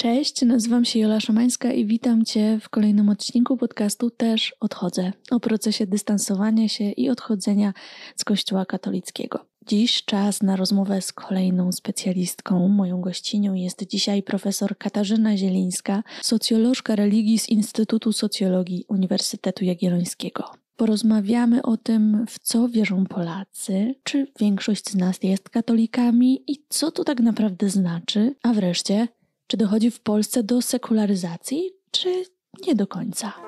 Cześć, 0.00 0.42
nazywam 0.42 0.84
się 0.84 0.98
Jola 0.98 1.20
Szymańska 1.20 1.72
i 1.72 1.86
witam 1.86 2.24
Cię 2.24 2.58
w 2.62 2.68
kolejnym 2.68 3.08
odcinku 3.08 3.56
podcastu 3.56 4.10
Też 4.10 4.54
odchodzę 4.60 5.12
o 5.30 5.40
procesie 5.40 5.86
dystansowania 5.86 6.68
się 6.68 6.84
i 6.84 7.10
odchodzenia 7.10 7.72
z 8.16 8.24
Kościoła 8.24 8.66
katolickiego. 8.66 9.46
Dziś 9.66 10.04
czas 10.04 10.42
na 10.42 10.56
rozmowę 10.56 11.02
z 11.02 11.12
kolejną 11.12 11.72
specjalistką. 11.72 12.68
Moją 12.68 13.00
gościnią 13.00 13.54
jest 13.54 13.86
dzisiaj 13.86 14.22
profesor 14.22 14.78
Katarzyna 14.78 15.36
Zielińska, 15.36 16.02
socjolożka 16.22 16.96
religii 16.96 17.38
z 17.38 17.48
Instytutu 17.48 18.12
Socjologii 18.12 18.84
Uniwersytetu 18.88 19.64
Jagiellońskiego. 19.64 20.44
Porozmawiamy 20.76 21.62
o 21.62 21.76
tym, 21.76 22.26
w 22.28 22.38
co 22.38 22.68
wierzą 22.68 23.06
Polacy, 23.06 23.94
czy 24.04 24.26
większość 24.40 24.90
z 24.90 24.94
nas 24.94 25.22
jest 25.22 25.48
katolikami 25.48 26.42
i 26.46 26.62
co 26.68 26.90
to 26.90 27.04
tak 27.04 27.20
naprawdę 27.20 27.70
znaczy, 27.70 28.34
a 28.42 28.52
wreszcie, 28.52 29.08
czy 29.48 29.56
dochodzi 29.56 29.90
w 29.90 30.00
Polsce 30.00 30.42
do 30.42 30.62
sekularyzacji, 30.62 31.70
czy 31.90 32.24
nie 32.66 32.74
do 32.74 32.86
końca? 32.86 33.47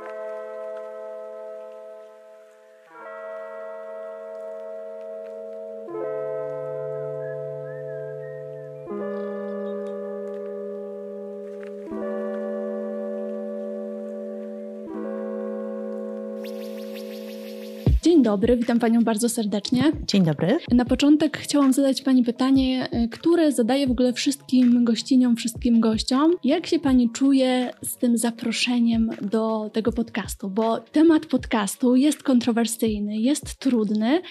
Dobry, 18.31 18.57
witam 18.57 18.79
Panią 18.79 19.05
bardzo 19.05 19.29
serdecznie. 19.29 19.93
Dzień 20.07 20.25
dobry. 20.25 20.59
Na 20.73 20.85
początek 20.85 21.39
chciałam 21.39 21.73
zadać 21.73 22.03
Pani 22.03 22.25
pytanie, 22.25 22.89
y, 23.05 23.09
które 23.09 23.53
zadaję 23.53 23.87
w 23.87 23.91
ogóle 23.91 24.13
wszystkim 24.13 24.85
gościniom, 24.85 25.37
wszystkim 25.37 25.81
gościom. 25.81 26.33
Jak 26.45 26.67
się 26.67 26.79
Pani 26.79 27.11
czuje 27.11 27.71
z 27.83 27.97
tym 27.97 28.19
zaproszeniem 28.19 29.11
do 29.23 29.71
tego 29.73 29.93
podcastu? 29.93 30.51
Bo 30.51 30.81
temat 30.81 31.27
podcastu 31.27 31.97
jest 31.97 32.23
kontrowersyjny, 32.23 33.17
jest 33.17 33.55
trudny, 33.55 34.23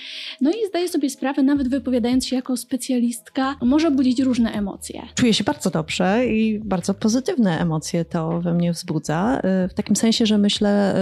no 0.42 0.52
i 0.52 0.68
zdaję 0.70 0.90
sobie 0.90 1.10
sprawę, 1.10 1.44
nawet 1.44 1.68
wypowiadając 1.68 2.26
się 2.26 2.36
jako 2.36 2.58
specjalistka, 2.58 3.56
może 3.62 3.92
budzić 3.92 4.20
różne 4.20 4.52
emocje. 4.52 5.02
Czuję 5.16 5.34
się 5.34 5.44
bardzo 5.44 5.70
dobrze 5.70 6.26
i 6.28 6.60
bardzo 6.60 6.94
pozytywne 6.94 7.60
emocje 7.60 8.06
to 8.06 8.42
we 8.42 8.54
mnie 8.54 8.74
wzbudza. 8.74 9.42
Y, 9.66 9.68
w 9.68 9.74
takim 9.74 9.96
sensie, 9.96 10.26
że 10.26 10.38
myślę, 10.38 10.96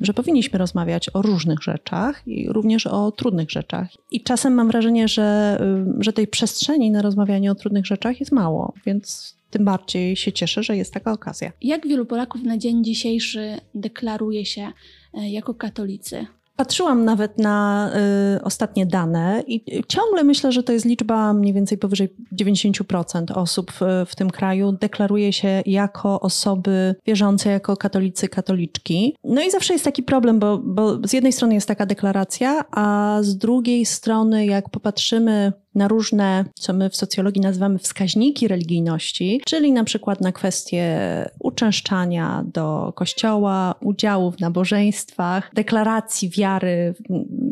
y, 0.00 0.04
że 0.06 0.14
powinniśmy 0.14 0.58
rozmawiać 0.58 1.10
o 1.14 1.22
różnych 1.22 1.62
rzeczach 1.62 2.22
i 2.34 2.48
również 2.48 2.86
o 2.86 3.12
trudnych 3.12 3.50
rzeczach. 3.50 3.88
I 4.10 4.22
czasem 4.22 4.54
mam 4.54 4.68
wrażenie, 4.68 5.08
że, 5.08 5.58
y, 5.98 6.02
że 6.04 6.12
tej 6.12 6.26
przestrzeni 6.26 6.90
na 6.90 7.02
rozmawianie 7.02 7.52
o 7.52 7.54
trudnych 7.54 7.86
rzeczach 7.86 8.20
jest 8.20 8.32
mało, 8.32 8.74
więc 8.86 9.36
tym 9.50 9.64
bardziej 9.64 10.16
się 10.16 10.32
cieszę, 10.32 10.62
że 10.62 10.76
jest 10.76 10.94
taka 10.94 11.12
okazja. 11.12 11.52
Jak 11.62 11.88
wielu 11.88 12.06
Polaków 12.06 12.42
na 12.42 12.58
dzień 12.58 12.84
dzisiejszy 12.84 13.58
deklaruje 13.74 14.44
się 14.44 14.72
e, 15.14 15.30
jako 15.30 15.54
katolicy? 15.54 16.26
Patrzyłam 16.56 17.04
nawet 17.04 17.38
na 17.38 17.90
y, 18.36 18.42
ostatnie 18.42 18.86
dane 18.86 19.42
i 19.46 19.82
ciągle 19.88 20.24
myślę, 20.24 20.52
że 20.52 20.62
to 20.62 20.72
jest 20.72 20.86
liczba 20.86 21.32
mniej 21.32 21.52
więcej 21.52 21.78
powyżej 21.78 22.08
90% 22.40 23.32
osób 23.34 23.72
w, 23.72 23.80
w, 24.06 24.16
tym 24.16 24.30
kraju 24.30 24.72
deklaruje 24.72 25.32
się 25.32 25.62
jako 25.66 26.20
osoby 26.20 26.94
wierzące, 27.06 27.50
jako 27.50 27.76
katolicy, 27.76 28.28
katoliczki. 28.28 29.16
No 29.24 29.42
i 29.42 29.50
zawsze 29.50 29.72
jest 29.72 29.84
taki 29.84 30.02
problem, 30.02 30.38
bo, 30.38 30.58
bo 30.58 31.08
z 31.08 31.12
jednej 31.12 31.32
strony 31.32 31.54
jest 31.54 31.68
taka 31.68 31.86
deklaracja, 31.86 32.64
a 32.70 33.18
z 33.22 33.36
drugiej 33.36 33.86
strony 33.86 34.46
jak 34.46 34.70
popatrzymy 34.70 35.52
na 35.74 35.88
różne, 35.88 36.44
co 36.54 36.72
my 36.72 36.90
w 36.90 36.96
socjologii 36.96 37.42
nazywamy 37.42 37.78
wskaźniki 37.78 38.48
religijności, 38.48 39.40
czyli 39.46 39.72
na 39.72 39.84
przykład 39.84 40.20
na 40.20 40.32
kwestie 40.32 40.98
uczęszczania 41.40 42.44
do 42.52 42.92
kościoła, 42.96 43.74
udziału 43.80 44.30
w 44.30 44.40
nabożeństwach, 44.40 45.50
deklaracji 45.54 46.30
wiary 46.30 46.94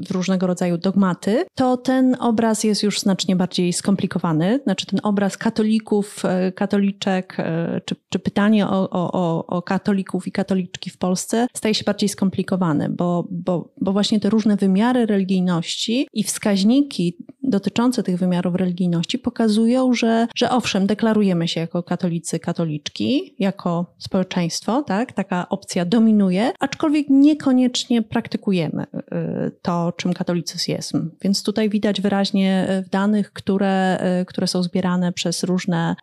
w 0.07 0.11
różnego 0.11 0.47
rodzaju 0.47 0.79
dogmaty, 0.79 1.45
to 1.55 1.77
ten 1.77 2.17
obraz 2.21 2.65
jest 2.65 2.83
już 2.83 3.01
znacznie 3.01 3.37
bardziej 3.37 3.73
skomplikowany. 3.73 4.61
Znaczy 4.65 4.87
ten 4.87 5.01
obraz 5.03 5.37
katolików, 5.37 6.25
e, 6.25 6.53
katoliczek, 6.53 7.37
e, 7.39 7.81
czy, 7.85 7.97
czy 8.09 8.19
pytanie 8.19 8.67
o, 8.67 8.91
o, 8.91 9.47
o 9.47 9.63
katolików 9.63 10.27
i 10.27 10.33
katoliczki 10.33 10.91
w 10.91 10.99
Polsce 10.99 11.47
staje 11.55 11.75
się 11.75 11.85
bardziej 11.85 12.09
skomplikowany, 12.09 12.89
bo, 12.89 13.27
bo, 13.31 13.73
bo 13.81 13.93
właśnie 13.93 14.21
te 14.21 14.31
różne 14.31 14.57
wymiary 14.57 15.07
religijności 15.07 16.09
i 16.13 16.23
wskaźniki 16.25 17.17
dotyczące 17.43 18.03
tych 18.03 18.19
wymiarów 18.19 18.55
religijności 18.55 19.19
pokazują, 19.19 19.95
że, 19.95 20.27
że 20.37 20.51
owszem, 20.51 20.87
deklarujemy 20.87 21.49
się 21.49 21.61
jako 21.61 21.83
katolicy, 21.83 22.39
katoliczki, 22.39 23.35
jako 23.39 23.95
społeczeństwo, 23.99 24.83
tak? 24.83 25.13
Taka 25.13 25.49
opcja 25.49 25.85
dominuje, 25.85 26.53
aczkolwiek 26.61 27.07
niekoniecznie 27.11 28.03
praktykujemy 28.03 28.83
y, 28.83 29.51
to, 29.63 29.93
czym 29.97 30.15
katolicyzm. 30.15 31.11
Więc 31.23 31.43
tutaj 31.43 31.71
widać 31.71 32.01
wyraźnie 32.01 32.83
w 32.87 32.91
danych, 32.91 33.33
które, 33.33 33.99
y, 34.21 34.25
które 34.25 34.47
są 34.47 34.63
zbierane 34.63 35.13
przez 35.13 35.43
różne, 35.43 35.97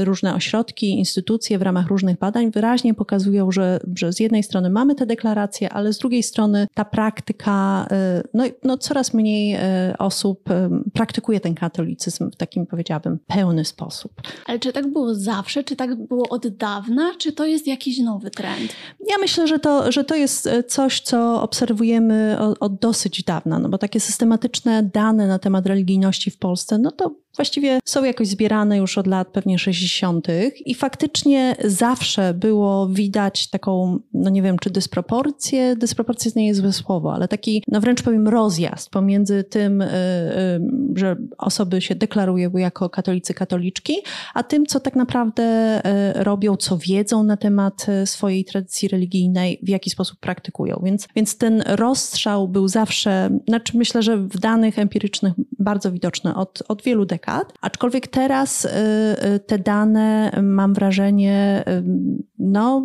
y, 0.00 0.04
różne 0.04 0.34
ośrodki, 0.34 0.98
instytucje 0.98 1.58
w 1.58 1.62
ramach 1.62 1.86
różnych 1.86 2.18
badań, 2.18 2.50
wyraźnie 2.50 2.94
pokazują, 2.94 3.52
że, 3.52 3.80
że 3.94 4.12
z 4.12 4.20
jednej 4.20 4.42
strony 4.42 4.70
mamy 4.70 4.94
te 4.94 5.06
deklaracje, 5.06 5.72
ale 5.72 5.92
z 5.92 5.98
drugiej 5.98 6.22
strony 6.22 6.66
ta 6.74 6.84
praktyka, 6.84 7.86
no, 8.34 8.44
no 8.64 8.78
coraz 8.78 9.14
mniej 9.14 9.58
osób 9.98 10.48
praktykuje 10.92 11.40
ten 11.40 11.54
katolicyzm 11.54 12.30
w 12.30 12.36
takim, 12.36 12.66
powiedziałabym, 12.66 13.18
pełny 13.26 13.64
sposób. 13.64 14.12
Ale 14.46 14.58
czy 14.58 14.72
tak 14.72 14.92
było 14.92 15.14
zawsze, 15.14 15.64
czy 15.64 15.76
tak 15.76 15.94
było 15.94 16.28
od 16.28 16.48
dawna, 16.48 17.10
czy 17.18 17.32
to 17.32 17.46
jest 17.46 17.66
jakiś 17.66 17.98
nowy 17.98 18.30
trend? 18.30 18.72
Ja 19.08 19.18
myślę, 19.20 19.46
że 19.48 19.58
to, 19.58 19.92
że 19.92 20.04
to 20.04 20.14
jest 20.14 20.46
e, 20.46 20.64
coś, 20.64 21.00
co 21.00 21.42
obserwujemy 21.42 22.36
od, 22.40 22.56
od 22.60 22.78
dosyć 22.78 23.22
dawna, 23.22 23.58
no 23.58 23.68
bo 23.68 23.78
takie 23.78 24.00
systematyczne 24.00 24.82
dane 24.82 25.26
na 25.26 25.38
temat 25.38 25.66
religijności 25.66 26.30
w 26.30 26.38
Polsce, 26.38 26.78
no 26.78 26.90
to 26.90 27.14
właściwie 27.36 27.78
są 27.84 28.04
jakoś 28.04 28.28
zbierane 28.28 28.76
już 28.76 28.98
od 28.98 29.06
lat 29.06 29.28
pewnie 29.28 29.58
60. 29.58 30.26
i 30.66 30.74
faktycznie 30.74 31.56
zawsze 31.64 32.34
było 32.34 32.88
widać 32.88 33.50
taką, 33.50 33.98
no 34.14 34.30
nie 34.30 34.42
wiem, 34.42 34.58
czy 34.58 34.70
dysproporcję, 34.70 35.76
dysproporcje 35.76 36.30
nie 36.36 36.46
jest 36.46 36.60
złe 36.60 36.72
słowo, 36.72 37.14
ale 37.14 37.28
taki, 37.28 37.62
no 37.68 37.80
wręcz 37.80 38.02
powiem, 38.02 38.28
rozjazd 38.28 38.90
pomiędzy 38.90 39.44
tym, 39.44 39.82
y, 39.82 39.86
y, 39.86 40.60
że 40.94 41.16
osoby 41.38 41.80
się 41.80 41.94
deklarują 41.94 42.50
jako 42.56 42.90
katolicy, 42.90 43.34
katoliczki, 43.34 43.94
a 44.34 44.42
tym, 44.42 44.66
co 44.66 44.80
tak 44.80 44.96
naprawdę 44.96 45.78
y, 46.16 46.24
robią, 46.24 46.56
co 46.56 46.78
wiedzą 46.78 47.22
na 47.22 47.36
temat 47.36 47.86
swojej 48.04 48.44
tradycji 48.44 48.88
religijnej, 48.88 49.58
w 49.62 49.68
jaki 49.68 49.90
sposób 49.90 50.18
praktykują. 50.18 50.80
Więc, 50.84 51.08
więc 51.16 51.38
ten 51.38 51.62
rozstrzał 51.66 52.48
był 52.48 52.68
zawsze, 52.68 53.38
znaczy 53.48 53.78
myślę, 53.78 54.02
że 54.02 54.16
w 54.16 54.38
danych 54.38 54.78
empirycznych 54.78 55.32
bardzo 55.58 55.92
widoczny 55.92 56.34
od, 56.34 56.62
od 56.68 56.82
wielu 56.82 57.06
dekad 57.06 57.29
Aczkolwiek 57.60 58.06
teraz 58.06 58.64
y, 58.64 58.68
y, 58.68 59.40
te 59.40 59.58
dane, 59.58 60.30
mam 60.42 60.74
wrażenie, 60.74 61.64
no, 62.40 62.84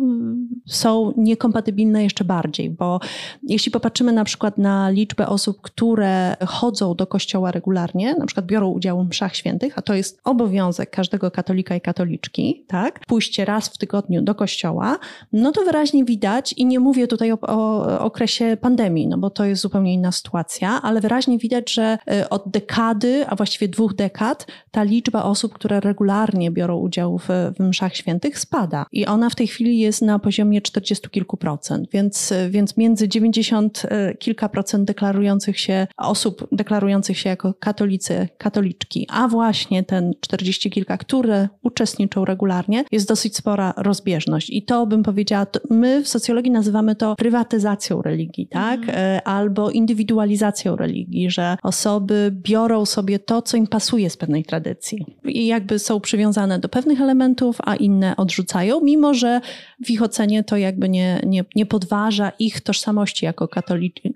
są 0.66 1.12
niekompatybilne 1.16 2.02
jeszcze 2.04 2.24
bardziej, 2.24 2.70
bo 2.70 3.00
jeśli 3.42 3.72
popatrzymy 3.72 4.12
na 4.12 4.24
przykład 4.24 4.58
na 4.58 4.90
liczbę 4.90 5.26
osób, 5.26 5.60
które 5.62 6.36
chodzą 6.46 6.94
do 6.94 7.06
kościoła 7.06 7.50
regularnie, 7.50 8.14
na 8.14 8.26
przykład 8.26 8.46
biorą 8.46 8.70
udział 8.70 9.04
w 9.04 9.08
mszach 9.08 9.36
świętych, 9.36 9.78
a 9.78 9.82
to 9.82 9.94
jest 9.94 10.20
obowiązek 10.24 10.90
każdego 10.90 11.30
katolika 11.30 11.76
i 11.76 11.80
katoliczki, 11.80 12.64
tak, 12.66 13.00
pójście 13.06 13.44
raz 13.44 13.68
w 13.68 13.78
tygodniu 13.78 14.22
do 14.22 14.34
kościoła, 14.34 14.98
no 15.32 15.52
to 15.52 15.64
wyraźnie 15.64 16.04
widać 16.04 16.52
i 16.52 16.66
nie 16.66 16.80
mówię 16.80 17.06
tutaj 17.06 17.32
o, 17.32 17.38
o 17.40 18.00
okresie 18.00 18.56
pandemii, 18.60 19.06
no 19.06 19.18
bo 19.18 19.30
to 19.30 19.44
jest 19.44 19.62
zupełnie 19.62 19.94
inna 19.94 20.12
sytuacja, 20.12 20.82
ale 20.82 21.00
wyraźnie 21.00 21.38
widać, 21.38 21.72
że 21.72 21.98
od 22.30 22.50
dekady, 22.50 23.26
a 23.28 23.36
właściwie 23.36 23.68
dwóch 23.68 23.94
dekad, 23.94 24.46
ta 24.70 24.82
liczba 24.82 25.22
osób, 25.22 25.54
które 25.54 25.80
regularnie 25.80 26.50
biorą 26.50 26.76
udział 26.76 27.18
w, 27.18 27.28
w 27.58 27.60
mszach 27.60 27.96
świętych 27.96 28.38
spada. 28.38 28.86
I 28.92 29.06
ona 29.06 29.30
w 29.30 29.34
tej 29.34 29.45
chwili 29.46 29.78
jest 29.78 30.02
na 30.02 30.18
poziomie 30.18 30.60
40 30.60 31.10
kilku 31.10 31.36
procent, 31.36 31.88
więc, 31.92 32.32
więc 32.50 32.76
między 32.76 33.08
90 33.08 33.82
e, 33.88 34.14
kilka 34.14 34.48
procent 34.48 34.84
deklarujących 34.84 35.60
się 35.60 35.86
osób, 35.96 36.48
deklarujących 36.52 37.18
się 37.18 37.28
jako 37.28 37.54
katolicy, 37.54 38.28
katoliczki, 38.38 39.06
a 39.10 39.28
właśnie 39.28 39.82
ten 39.82 40.12
40 40.20 40.70
kilka, 40.70 40.98
które 40.98 41.48
uczestniczą 41.62 42.24
regularnie, 42.24 42.84
jest 42.92 43.08
dosyć 43.08 43.36
spora 43.36 43.74
rozbieżność. 43.76 44.50
I 44.50 44.62
to 44.62 44.86
bym 44.86 45.02
powiedziała, 45.02 45.46
my 45.70 46.02
w 46.02 46.08
socjologii 46.08 46.50
nazywamy 46.50 46.96
to 46.96 47.16
prywatyzacją 47.16 48.02
religii, 48.02 48.46
tak? 48.46 48.80
Mhm. 48.80 48.98
E, 48.98 49.28
albo 49.28 49.70
indywidualizacją 49.70 50.76
religii, 50.76 51.30
że 51.30 51.56
osoby 51.62 52.30
biorą 52.32 52.86
sobie 52.86 53.18
to, 53.18 53.42
co 53.42 53.56
im 53.56 53.66
pasuje 53.66 54.10
z 54.10 54.16
pewnej 54.16 54.44
tradycji 54.44 55.06
i 55.24 55.46
jakby 55.46 55.78
są 55.78 56.00
przywiązane 56.00 56.58
do 56.58 56.68
pewnych 56.68 57.00
elementów, 57.00 57.58
a 57.64 57.76
inne 57.76 58.16
odrzucają, 58.16 58.80
mimo 58.80 59.14
że 59.14 59.35
w 59.84 59.90
ich 59.90 60.02
ocenie 60.02 60.44
to 60.44 60.56
jakby 60.56 60.88
nie, 60.88 61.20
nie, 61.26 61.44
nie 61.54 61.66
podważa 61.66 62.32
ich 62.38 62.60
tożsamości 62.60 63.24
jako 63.24 63.48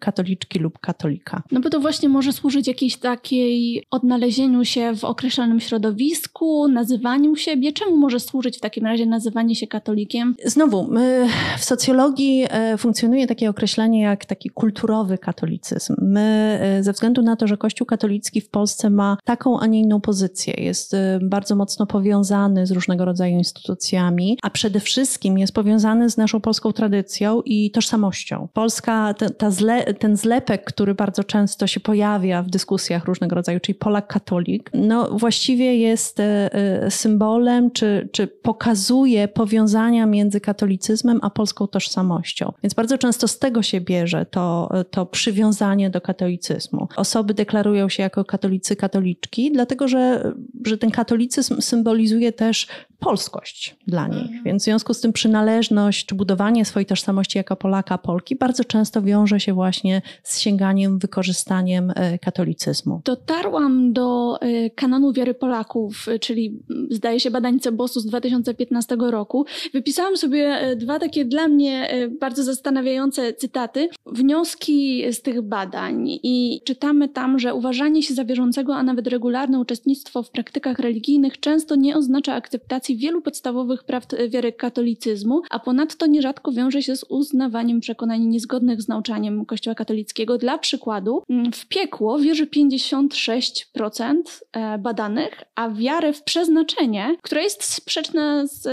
katoliczki 0.01 0.59
lub 0.59 0.79
katolika. 0.79 1.43
No 1.53 1.61
bo 1.61 1.71
to 1.71 1.81
właśnie 1.81 2.09
może 2.09 2.33
służyć 2.33 2.69
jakiejś 2.69 2.97
takiej 2.97 3.85
odnalezieniu 3.91 4.65
się 4.65 4.97
w 4.97 5.05
określonym 5.05 5.61
środowisku, 5.61 6.69
nazywaniu 6.69 7.37
siebie. 7.37 7.73
Czemu 7.73 7.97
może 7.97 8.21
służyć 8.21 8.57
w 8.57 8.61
takim 8.61 8.87
razie 8.87 9.07
nazywanie 9.07 9.55
się 9.55 9.67
katolikiem? 9.67 10.35
Znowu, 10.45 10.89
my 10.91 11.29
w 11.59 11.65
socjologii 11.65 12.47
e, 12.51 12.79
funkcjonuje 12.79 13.27
takie 13.27 13.51
określenie 13.51 14.03
jak 14.03 14.25
taki 14.25 14.51
kulturowy 14.51 15.19
katolicyzm. 15.19 15.95
My 15.99 16.59
e, 16.63 16.83
ze 16.83 16.93
względu 16.93 17.23
na 17.23 17.37
to, 17.37 17.47
że 17.47 17.57
Kościół 17.57 17.87
katolicki 17.87 18.41
w 18.41 18.49
Polsce 18.49 18.91
ma 18.91 19.17
taką, 19.25 19.61
a 19.61 19.67
nie 19.67 19.81
inną 19.81 20.01
pozycję, 20.01 20.55
jest 20.59 20.95
e, 20.95 21.19
bardzo 21.23 21.57
mocno 21.57 21.87
powiązany 21.87 22.67
z 22.67 22.71
różnego 22.71 23.05
rodzaju 23.05 23.37
instytucjami, 23.37 24.39
a 24.43 24.51
przede 24.51 24.81
wszystkim 24.81 25.10
jest 25.37 25.53
powiązany 25.53 26.11
z 26.11 26.17
naszą 26.17 26.41
polską 26.41 26.73
tradycją 26.73 27.43
i 27.45 27.71
tożsamością. 27.71 28.49
Polska, 28.53 29.15
ta, 29.15 29.31
ta 29.31 29.51
zle, 29.51 29.95
ten 29.95 30.17
zlepek, 30.17 30.65
który 30.65 30.95
bardzo 30.95 31.25
często 31.25 31.67
się 31.67 31.81
pojawia 31.81 32.43
w 32.43 32.51
dyskusjach 32.51 33.05
różnego 33.05 33.35
rodzaju, 33.35 33.61
czyli 33.61 33.79
Polak-katolik, 33.79 34.71
no 34.75 35.11
właściwie 35.19 35.77
jest 35.77 36.21
e, 36.21 36.51
symbolem, 36.91 37.71
czy, 37.71 38.09
czy 38.13 38.27
pokazuje 38.27 39.29
powiązania 39.29 40.07
między 40.07 40.41
katolicyzmem 40.41 41.19
a 41.23 41.31
polską 41.31 41.67
tożsamością. 41.67 42.53
Więc 42.63 42.75
bardzo 42.75 42.99
często 42.99 43.29
z 43.29 43.39
tego 43.39 43.63
się 43.63 43.81
bierze 43.81 44.27
to, 44.27 44.71
to 44.91 45.07
przywiązanie 45.07 45.91
do 45.91 46.01
katolicyzmu. 46.01 46.89
Osoby 46.97 47.35
deklarują 47.35 47.89
się 47.89 48.03
jako 48.03 48.25
katolicy, 48.25 48.77
katoliczki, 48.77 49.53
dlatego 49.53 49.89
że, 49.89 50.33
że 50.67 50.79
ten 50.79 50.91
katolicyzm 50.91 51.61
symbolizuje 51.61 52.33
też 52.33 52.67
polskość 52.99 53.77
dla 53.87 54.09
nich. 54.09 54.27
Mhm. 54.27 54.45
Więc 54.45 54.63
w 54.63 54.65
związku 54.65 54.95
z 54.95 55.00
tym 55.01 55.13
przynależność 55.13 56.07
czy 56.07 56.15
budowanie 56.15 56.65
swojej 56.65 56.87
tożsamości 56.87 57.39
jako 57.39 57.57
Polaka, 57.57 57.99
Polki 57.99 58.37
bardzo 58.37 58.65
często 58.65 59.03
wiąże 59.03 59.41
się 59.41 59.55
właśnie 59.55 60.03
z 60.23 60.39
sięganiem, 60.39 60.99
wykorzystaniem 60.99 61.93
e, 61.97 62.19
katolicyzmu. 62.19 63.01
Dotarłam 63.05 63.93
do 63.93 64.39
e, 64.41 64.71
kanonu 64.71 65.13
wiary 65.13 65.35
Polaków, 65.35 66.09
e, 66.09 66.19
czyli 66.19 66.59
zdaje 66.91 67.21
się 67.21 67.31
badań 67.31 67.61
Cebosu 67.61 68.01
z 68.01 68.07
2015 68.07 68.97
roku. 69.01 69.47
Wypisałam 69.73 70.17
sobie 70.17 70.59
dwa 70.77 70.99
takie 70.99 71.25
dla 71.25 71.49
mnie 71.49 71.89
bardzo 72.21 72.43
zastanawiające 72.43 73.33
cytaty, 73.33 73.89
wnioski 74.07 75.05
z 75.13 75.23
tych 75.23 75.43
badań 75.43 76.09
i 76.09 76.61
czytamy 76.65 77.09
tam, 77.09 77.39
że 77.39 77.55
uważanie 77.55 78.03
się 78.03 78.15
za 78.15 78.25
wierzącego, 78.25 78.77
a 78.77 78.83
nawet 78.83 79.07
regularne 79.07 79.61
uczestnictwo 79.61 80.23
w 80.23 80.31
praktykach 80.31 80.79
religijnych 80.79 81.41
często 81.41 81.77
nie 81.77 81.97
oznacza 81.97 82.35
akceptacji 82.35 82.97
wielu 82.97 83.23
podstawowych 83.23 83.85
praw 83.85 84.07
wiary 84.29 84.53
katolicyzmu, 84.81 85.43
a 85.51 85.59
ponadto 85.59 86.07
nierzadko 86.07 86.53
wiąże 86.53 86.83
się 86.83 86.97
z 86.97 87.05
uznawaniem 87.09 87.81
przekonań 87.81 88.21
niezgodnych 88.21 88.83
z 88.83 88.89
nauczaniem 88.89 89.47
Kościoła 89.47 89.75
katolickiego. 89.75 90.39
Dla 90.39 90.59
przykładu, 90.59 91.23
mm, 91.29 91.53
w 91.53 91.67
piekło 91.67 92.19
wierzy 92.19 92.47
56% 92.47 94.43
e, 94.53 94.79
badanych, 94.79 95.43
a 95.55 95.71
wiarę 95.71 96.13
w 96.13 96.23
przeznaczenie, 96.23 97.17
która 97.23 97.43
jest 97.43 97.65
sprzeczna 97.65 98.47
z 98.47 98.67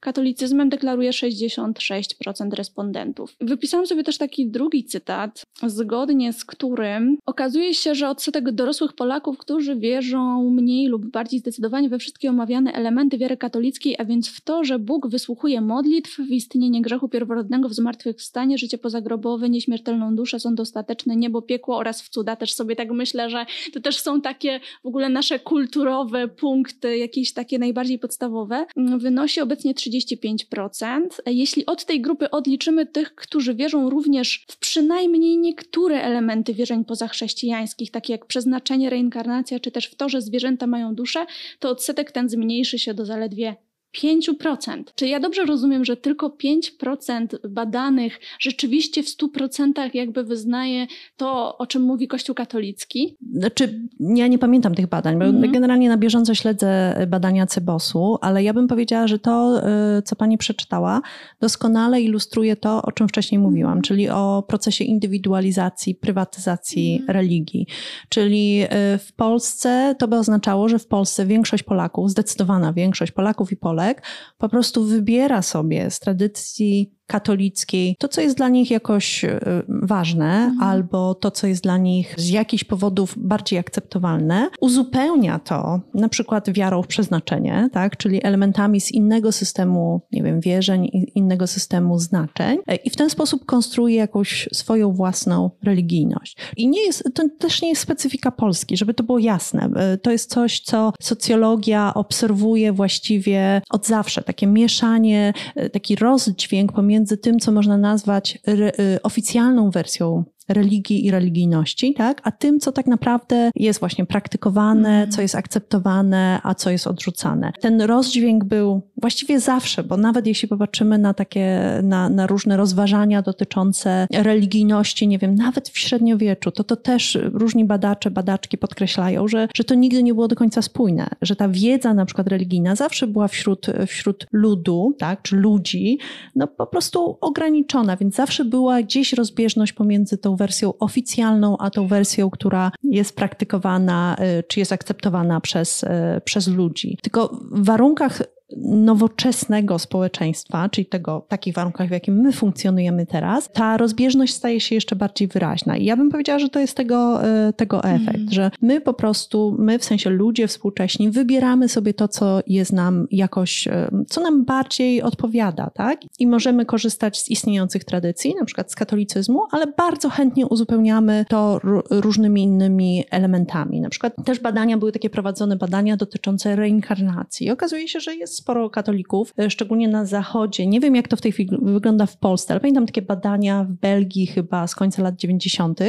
katolicyzmem 0.00 0.68
deklaruje 0.68 1.10
66% 1.10 2.52
respondentów. 2.52 3.36
Wypisałam 3.40 3.86
sobie 3.86 4.04
też 4.04 4.18
taki 4.18 4.50
drugi 4.50 4.84
cytat, 4.84 5.42
zgodnie 5.66 6.32
z 6.32 6.44
którym 6.44 7.18
okazuje 7.26 7.74
się, 7.74 7.94
że 7.94 8.08
odsetek 8.08 8.52
dorosłych 8.52 8.92
Polaków, 8.92 9.38
którzy 9.38 9.76
wierzą 9.76 10.50
mniej 10.50 10.86
lub 10.86 11.06
bardziej 11.06 11.40
zdecydowanie 11.40 11.88
we 11.88 11.98
wszystkie 11.98 12.30
omawiane 12.30 12.72
elementy 12.72 13.18
wiary 13.18 13.36
katolickiej, 13.36 13.96
a 13.98 14.04
więc 14.04 14.28
w 14.28 14.40
to, 14.40 14.64
że 14.64 14.78
Bóg 14.78 15.08
wysłuchuje 15.08 15.60
modlitw, 15.60 16.16
w 16.16 16.30
istnienie 16.30 16.82
grzechu 16.82 17.08
pierworodnego, 17.08 17.68
w 17.68 17.74
zmartwychwstanie, 17.74 18.58
życie 18.58 18.78
pozagrobowe, 18.78 19.48
nieśmiertelną 19.48 20.16
duszę, 20.16 20.40
są 20.40 20.54
dostateczne 20.54 21.16
niebo, 21.16 21.42
piekło 21.42 21.76
oraz 21.76 22.02
w 22.02 22.08
cuda. 22.08 22.36
Też 22.36 22.52
sobie 22.54 22.76
tak 22.76 22.90
myślę, 22.90 23.30
że 23.30 23.46
to 23.72 23.80
też 23.80 23.98
są 23.98 24.20
takie 24.20 24.60
w 24.84 24.86
ogóle 24.86 25.08
nasze 25.08 25.38
kulturowe 25.38 26.28
punkty, 26.28 26.98
jakieś 26.98 27.32
takie 27.32 27.58
najbardziej 27.58 27.98
podstawowe. 27.98 28.66
Wynosi 28.98 29.40
obecnie 29.40 29.74
30 29.74 29.89
35%. 29.90 31.00
Jeśli 31.26 31.66
od 31.66 31.84
tej 31.84 32.00
grupy 32.00 32.30
odliczymy 32.30 32.86
tych, 32.86 33.14
którzy 33.14 33.54
wierzą 33.54 33.90
również 33.90 34.44
w 34.48 34.58
przynajmniej 34.58 35.38
niektóre 35.38 36.02
elementy 36.02 36.54
wierzeń 36.54 36.84
pozachrześcijańskich, 36.84 37.90
takie 37.90 38.12
jak 38.12 38.26
przeznaczenie, 38.26 38.90
reinkarnacja, 38.90 39.60
czy 39.60 39.70
też 39.70 39.86
w 39.86 39.94
to, 39.94 40.08
że 40.08 40.22
zwierzęta 40.22 40.66
mają 40.66 40.94
duszę, 40.94 41.26
to 41.58 41.70
odsetek 41.70 42.12
ten 42.12 42.28
zmniejszy 42.28 42.78
się 42.78 42.94
do 42.94 43.06
zaledwie 43.06 43.56
5%. 43.96 44.84
Czy 44.94 45.06
ja 45.06 45.20
dobrze 45.20 45.44
rozumiem, 45.44 45.84
że 45.84 45.96
tylko 45.96 46.28
5% 46.28 47.48
badanych 47.48 48.20
rzeczywiście 48.40 49.02
w 49.02 49.06
100% 49.06 49.90
jakby 49.94 50.24
wyznaje 50.24 50.86
to, 51.16 51.58
o 51.58 51.66
czym 51.66 51.82
mówi 51.82 52.08
Kościół 52.08 52.34
katolicki? 52.34 53.16
Znaczy, 53.32 53.88
ja 54.00 54.26
nie 54.26 54.38
pamiętam 54.38 54.74
tych 54.74 54.86
badań, 54.86 55.18
bo 55.18 55.24
mm. 55.24 55.52
generalnie 55.52 55.88
na 55.88 55.96
bieżąco 55.96 56.34
śledzę 56.34 56.94
badania 57.08 57.46
Cebosu, 57.46 58.18
ale 58.20 58.42
ja 58.42 58.54
bym 58.54 58.68
powiedziała, 58.68 59.06
że 59.06 59.18
to, 59.18 59.62
y, 59.98 60.02
co 60.02 60.16
pani 60.16 60.38
przeczytała, 60.38 61.00
doskonale 61.40 62.00
ilustruje 62.00 62.56
to, 62.56 62.82
o 62.82 62.92
czym 62.92 63.08
wcześniej 63.08 63.38
mówiłam, 63.38 63.72
mm. 63.72 63.82
czyli 63.82 64.08
o 64.08 64.44
procesie 64.48 64.84
indywidualizacji, 64.84 65.94
prywatyzacji 65.94 66.96
mm. 66.96 67.08
religii. 67.16 67.66
Czyli 68.08 68.62
y, 68.62 68.98
w 68.98 69.12
Polsce 69.16 69.94
to 69.98 70.08
by 70.08 70.16
oznaczało, 70.16 70.68
że 70.68 70.78
w 70.78 70.86
Polsce 70.86 71.26
większość 71.26 71.62
Polaków, 71.62 72.10
zdecydowana 72.10 72.72
większość 72.72 73.12
Polaków 73.12 73.52
i 73.52 73.56
Polek, 73.56 73.79
Polek 73.80 74.02
po 74.38 74.48
prostu 74.48 74.84
wybiera 74.84 75.42
sobie 75.42 75.90
z 75.90 76.00
tradycji 76.00 76.94
katolickiej, 77.10 77.96
to 77.98 78.08
co 78.08 78.20
jest 78.20 78.36
dla 78.36 78.48
nich 78.48 78.70
jakoś 78.70 79.24
e, 79.24 79.40
ważne, 79.68 80.24
mhm. 80.24 80.62
albo 80.62 81.14
to 81.14 81.30
co 81.30 81.46
jest 81.46 81.62
dla 81.62 81.78
nich 81.78 82.14
z 82.18 82.28
jakichś 82.28 82.64
powodów 82.64 83.14
bardziej 83.16 83.58
akceptowalne, 83.58 84.50
uzupełnia 84.60 85.38
to 85.38 85.80
na 85.94 86.08
przykład 86.08 86.50
wiarą 86.50 86.82
w 86.82 86.86
przeznaczenie, 86.86 87.68
tak? 87.72 87.96
czyli 87.96 88.26
elementami 88.26 88.80
z 88.80 88.92
innego 88.92 89.32
systemu, 89.32 90.00
nie 90.12 90.22
wiem, 90.22 90.40
wierzeń, 90.40 90.90
innego 91.14 91.46
systemu 91.46 91.98
znaczeń 91.98 92.58
e, 92.66 92.76
i 92.76 92.90
w 92.90 92.96
ten 92.96 93.10
sposób 93.10 93.44
konstruuje 93.44 93.96
jakąś 93.96 94.48
swoją 94.52 94.92
własną 94.92 95.50
religijność. 95.62 96.36
I 96.56 96.68
nie 96.68 96.84
jest, 96.84 97.04
to 97.14 97.22
też 97.38 97.62
nie 97.62 97.68
jest 97.68 97.82
specyfika 97.82 98.30
Polski, 98.30 98.76
żeby 98.76 98.94
to 98.94 99.04
było 99.04 99.18
jasne. 99.18 99.70
E, 99.76 99.98
to 99.98 100.10
jest 100.10 100.30
coś, 100.30 100.60
co 100.60 100.92
socjologia 101.00 101.94
obserwuje 101.94 102.72
właściwie 102.72 103.62
od 103.70 103.86
zawsze, 103.86 104.22
takie 104.22 104.46
mieszanie, 104.46 105.32
taki 105.72 105.96
rozdźwięk 105.96 106.72
pomiędzy 106.72 106.99
między 107.00 107.16
tym, 107.16 107.38
co 107.38 107.52
można 107.52 107.78
nazwać 107.78 108.38
y, 108.48 109.02
oficjalną 109.02 109.70
wersją 109.70 110.24
religii 110.50 111.06
i 111.06 111.10
religijności, 111.10 111.94
tak? 111.94 112.20
a 112.24 112.30
tym, 112.30 112.60
co 112.60 112.72
tak 112.72 112.86
naprawdę 112.86 113.50
jest 113.54 113.80
właśnie 113.80 114.06
praktykowane, 114.06 114.96
mm. 114.96 115.10
co 115.10 115.22
jest 115.22 115.34
akceptowane, 115.34 116.40
a 116.42 116.54
co 116.54 116.70
jest 116.70 116.86
odrzucane. 116.86 117.52
Ten 117.60 117.80
rozdźwięk 117.80 118.44
był 118.44 118.82
właściwie 119.00 119.40
zawsze, 119.40 119.82
bo 119.82 119.96
nawet 119.96 120.26
jeśli 120.26 120.48
popatrzymy 120.48 120.98
na 120.98 121.14
takie, 121.14 121.60
na, 121.82 122.08
na 122.08 122.26
różne 122.26 122.56
rozważania 122.56 123.22
dotyczące 123.22 124.06
religijności, 124.12 125.08
nie 125.08 125.18
wiem, 125.18 125.34
nawet 125.34 125.68
w 125.68 125.78
średniowieczu, 125.78 126.50
to 126.50 126.64
to 126.64 126.76
też 126.76 127.18
różni 127.32 127.64
badacze, 127.64 128.10
badaczki 128.10 128.58
podkreślają, 128.58 129.28
że, 129.28 129.48
że 129.54 129.64
to 129.64 129.74
nigdy 129.74 130.02
nie 130.02 130.14
było 130.14 130.28
do 130.28 130.36
końca 130.36 130.62
spójne, 130.62 131.08
że 131.22 131.36
ta 131.36 131.48
wiedza 131.48 131.94
na 131.94 132.04
przykład 132.04 132.28
religijna 132.28 132.76
zawsze 132.76 133.06
była 133.06 133.28
wśród, 133.28 133.66
wśród 133.86 134.26
ludu, 134.32 134.94
tak, 134.98 135.22
czy 135.22 135.36
ludzi, 135.36 135.98
no 136.36 136.46
po 136.46 136.66
prostu 136.66 137.18
ograniczona, 137.20 137.96
więc 137.96 138.14
zawsze 138.14 138.44
była 138.44 138.82
gdzieś 138.82 139.12
rozbieżność 139.12 139.72
pomiędzy 139.72 140.18
tą 140.18 140.36
wersją 140.40 140.78
oficjalną, 140.78 141.56
a 141.58 141.70
tą 141.70 141.86
wersją, 141.86 142.30
która 142.30 142.72
jest 142.82 143.16
praktykowana, 143.16 144.16
y, 144.38 144.42
czy 144.42 144.60
jest 144.60 144.72
akceptowana 144.72 145.40
przez, 145.40 145.82
y, 145.82 145.86
przez 146.24 146.48
ludzi. 146.48 146.98
Tylko 147.02 147.40
w 147.52 147.64
warunkach 147.64 148.22
nowoczesnego 148.56 149.78
społeczeństwa, 149.78 150.68
czyli 150.68 150.86
tego, 150.86 151.26
takich 151.28 151.54
warunkach, 151.54 151.88
w 151.88 151.90
jakim 151.90 152.14
my 152.20 152.32
funkcjonujemy 152.32 153.06
teraz, 153.06 153.48
ta 153.52 153.76
rozbieżność 153.76 154.34
staje 154.34 154.60
się 154.60 154.74
jeszcze 154.74 154.96
bardziej 154.96 155.28
wyraźna. 155.28 155.76
I 155.76 155.84
ja 155.84 155.96
bym 155.96 156.10
powiedziała, 156.10 156.38
że 156.38 156.48
to 156.48 156.60
jest 156.60 156.76
tego, 156.76 157.24
e, 157.24 157.52
tego 157.52 157.84
efekt, 157.84 158.16
mm. 158.16 158.30
że 158.30 158.50
my 158.62 158.80
po 158.80 158.94
prostu, 158.94 159.56
my 159.58 159.78
w 159.78 159.84
sensie 159.84 160.10
ludzie 160.10 160.48
współcześni, 160.48 161.10
wybieramy 161.10 161.68
sobie 161.68 161.94
to, 161.94 162.08
co 162.08 162.40
jest 162.46 162.72
nam 162.72 163.06
jakoś, 163.10 163.68
e, 163.68 163.90
co 164.08 164.20
nam 164.20 164.44
bardziej 164.44 165.02
odpowiada, 165.02 165.70
tak? 165.74 166.00
I 166.18 166.26
możemy 166.26 166.66
korzystać 166.66 167.20
z 167.20 167.30
istniejących 167.30 167.84
tradycji, 167.84 168.34
na 168.34 168.44
przykład 168.44 168.72
z 168.72 168.74
katolicyzmu, 168.74 169.42
ale 169.50 169.66
bardzo 169.66 170.10
chętnie 170.10 170.46
uzupełniamy 170.46 171.24
to 171.28 171.60
różnymi 171.90 172.42
innymi 172.42 173.04
elementami. 173.10 173.80
Na 173.80 173.88
przykład 173.88 174.14
też 174.24 174.40
badania, 174.40 174.78
były 174.78 174.92
takie 174.92 175.10
prowadzone 175.10 175.56
badania 175.56 175.96
dotyczące 175.96 176.56
reinkarnacji. 176.56 177.46
I 177.46 177.50
okazuje 177.50 177.88
się, 177.88 178.00
że 178.00 178.14
jest 178.14 178.39
sporo 178.40 178.70
katolików, 178.70 179.34
e, 179.38 179.50
szczególnie 179.50 179.88
na 179.88 180.04
zachodzie. 180.04 180.66
Nie 180.66 180.80
wiem, 180.80 180.96
jak 180.96 181.08
to 181.08 181.16
w 181.16 181.20
tej 181.20 181.32
chwili 181.32 181.58
wygląda 181.62 182.06
w 182.06 182.16
Polsce, 182.16 182.54
ale 182.54 182.60
pamiętam 182.60 182.86
takie 182.86 183.02
badania 183.02 183.64
w 183.64 183.72
Belgii 183.72 184.26
chyba 184.26 184.66
z 184.66 184.74
końca 184.74 185.02
lat 185.02 185.16
90., 185.16 185.80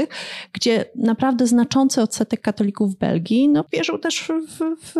gdzie 0.53 0.85
naprawdę 0.95 1.47
znaczący 1.47 2.01
odsetek 2.01 2.41
katolików 2.41 2.95
w 2.95 2.97
Belgii 2.97 3.49
no, 3.49 3.65
wierzył 3.73 3.97
też 3.97 4.31
w, 4.47 4.75
w, 4.85 4.95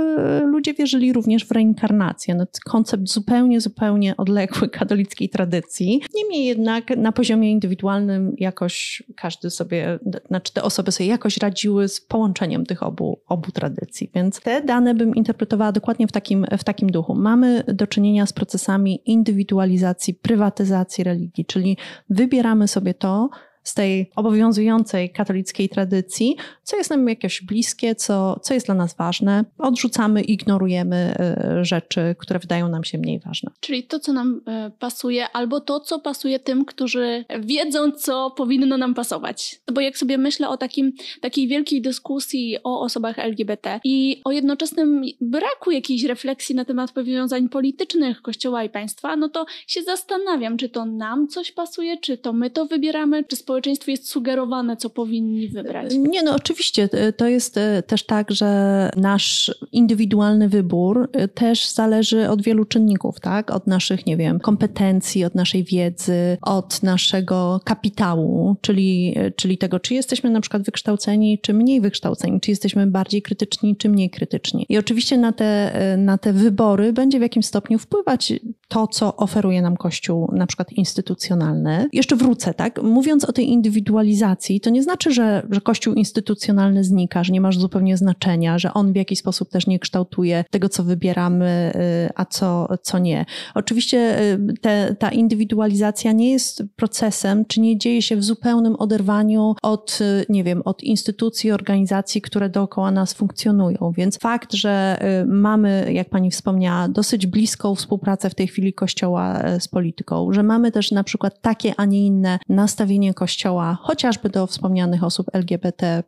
ludzie 0.45 0.73
wierzyli 0.73 1.13
również 1.13 1.45
w 1.45 1.51
reinkarnację. 1.51 2.35
No, 2.35 2.45
koncept 2.65 3.09
zupełnie, 3.09 3.61
zupełnie 3.61 4.17
odległy 4.17 4.69
katolickiej 4.69 5.29
tradycji. 5.29 6.01
Niemniej 6.15 6.45
jednak 6.45 6.97
na 6.97 7.11
poziomie 7.11 7.51
indywidualnym 7.51 8.35
jakoś 8.37 9.03
każdy 9.15 9.49
sobie, 9.49 9.99
znaczy 10.27 10.53
te 10.53 10.63
osoby 10.63 10.91
sobie 10.91 11.09
jakoś 11.09 11.37
radziły 11.37 11.87
z 11.87 12.01
połączeniem 12.01 12.65
tych 12.65 12.83
obu, 12.83 13.19
obu 13.27 13.51
tradycji. 13.51 14.11
Więc 14.15 14.41
te 14.41 14.61
dane 14.61 14.93
bym 14.93 15.15
interpretowała 15.15 15.71
dokładnie 15.71 16.07
w 16.07 16.11
takim, 16.11 16.45
w 16.59 16.63
takim 16.63 16.91
duchu. 16.91 17.15
Mamy 17.15 17.40
do 17.67 17.87
czynienia 17.87 18.25
z 18.25 18.33
procesami 18.33 19.01
indywidualizacji, 19.05 20.13
prywatyzacji 20.13 21.03
religii, 21.03 21.45
czyli 21.45 21.77
wybieramy 22.09 22.67
sobie 22.67 22.93
to, 22.93 23.29
z 23.63 23.73
tej 23.73 24.11
obowiązującej 24.15 25.09
katolickiej 25.09 25.69
tradycji, 25.69 26.35
co 26.63 26.77
jest 26.77 26.89
nam 26.89 27.09
jakieś 27.09 27.41
bliskie, 27.41 27.95
co, 27.95 28.39
co 28.43 28.53
jest 28.53 28.65
dla 28.65 28.75
nas 28.75 28.95
ważne. 28.95 29.45
Odrzucamy, 29.57 30.21
ignorujemy 30.21 30.95
e, 30.95 31.65
rzeczy, 31.65 32.15
które 32.19 32.39
wydają 32.39 32.69
nam 32.69 32.83
się 32.83 32.97
mniej 32.97 33.19
ważne. 33.19 33.51
Czyli 33.59 33.83
to, 33.83 33.99
co 33.99 34.13
nam 34.13 34.41
e, 34.47 34.71
pasuje, 34.79 35.29
albo 35.29 35.61
to, 35.61 35.79
co 35.79 35.99
pasuje 35.99 36.39
tym, 36.39 36.65
którzy 36.65 37.25
wiedzą, 37.39 37.91
co 37.91 38.31
powinno 38.31 38.77
nam 38.77 38.93
pasować. 38.93 39.61
Bo 39.73 39.81
jak 39.81 39.97
sobie 39.97 40.17
myślę 40.17 40.49
o 40.49 40.57
takim, 40.57 40.93
takiej 41.21 41.47
wielkiej 41.47 41.81
dyskusji 41.81 42.57
o 42.63 42.81
osobach 42.81 43.19
LGBT 43.19 43.79
i 43.83 44.21
o 44.25 44.31
jednoczesnym 44.31 45.01
braku 45.21 45.71
jakiejś 45.71 46.03
refleksji 46.03 46.55
na 46.55 46.65
temat 46.65 46.91
powiązań 46.91 47.49
politycznych 47.49 48.21
Kościoła 48.21 48.63
i 48.63 48.69
państwa, 48.69 49.15
no 49.15 49.29
to 49.29 49.45
się 49.67 49.83
zastanawiam, 49.83 50.57
czy 50.57 50.69
to 50.69 50.85
nam 50.85 51.27
coś 51.27 51.51
pasuje, 51.51 51.97
czy 51.97 52.17
to 52.17 52.33
my 52.33 52.49
to 52.49 52.65
wybieramy, 52.65 53.23
czy 53.23 53.35
społeczeństwu 53.51 53.91
jest 53.91 54.07
sugerowane, 54.07 54.77
co 54.77 54.89
powinni 54.89 55.47
wybrać. 55.47 55.93
Nie, 55.97 56.23
no 56.23 56.35
oczywiście. 56.35 56.89
E, 56.91 57.13
to 57.13 57.27
jest 57.27 57.57
e, 57.57 57.83
też 57.83 58.05
tak, 58.05 58.31
że 58.31 58.89
nasz 58.97 59.55
indywidualny 59.71 60.49
wybór 60.49 61.09
e, 61.13 61.27
też 61.27 61.69
zależy 61.69 62.29
od 62.29 62.41
wielu 62.41 62.65
czynników, 62.65 63.19
tak? 63.19 63.51
Od 63.51 63.67
naszych, 63.67 64.05
nie 64.05 64.17
wiem, 64.17 64.39
kompetencji, 64.39 65.25
od 65.25 65.35
naszej 65.35 65.63
wiedzy, 65.63 66.37
od 66.41 66.83
naszego 66.83 67.59
kapitału, 67.63 68.55
czyli, 68.61 69.15
czyli 69.35 69.57
tego, 69.57 69.79
czy 69.79 69.93
jesteśmy 69.93 70.29
na 70.29 70.41
przykład 70.41 70.63
wykształceni, 70.63 71.39
czy 71.39 71.53
mniej 71.53 71.81
wykształceni, 71.81 72.41
czy 72.41 72.51
jesteśmy 72.51 72.87
bardziej 72.87 73.21
krytyczni, 73.21 73.75
czy 73.75 73.89
mniej 73.89 74.09
krytyczni. 74.09 74.65
I 74.69 74.77
oczywiście 74.77 75.17
na 75.17 75.31
te, 75.31 75.71
na 75.97 76.17
te 76.17 76.33
wybory 76.33 76.93
będzie 76.93 77.19
w 77.19 77.21
jakimś 77.21 77.45
stopniu 77.45 77.79
wpływać 77.79 78.33
to, 78.67 78.87
co 78.87 79.15
oferuje 79.15 79.61
nam 79.61 79.77
Kościół, 79.77 80.31
na 80.33 80.47
przykład 80.47 80.71
instytucjonalny. 80.71 81.89
Jeszcze 81.93 82.15
wrócę, 82.15 82.53
tak? 82.53 82.83
Mówiąc 82.83 83.25
o 83.25 83.33
tej 83.33 83.40
indywidualizacji, 83.43 84.61
to 84.61 84.69
nie 84.69 84.83
znaczy, 84.83 85.11
że, 85.11 85.47
że 85.51 85.61
Kościół 85.61 85.93
instytucjonalny 85.93 86.83
znika, 86.83 87.23
że 87.23 87.33
nie 87.33 87.41
masz 87.41 87.57
zupełnie 87.57 87.97
znaczenia, 87.97 88.59
że 88.59 88.73
on 88.73 88.93
w 88.93 88.95
jakiś 88.95 89.19
sposób 89.19 89.49
też 89.49 89.67
nie 89.67 89.79
kształtuje 89.79 90.45
tego, 90.49 90.69
co 90.69 90.83
wybieramy, 90.83 91.71
y, 92.07 92.09
a 92.15 92.25
co, 92.25 92.67
co 92.81 92.99
nie. 92.99 93.25
Oczywiście 93.55 94.21
y, 94.21 94.53
te, 94.61 94.95
ta 94.99 95.09
indywidualizacja 95.09 96.11
nie 96.11 96.31
jest 96.31 96.63
procesem, 96.75 97.45
czy 97.45 97.61
nie 97.61 97.77
dzieje 97.77 98.01
się 98.01 98.15
w 98.15 98.23
zupełnym 98.23 98.75
oderwaniu 98.75 99.55
od, 99.61 99.99
y, 100.01 100.25
nie 100.29 100.43
wiem, 100.43 100.61
od 100.65 100.83
instytucji, 100.83 101.51
organizacji, 101.51 102.21
które 102.21 102.49
dookoła 102.49 102.91
nas 102.91 103.13
funkcjonują. 103.13 103.93
Więc 103.97 104.17
fakt, 104.17 104.53
że 104.53 104.97
mamy, 105.27 105.93
jak 105.93 106.09
pani 106.09 106.31
wspomniała, 106.31 106.87
dosyć 106.87 107.27
bliską 107.27 107.75
współpracę 107.75 108.29
w 108.29 108.35
tej 108.35 108.47
chwili 108.47 108.73
Kościoła 108.73 109.43
z 109.59 109.67
polityką, 109.67 110.33
że 110.33 110.43
mamy 110.43 110.71
też 110.71 110.91
na 110.91 111.03
przykład 111.03 111.41
takie, 111.41 111.73
a 111.77 111.85
nie 111.85 112.05
inne 112.05 112.39
nastawienie 112.49 113.13
Kościoła, 113.13 113.30
Kościoła, 113.31 113.77
chociażby 113.81 114.29
do 114.29 114.47
wspomnianych 114.47 115.03
osób 115.03 115.27
LGBT, 115.33 116.03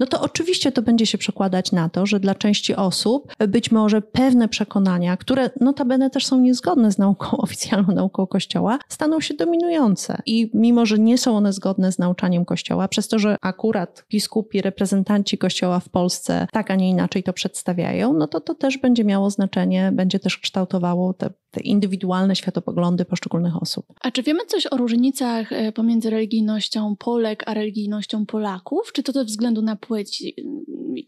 no 0.00 0.06
to 0.06 0.20
oczywiście 0.20 0.72
to 0.72 0.82
będzie 0.82 1.06
się 1.06 1.18
przekładać 1.18 1.72
na 1.72 1.88
to, 1.88 2.06
że 2.06 2.20
dla 2.20 2.34
części 2.34 2.76
osób 2.76 3.32
być 3.48 3.70
może 3.70 4.02
pewne 4.02 4.48
przekonania, 4.48 5.16
które 5.16 5.50
notabene 5.60 6.10
też 6.10 6.26
są 6.26 6.40
niezgodne 6.40 6.92
z 6.92 6.98
nauką, 6.98 7.36
oficjalną 7.46 7.94
nauką 7.94 8.26
Kościoła, 8.26 8.78
staną 8.88 9.20
się 9.20 9.34
dominujące. 9.34 10.18
I 10.26 10.50
mimo, 10.54 10.86
że 10.86 10.98
nie 10.98 11.18
są 11.18 11.36
one 11.36 11.52
zgodne 11.52 11.92
z 11.92 11.98
nauczaniem 11.98 12.44
Kościoła, 12.44 12.88
przez 12.88 13.08
to, 13.08 13.18
że 13.18 13.36
akurat 13.40 14.04
biskupi, 14.10 14.62
reprezentanci 14.62 15.38
Kościoła 15.38 15.80
w 15.80 15.88
Polsce 15.88 16.46
tak, 16.52 16.70
a 16.70 16.74
nie 16.74 16.90
inaczej 16.90 17.22
to 17.22 17.32
przedstawiają, 17.32 18.14
no 18.14 18.26
to 18.26 18.40
to 18.40 18.54
też 18.54 18.78
będzie 18.78 19.04
miało 19.04 19.30
znaczenie, 19.30 19.90
będzie 19.92 20.18
też 20.18 20.38
kształtowało 20.38 21.14
te, 21.14 21.30
te 21.58 21.64
indywidualne 21.64 22.36
światopoglądy 22.36 23.04
poszczególnych 23.04 23.62
osób. 23.62 23.86
A 24.00 24.10
czy 24.10 24.22
wiemy 24.22 24.40
coś 24.46 24.66
o 24.66 24.76
różnicach 24.76 25.52
e, 25.52 25.72
pomiędzy 25.72 26.10
religijnością 26.10 26.96
Polek 26.96 27.42
a 27.46 27.54
religijnością 27.54 28.26
Polaków? 28.26 28.92
Czy 28.92 29.02
to 29.02 29.12
ze 29.12 29.24
względu 29.24 29.62
na 29.62 29.76
płeć 29.76 30.34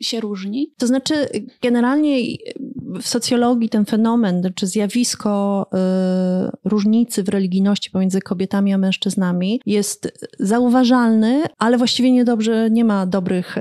się 0.00 0.20
różni? 0.20 0.72
To 0.78 0.86
znaczy, 0.86 1.14
generalnie 1.62 2.36
w 3.00 3.08
socjologii 3.08 3.68
ten 3.68 3.84
fenomen, 3.84 4.52
czy 4.54 4.66
zjawisko 4.66 5.66
y, 5.74 6.68
różnicy 6.68 7.22
w 7.22 7.28
religijności 7.28 7.90
pomiędzy 7.90 8.20
kobietami 8.20 8.72
a 8.72 8.78
mężczyznami 8.78 9.60
jest 9.66 10.28
zauważalny, 10.38 11.42
ale 11.58 11.78
właściwie 11.78 12.12
niedobrze, 12.12 12.70
nie 12.70 12.84
ma 12.84 13.06
dobrych 13.06 13.56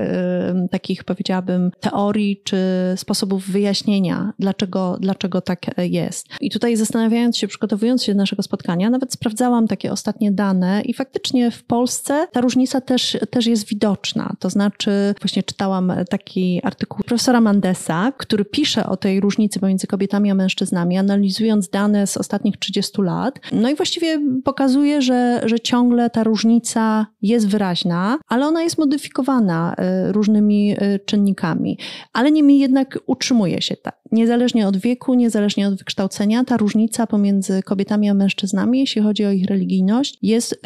takich, 0.70 1.04
powiedziałabym, 1.04 1.70
teorii 1.80 2.40
czy 2.44 2.56
sposobów 2.96 3.46
wyjaśnienia, 3.46 4.32
dlaczego, 4.38 4.96
dlaczego 5.00 5.40
tak 5.40 5.60
jest. 5.78 6.26
I 6.40 6.50
tutaj 6.50 6.76
zastanawiając 6.80 7.36
się, 7.36 7.48
przygotowując 7.48 8.04
się 8.04 8.12
do 8.12 8.18
naszego 8.18 8.42
spotkania, 8.42 8.90
nawet 8.90 9.12
sprawdzałam 9.12 9.68
takie 9.68 9.92
ostatnie 9.92 10.32
dane 10.32 10.82
i 10.84 10.94
faktycznie 10.94 11.50
w 11.50 11.64
Polsce 11.64 12.26
ta 12.32 12.40
różnica 12.40 12.80
też, 12.80 13.18
też 13.30 13.46
jest 13.46 13.66
widoczna. 13.66 14.34
To 14.38 14.50
znaczy, 14.50 15.14
właśnie 15.20 15.42
czytałam 15.42 15.92
taki 16.10 16.60
artykuł 16.64 17.04
profesora 17.04 17.40
Mandesa, 17.40 18.12
który 18.16 18.44
pisze 18.44 18.86
o 18.86 18.96
tej 18.96 19.20
różnicy 19.20 19.60
pomiędzy 19.60 19.86
kobietami 19.86 20.30
a 20.30 20.34
mężczyznami, 20.34 20.98
analizując 20.98 21.68
dane 21.68 22.06
z 22.06 22.16
ostatnich 22.16 22.56
30 22.56 23.02
lat. 23.02 23.40
No 23.52 23.70
i 23.70 23.74
właściwie 23.74 24.20
pokazuje, 24.44 25.02
że, 25.02 25.40
że 25.44 25.60
ciągle 25.60 26.10
ta 26.10 26.24
różnica 26.24 27.06
jest 27.22 27.48
wyraźna, 27.48 28.18
ale 28.28 28.46
ona 28.46 28.62
jest 28.62 28.78
modyfikowana 28.78 29.74
y, 30.08 30.12
różnymi 30.12 30.72
y, 30.72 31.00
czynnikami. 31.06 31.78
Ale 32.12 32.32
niemniej 32.32 32.58
jednak 32.58 32.98
utrzymuje 33.06 33.62
się 33.62 33.76
ta, 33.76 33.92
niezależnie 34.12 34.68
od 34.68 34.76
wieku, 34.76 35.14
niezależnie 35.14 35.68
od 35.68 35.74
wykształcenia, 35.74 36.44
ta 36.44 36.56
różnica 36.60 37.06
pomiędzy 37.06 37.62
kobietami 37.62 38.10
a 38.10 38.14
mężczyznami, 38.14 38.80
jeśli 38.80 39.02
chodzi 39.02 39.24
o 39.24 39.30
ich 39.30 39.46
religijność, 39.46 40.18
jest 40.22 40.52
y, 40.52 40.56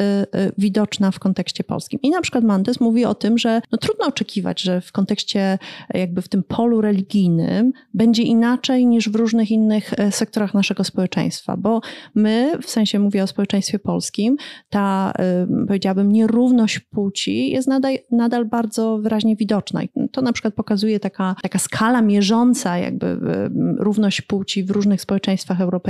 widoczna 0.57 1.11
w 1.11 1.19
kontekście 1.19 1.63
polskim. 1.63 1.99
I 2.01 2.09
na 2.09 2.21
przykład 2.21 2.43
Mandes 2.43 2.79
mówi 2.79 3.05
o 3.05 3.15
tym, 3.15 3.37
że 3.37 3.61
no, 3.71 3.77
trudno 3.77 4.05
oczekiwać, 4.05 4.61
że 4.61 4.81
w 4.81 4.91
kontekście 4.91 5.57
jakby 5.93 6.21
w 6.21 6.29
tym 6.29 6.43
polu 6.43 6.81
religijnym 6.81 7.71
będzie 7.93 8.23
inaczej 8.23 8.85
niż 8.85 9.09
w 9.09 9.15
różnych 9.15 9.51
innych 9.51 9.99
e, 9.99 10.11
sektorach 10.11 10.53
naszego 10.53 10.83
społeczeństwa, 10.83 11.57
bo 11.57 11.81
my, 12.15 12.51
w 12.61 12.69
sensie 12.69 12.99
mówię 12.99 13.23
o 13.23 13.27
społeczeństwie 13.27 13.79
polskim, 13.79 14.37
ta 14.69 15.13
e, 15.19 15.47
powiedziałabym 15.67 16.11
nierówność 16.11 16.79
płci 16.79 17.49
jest 17.49 17.67
nadal, 17.67 17.97
nadal 18.11 18.45
bardzo 18.45 18.97
wyraźnie 18.97 19.35
widoczna. 19.35 19.83
I 19.83 19.89
to 20.11 20.21
na 20.21 20.33
przykład 20.33 20.53
pokazuje 20.53 20.99
taka, 20.99 21.35
taka 21.41 21.59
skala 21.59 22.01
mierząca 22.01 22.77
jakby 22.77 23.07
e, 23.07 23.17
równość 23.77 24.21
płci 24.21 24.63
w 24.63 24.71
różnych 24.71 25.01
społeczeństwach 25.01 25.61
europejskich. 25.61 25.84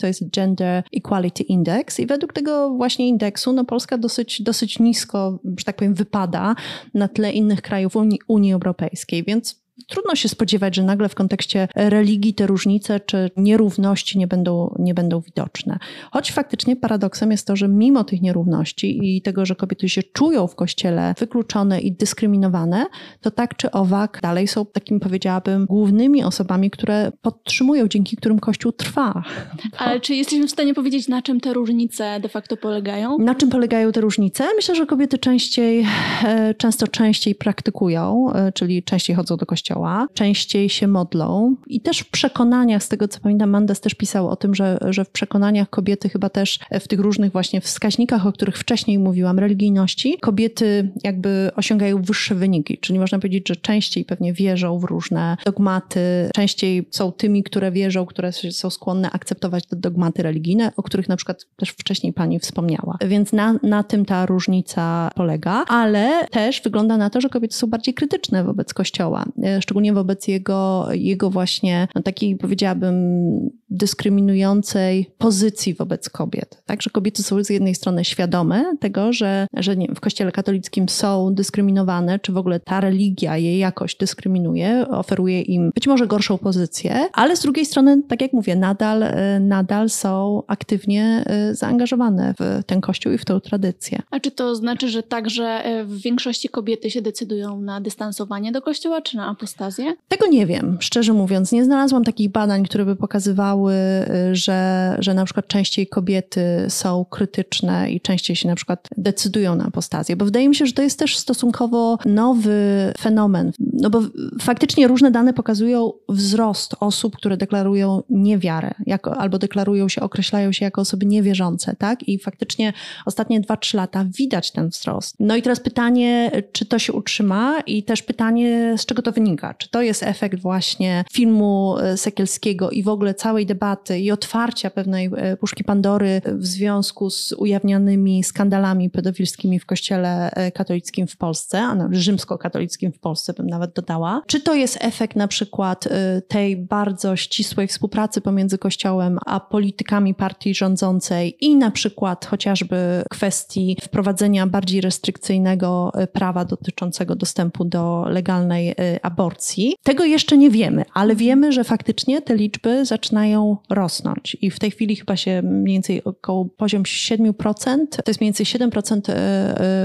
To 0.00 0.06
jest 0.06 0.30
Gender 0.30 0.82
Equality 0.96 1.42
Index. 1.42 2.00
I 2.00 2.06
według 2.06 2.32
tego 2.32 2.70
właśnie 2.70 3.08
indeksu 3.08 3.52
no 3.52 3.64
Polska 3.64 3.98
dosyć, 3.98 4.42
dosyć 4.42 4.78
nisko, 4.78 5.38
że 5.58 5.64
tak 5.64 5.76
powiem, 5.76 5.94
wypada 5.94 6.54
na 6.94 7.08
tle 7.08 7.32
innych 7.32 7.62
krajów 7.62 7.96
Unii, 7.96 8.20
Unii 8.28 8.52
Europejskiej, 8.52 9.24
więc 9.24 9.67
trudno 9.86 10.14
się 10.14 10.28
spodziewać, 10.28 10.76
że 10.76 10.82
nagle 10.82 11.08
w 11.08 11.14
kontekście 11.14 11.68
religii 11.74 12.34
te 12.34 12.46
różnice 12.46 13.00
czy 13.00 13.30
nierówności 13.36 14.18
nie 14.18 14.26
będą, 14.26 14.74
nie 14.78 14.94
będą 14.94 15.20
widoczne. 15.20 15.78
Choć 16.10 16.32
faktycznie 16.32 16.76
paradoksem 16.76 17.30
jest 17.30 17.46
to, 17.46 17.56
że 17.56 17.68
mimo 17.68 18.04
tych 18.04 18.22
nierówności 18.22 19.16
i 19.16 19.22
tego, 19.22 19.46
że 19.46 19.54
kobiety 19.54 19.88
się 19.88 20.02
czują 20.02 20.46
w 20.46 20.54
kościele 20.54 21.14
wykluczone 21.18 21.80
i 21.80 21.92
dyskryminowane, 21.92 22.86
to 23.20 23.30
tak 23.30 23.56
czy 23.56 23.70
owak 23.70 24.20
dalej 24.22 24.48
są 24.48 24.66
takim, 24.66 25.00
powiedziałabym, 25.00 25.66
głównymi 25.66 26.24
osobami, 26.24 26.70
które 26.70 27.12
podtrzymują, 27.22 27.88
dzięki 27.88 28.16
którym 28.16 28.38
kościół 28.38 28.72
trwa. 28.72 29.22
Ale 29.78 30.00
czy 30.00 30.14
jesteśmy 30.14 30.46
w 30.46 30.50
stanie 30.50 30.74
powiedzieć, 30.74 31.08
na 31.08 31.22
czym 31.22 31.40
te 31.40 31.52
różnice 31.52 32.20
de 32.20 32.28
facto 32.28 32.56
polegają? 32.56 33.18
Na 33.18 33.34
czym 33.34 33.50
polegają 33.50 33.92
te 33.92 34.00
różnice? 34.00 34.44
Myślę, 34.56 34.74
że 34.74 34.86
kobiety 34.86 35.18
częściej, 35.18 35.86
e, 36.24 36.54
często 36.54 36.88
częściej 36.88 37.34
praktykują, 37.34 38.32
e, 38.32 38.52
czyli 38.52 38.82
częściej 38.82 39.16
chodzą 39.16 39.36
do 39.36 39.46
kościoła 39.46 39.67
kościoła, 39.68 40.06
częściej 40.14 40.68
się 40.68 40.86
modlą. 40.86 41.56
I 41.66 41.80
też 41.80 41.98
w 41.98 42.10
przekonaniach, 42.10 42.82
z 42.82 42.88
tego 42.88 43.08
co 43.08 43.20
pamiętam, 43.20 43.50
Mandes 43.50 43.80
też 43.80 43.94
pisał 43.94 44.28
o 44.28 44.36
tym, 44.36 44.54
że, 44.54 44.78
że 44.90 45.04
w 45.04 45.10
przekonaniach 45.10 45.70
kobiety 45.70 46.08
chyba 46.08 46.28
też 46.28 46.58
w 46.80 46.88
tych 46.88 47.00
różnych 47.00 47.32
właśnie 47.32 47.60
wskaźnikach, 47.60 48.26
o 48.26 48.32
których 48.32 48.58
wcześniej 48.58 48.98
mówiłam, 48.98 49.38
religijności, 49.38 50.18
kobiety 50.20 50.92
jakby 51.04 51.50
osiągają 51.56 52.02
wyższe 52.02 52.34
wyniki, 52.34 52.78
czyli 52.78 52.98
można 52.98 53.18
powiedzieć, 53.18 53.48
że 53.48 53.56
częściej 53.56 54.04
pewnie 54.04 54.32
wierzą 54.32 54.78
w 54.78 54.84
różne 54.84 55.36
dogmaty, 55.44 56.00
częściej 56.34 56.88
są 56.90 57.12
tymi, 57.12 57.42
które 57.42 57.72
wierzą, 57.72 58.06
które 58.06 58.32
są 58.32 58.70
skłonne 58.70 59.10
akceptować 59.10 59.66
te 59.66 59.76
dogmaty 59.76 60.22
religijne, 60.22 60.72
o 60.76 60.82
których 60.82 61.08
na 61.08 61.16
przykład 61.16 61.46
też 61.56 61.70
wcześniej 61.70 62.12
pani 62.12 62.38
wspomniała. 62.38 62.98
Więc 63.06 63.32
na, 63.32 63.54
na 63.62 63.82
tym 63.82 64.04
ta 64.04 64.26
różnica 64.26 65.10
polega, 65.14 65.64
ale 65.68 66.26
też 66.30 66.62
wygląda 66.62 66.96
na 66.96 67.10
to, 67.10 67.20
że 67.20 67.28
kobiety 67.28 67.56
są 67.56 67.66
bardziej 67.66 67.94
krytyczne 67.94 68.44
wobec 68.44 68.74
Kościoła, 68.74 69.24
e, 69.42 69.57
szczególnie 69.60 69.92
wobec 69.92 70.28
jego, 70.28 70.88
jego 70.92 71.30
właśnie 71.30 71.88
no, 71.94 72.02
takiej, 72.02 72.36
powiedziałabym, 72.36 73.50
dyskryminującej 73.70 75.10
pozycji 75.18 75.74
wobec 75.74 76.08
kobiet. 76.08 76.62
Także 76.66 76.90
kobiety 76.90 77.22
są 77.22 77.44
z 77.44 77.50
jednej 77.50 77.74
strony 77.74 78.04
świadome 78.04 78.76
tego, 78.80 79.12
że, 79.12 79.46
że 79.54 79.76
nie, 79.76 79.88
w 79.94 80.00
Kościele 80.00 80.32
katolickim 80.32 80.88
są 80.88 81.34
dyskryminowane, 81.34 82.18
czy 82.18 82.32
w 82.32 82.36
ogóle 82.36 82.60
ta 82.60 82.80
religia 82.80 83.36
je 83.36 83.58
jakoś 83.58 83.94
dyskryminuje, 83.94 84.86
oferuje 84.88 85.42
im 85.42 85.70
być 85.74 85.86
może 85.86 86.06
gorszą 86.06 86.38
pozycję, 86.38 87.08
ale 87.12 87.36
z 87.36 87.40
drugiej 87.40 87.66
strony, 87.66 88.02
tak 88.08 88.22
jak 88.22 88.32
mówię, 88.32 88.56
nadal, 88.56 89.02
e, 89.02 89.40
nadal 89.40 89.90
są 89.90 90.42
aktywnie 90.46 91.24
e, 91.26 91.54
zaangażowane 91.54 92.34
w 92.40 92.64
ten 92.64 92.80
Kościół 92.80 93.12
i 93.12 93.18
w 93.18 93.24
tę 93.24 93.40
tradycję. 93.40 94.02
A 94.10 94.20
czy 94.20 94.30
to 94.30 94.54
znaczy, 94.54 94.88
że 94.88 95.02
także 95.02 95.64
w 95.84 96.00
większości 96.00 96.48
kobiety 96.48 96.90
się 96.90 97.02
decydują 97.02 97.60
na 97.60 97.80
dystansowanie 97.80 98.52
do 98.52 98.62
Kościoła, 98.62 99.02
czy 99.02 99.16
na 99.16 99.26
apostazję? 99.26 99.94
Tego 100.08 100.26
nie 100.26 100.46
wiem, 100.46 100.76
szczerze 100.80 101.12
mówiąc. 101.12 101.52
Nie 101.52 101.64
znalazłam 101.64 102.04
takich 102.04 102.30
badań, 102.30 102.64
które 102.64 102.84
by 102.84 102.96
pokazywały, 102.96 103.57
y, 103.66 104.36
że, 104.36 104.96
że 104.98 105.14
na 105.14 105.24
przykład 105.24 105.46
częściej 105.46 105.86
kobiety 105.86 106.66
są 106.68 107.04
krytyczne 107.04 107.90
i 107.90 108.00
częściej 108.00 108.36
się 108.36 108.48
na 108.48 108.54
przykład 108.54 108.88
decydują 108.96 109.54
na 109.54 109.64
apostazję, 109.64 110.16
bo 110.16 110.24
wydaje 110.24 110.48
mi 110.48 110.54
się, 110.54 110.66
że 110.66 110.72
to 110.72 110.82
jest 110.82 110.98
też 110.98 111.16
stosunkowo 111.16 111.98
nowy 112.04 112.92
fenomen. 112.98 113.52
No 113.72 113.90
bo 113.90 114.02
faktycznie 114.40 114.88
różne 114.88 115.10
dane 115.10 115.32
pokazują 115.32 115.92
wzrost 116.08 116.74
osób, 116.80 117.16
które 117.16 117.36
deklarują 117.36 118.02
niewiarę, 118.10 118.74
jako, 118.86 119.16
albo 119.16 119.38
deklarują 119.38 119.88
się, 119.88 120.00
określają 120.00 120.52
się 120.52 120.64
jako 120.64 120.80
osoby 120.80 121.06
niewierzące, 121.06 121.76
tak? 121.78 122.08
I 122.08 122.18
faktycznie 122.18 122.72
ostatnie 123.06 123.40
2-3 123.40 123.76
lata 123.76 124.04
widać 124.04 124.52
ten 124.52 124.68
wzrost. 124.68 125.16
No 125.20 125.36
i 125.36 125.42
teraz 125.42 125.60
pytanie, 125.60 126.30
czy 126.52 126.66
to 126.66 126.78
się 126.78 126.92
utrzyma 126.92 127.60
i 127.66 127.82
też 127.82 128.02
pytanie, 128.02 128.74
z 128.76 128.86
czego 128.86 129.02
to 129.02 129.12
wynika? 129.12 129.54
Czy 129.54 129.70
to 129.70 129.82
jest 129.82 130.02
efekt 130.02 130.40
właśnie 130.40 131.04
filmu 131.12 131.76
e, 131.78 131.96
Sekielskiego 131.96 132.70
i 132.70 132.82
w 132.82 132.88
ogóle 132.88 133.14
całej 133.14 133.46
debaty 133.48 133.98
i 133.98 134.10
otwarcia 134.10 134.70
pewnej 134.70 135.10
e, 135.16 135.36
puszki 135.36 135.64
Pandory 135.64 136.20
w 136.26 136.46
związku 136.46 137.10
z 137.10 137.32
ujawnianymi 137.32 138.24
skandalami 138.24 138.90
pedofilskimi 138.90 139.60
w 139.60 139.66
kościele 139.66 140.30
e, 140.30 140.52
katolickim 140.52 141.06
w 141.06 141.16
Polsce, 141.16 141.60
a 141.60 141.74
nawet 141.74 141.98
rzymskokatolickim 141.98 142.92
w 142.92 142.98
Polsce 142.98 143.32
bym 143.32 143.46
nawet 143.46 143.72
dodała? 143.72 144.22
Czy 144.26 144.40
to 144.40 144.54
jest 144.54 144.78
efekt 144.80 145.16
na 145.16 145.28
przykład 145.28 145.88
tej 146.28 146.56
bardzo 146.56 147.16
ścisłej 147.16 147.68
współpracy 147.68 148.20
pomiędzy 148.20 148.58
kościołem 148.58 149.18
a 149.26 149.40
politykami 149.40 150.14
partii 150.14 150.54
rządzącej 150.54 151.36
i 151.40 151.56
na 151.56 151.70
przykład 151.70 152.26
chociażby 152.26 153.02
kwestii 153.10 153.76
wprowadzenia 153.82 154.46
bardziej 154.46 154.80
restrykcyjnego 154.80 155.92
prawa 156.12 156.44
dotyczącego 156.44 157.16
dostępu 157.16 157.64
do 157.64 158.06
legalnej 158.08 158.74
aborcji. 159.02 159.76
Tego 159.82 160.04
jeszcze 160.04 160.36
nie 160.36 160.50
wiemy, 160.50 160.84
ale 160.94 161.16
wiemy, 161.16 161.52
że 161.52 161.64
faktycznie 161.64 162.22
te 162.22 162.36
liczby 162.36 162.84
zaczynają 162.84 163.37
rosnąć 163.70 164.36
i 164.40 164.50
w 164.50 164.58
tej 164.58 164.70
chwili 164.70 164.96
chyba 164.96 165.16
się 165.16 165.42
mniej 165.42 165.74
więcej 165.74 166.04
około 166.04 166.44
poziom 166.44 166.82
7%, 166.82 167.86
to 167.88 168.02
jest 168.06 168.20
mniej 168.20 168.32
więcej 168.32 168.46
7% 168.46 169.00
e, 169.08 169.14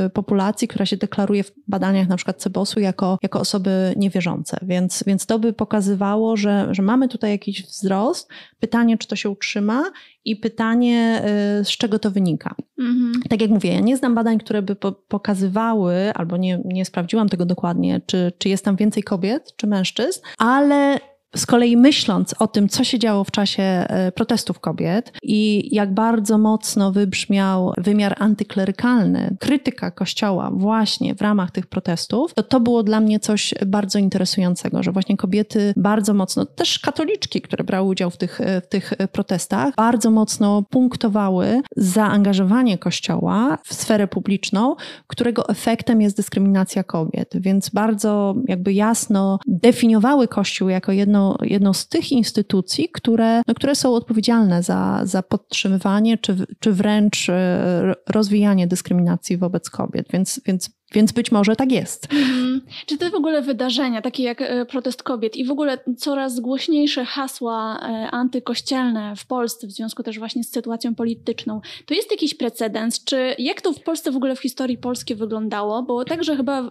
e, 0.05 0.09
populacji, 0.09 0.67
która 0.67 0.85
się 0.85 0.97
deklaruje 0.97 1.43
w 1.43 1.51
badaniach 1.67 2.07
na 2.07 2.15
przykład 2.15 2.37
Cebosu 2.41 2.79
jako, 2.79 3.17
jako 3.23 3.39
osoby 3.39 3.93
niewierzące, 3.97 4.57
więc, 4.61 5.03
więc 5.07 5.25
to 5.25 5.39
by 5.39 5.53
pokazywało, 5.53 6.37
że, 6.37 6.67
że 6.71 6.81
mamy 6.81 7.07
tutaj 7.07 7.31
jakiś 7.31 7.63
wzrost. 7.63 8.29
Pytanie, 8.59 8.97
czy 8.97 9.07
to 9.07 9.15
się 9.15 9.29
utrzyma 9.29 9.83
i 10.25 10.35
pytanie, 10.35 11.21
y, 11.61 11.65
z 11.65 11.69
czego 11.69 11.99
to 11.99 12.11
wynika. 12.11 12.55
Mhm. 12.79 13.13
Tak 13.29 13.41
jak 13.41 13.51
mówię, 13.51 13.73
ja 13.73 13.79
nie 13.79 13.97
znam 13.97 14.15
badań, 14.15 14.37
które 14.37 14.61
by 14.61 14.75
pokazywały, 15.07 16.13
albo 16.13 16.37
nie, 16.37 16.61
nie 16.65 16.85
sprawdziłam 16.85 17.29
tego 17.29 17.45
dokładnie, 17.45 18.01
czy, 18.05 18.33
czy 18.37 18.49
jest 18.49 18.65
tam 18.65 18.75
więcej 18.75 19.03
kobiet, 19.03 19.53
czy 19.55 19.67
mężczyzn, 19.67 20.21
ale 20.37 20.99
z 21.35 21.45
kolei 21.45 21.77
myśląc 21.77 22.35
o 22.39 22.47
tym, 22.47 22.69
co 22.69 22.83
się 22.83 22.99
działo 22.99 23.23
w 23.23 23.31
czasie 23.31 23.63
e, 23.63 24.11
protestów 24.11 24.59
kobiet 24.59 25.13
i 25.23 25.69
jak 25.75 25.93
bardzo 25.93 26.37
mocno 26.37 26.91
wybrzmiał 26.91 27.73
wymiar 27.77 28.15
antyklerykalny, 28.19 29.35
krytyka 29.39 29.91
Kościoła 29.91 30.51
właśnie 30.53 31.15
w 31.15 31.21
ramach 31.21 31.51
tych 31.51 31.67
protestów, 31.67 32.33
to 32.33 32.43
to 32.43 32.59
było 32.59 32.83
dla 32.83 32.99
mnie 32.99 33.19
coś 33.19 33.53
bardzo 33.65 33.99
interesującego, 33.99 34.83
że 34.83 34.91
właśnie 34.91 35.17
kobiety 35.17 35.73
bardzo 35.77 36.13
mocno, 36.13 36.45
też 36.45 36.79
katoliczki, 36.79 37.41
które 37.41 37.63
brały 37.63 37.89
udział 37.89 38.09
w 38.09 38.17
tych, 38.17 38.41
e, 38.41 38.61
w 38.61 38.67
tych 38.67 38.93
protestach, 39.11 39.75
bardzo 39.75 40.11
mocno 40.11 40.63
punktowały 40.69 41.61
zaangażowanie 41.77 42.77
Kościoła 42.77 43.57
w 43.63 43.73
sferę 43.73 44.07
publiczną, 44.07 44.75
którego 45.07 45.49
efektem 45.49 46.01
jest 46.01 46.17
dyskryminacja 46.17 46.83
kobiet. 46.83 47.29
Więc 47.35 47.69
bardzo 47.69 48.35
jakby 48.47 48.73
jasno 48.73 49.39
definiowały 49.47 50.27
Kościół 50.27 50.69
jako 50.69 50.91
jedno 51.23 51.53
jedną, 51.53 51.73
z 51.73 51.87
tych 51.87 52.11
instytucji, 52.11 52.89
które, 52.89 53.41
no, 53.47 53.53
które 53.53 53.75
są 53.75 53.95
odpowiedzialne 53.95 54.63
za, 54.63 55.01
za 55.03 55.23
podtrzymywanie 55.23 56.17
czy, 56.17 56.35
czy 56.59 56.71
wręcz 56.71 57.29
e, 57.29 57.93
rozwijanie 58.09 58.67
dyskryminacji 58.67 59.37
wobec 59.37 59.69
kobiet. 59.69 60.07
Więc, 60.13 60.41
więc 60.45 60.69
więc 60.93 61.11
być 61.11 61.31
może 61.31 61.55
tak 61.55 61.71
jest. 61.71 62.07
Mhm. 62.13 62.61
Czy 62.85 62.97
te 62.97 63.09
w 63.09 63.15
ogóle 63.15 63.41
wydarzenia, 63.41 64.01
takie 64.01 64.23
jak 64.23 64.41
e, 64.41 64.65
protest 64.65 65.03
kobiet 65.03 65.35
i 65.35 65.45
w 65.45 65.51
ogóle 65.51 65.77
coraz 65.97 66.39
głośniejsze 66.39 67.05
hasła 67.05 67.79
e, 67.79 68.11
antykościelne 68.11 69.13
w 69.15 69.25
Polsce, 69.25 69.67
w 69.67 69.71
związku 69.71 70.03
też 70.03 70.19
właśnie 70.19 70.43
z 70.43 70.51
sytuacją 70.51 70.95
polityczną, 70.95 71.61
to 71.85 71.93
jest 71.93 72.11
jakiś 72.11 72.33
precedens? 72.33 73.03
Czy 73.03 73.35
jak 73.37 73.61
to 73.61 73.73
w 73.73 73.79
Polsce 73.79 74.11
w 74.11 74.15
ogóle 74.15 74.35
w 74.35 74.39
historii 74.39 74.77
polskiej 74.77 75.17
wyglądało? 75.17 75.83
Bo 75.83 76.05
także 76.05 76.35
chyba 76.35 76.61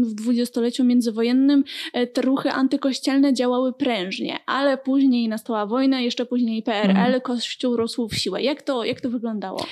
w 0.00 0.14
dwudziestoleciu 0.14 0.84
międzywojennym 0.84 1.64
e, 1.92 2.06
te 2.06 2.22
ruchy 2.22 2.50
antykościelne 2.50 3.34
działały 3.34 3.72
prężnie, 3.72 4.38
ale 4.46 4.78
później 4.78 5.28
nastała 5.28 5.66
wojna, 5.66 6.00
jeszcze 6.00 6.26
później 6.26 6.62
PRL, 6.62 6.90
mhm. 6.90 7.20
Kościół 7.20 7.76
rósł 7.76 8.08
w 8.08 8.14
siłę. 8.14 8.42
Jak 8.42 8.62
to, 8.62 8.84
jak 8.84 9.00
to 9.00 9.10
wyglądało? 9.10 9.66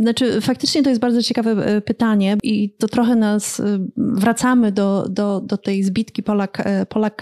Znaczy, 0.00 0.40
faktycznie 0.40 0.82
to 0.82 0.88
jest 0.88 1.00
bardzo 1.00 1.22
ciekawe 1.22 1.80
pytanie 1.80 2.36
i 2.42 2.70
to 2.78 2.88
trochę 2.88 2.99
trochę 3.00 3.16
nas 3.16 3.60
y, 3.60 3.80
wracamy 3.96 4.72
do, 4.72 5.06
do, 5.08 5.40
do 5.40 5.56
tej 5.56 5.82
zbitki 5.82 6.22
Polak, 6.22 6.62
e, 6.64 6.86
Polak 6.86 7.16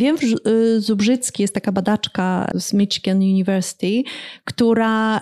wiem, 0.00 0.16
y, 0.46 0.80
Zubrzycki 0.80 1.42
jest 1.42 1.54
taka 1.54 1.72
badaczka 1.72 2.50
z 2.54 2.72
Michigan 2.72 3.16
University, 3.16 4.02
która, 4.44 5.20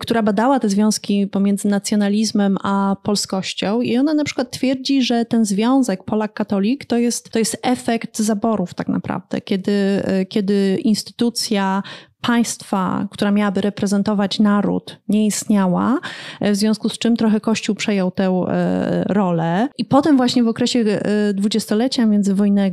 która 0.00 0.22
badała 0.22 0.60
te 0.60 0.68
związki 0.68 1.26
pomiędzy 1.26 1.68
nacjonalizmem 1.68 2.56
a 2.62 2.96
polskością 3.02 3.80
i 3.80 3.98
ona 3.98 4.14
na 4.14 4.24
przykład 4.24 4.50
twierdzi, 4.50 5.02
że 5.02 5.24
ten 5.24 5.44
związek 5.44 6.04
Polak 6.04 6.34
katolik 6.34 6.84
to 6.84 6.98
jest, 6.98 7.30
to 7.30 7.38
jest 7.38 7.58
efekt 7.62 8.18
zaborów 8.18 8.74
tak 8.74 8.88
naprawdę, 8.88 9.40
kiedy, 9.40 10.02
kiedy 10.28 10.78
instytucja 10.84 11.82
państwa, 12.20 13.06
która 13.10 13.30
miałaby 13.30 13.60
reprezentować 13.60 14.38
naród, 14.38 14.98
nie 15.08 15.26
istniała, 15.26 15.98
w 16.40 16.56
związku 16.56 16.88
z 16.88 16.98
czym 16.98 17.16
trochę 17.16 17.40
Kościół 17.40 17.74
przejął 17.74 18.10
tę 18.10 18.44
e, 18.48 19.04
rolę. 19.06 19.68
I 19.78 19.84
potem 19.84 20.16
właśnie 20.16 20.42
w 20.42 20.48
okresie 20.48 20.80
e, 20.80 21.34
dwudziestolecia 21.34 22.06
międzywojne, 22.06 22.62
e, 22.62 22.72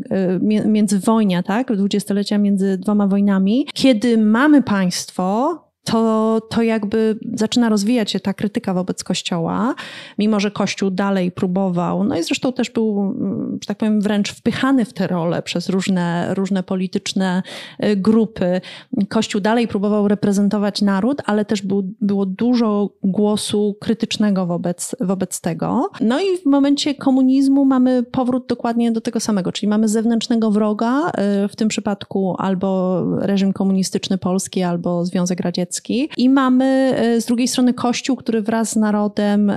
międzywojnia, 0.66 1.44
tak, 1.44 1.76
dwudziestolecia 1.76 2.38
między 2.38 2.78
dwoma 2.78 3.08
wojnami, 3.08 3.68
kiedy 3.74 4.18
mamy 4.18 4.64
państwo, 4.64 5.67
to, 5.88 6.42
to 6.50 6.62
jakby 6.62 7.20
zaczyna 7.34 7.70
rozwijać 7.70 8.12
się 8.12 8.20
ta 8.20 8.34
krytyka 8.34 8.74
wobec 8.74 9.04
Kościoła, 9.04 9.76
mimo 10.18 10.40
że 10.40 10.52
Kościół 10.52 10.92
dalej 10.92 11.32
próbował, 11.32 12.04
no 12.04 12.18
i 12.18 12.24
zresztą 12.24 12.54
też 12.54 12.70
był, 12.70 13.16
że 13.62 13.68
tak 13.68 13.78
powiem, 13.78 14.02
wręcz 14.02 14.32
wpychany 14.32 14.86
w 14.86 14.94
tę 14.94 15.08
rolę 15.08 15.42
przez 15.42 15.70
różne, 15.70 16.34
różne 16.34 16.64
polityczne 16.64 17.44
y, 17.84 17.96
grupy. 17.96 18.62
Kościół 19.10 19.42
dalej 19.42 19.68
próbował 19.68 20.08
reprezentować 20.08 20.82
naród, 20.82 21.22
ale 21.26 21.46
też 21.46 21.62
był, 21.62 21.84
było 22.02 22.26
dużo 22.26 22.90
głosu 23.04 23.76
krytycznego 23.80 24.46
wobec, 24.46 24.96
wobec 25.00 25.42
tego. 25.42 25.90
No 26.02 26.20
i 26.20 26.38
w 26.38 26.46
momencie 26.46 26.96
komunizmu 26.96 27.66
mamy 27.66 28.04
powrót 28.04 28.48
dokładnie 28.48 28.92
do 28.92 29.02
tego 29.02 29.20
samego, 29.20 29.52
czyli 29.52 29.68
mamy 29.68 29.88
zewnętrznego 29.88 30.52
wroga, 30.52 31.10
y, 31.46 31.48
w 31.48 31.56
tym 31.56 31.68
przypadku 31.68 32.36
albo 32.38 33.02
reżim 33.20 33.54
komunistyczny 33.54 34.18
polski, 34.18 34.64
albo 34.64 35.06
Związek 35.06 35.40
Radziecki, 35.40 35.77
i 36.18 36.30
mamy 36.30 36.96
z 37.20 37.26
drugiej 37.26 37.48
strony 37.48 37.74
Kościół, 37.74 38.16
który 38.18 38.42
wraz 38.42 38.72
z 38.72 38.76
narodem, 38.76 39.52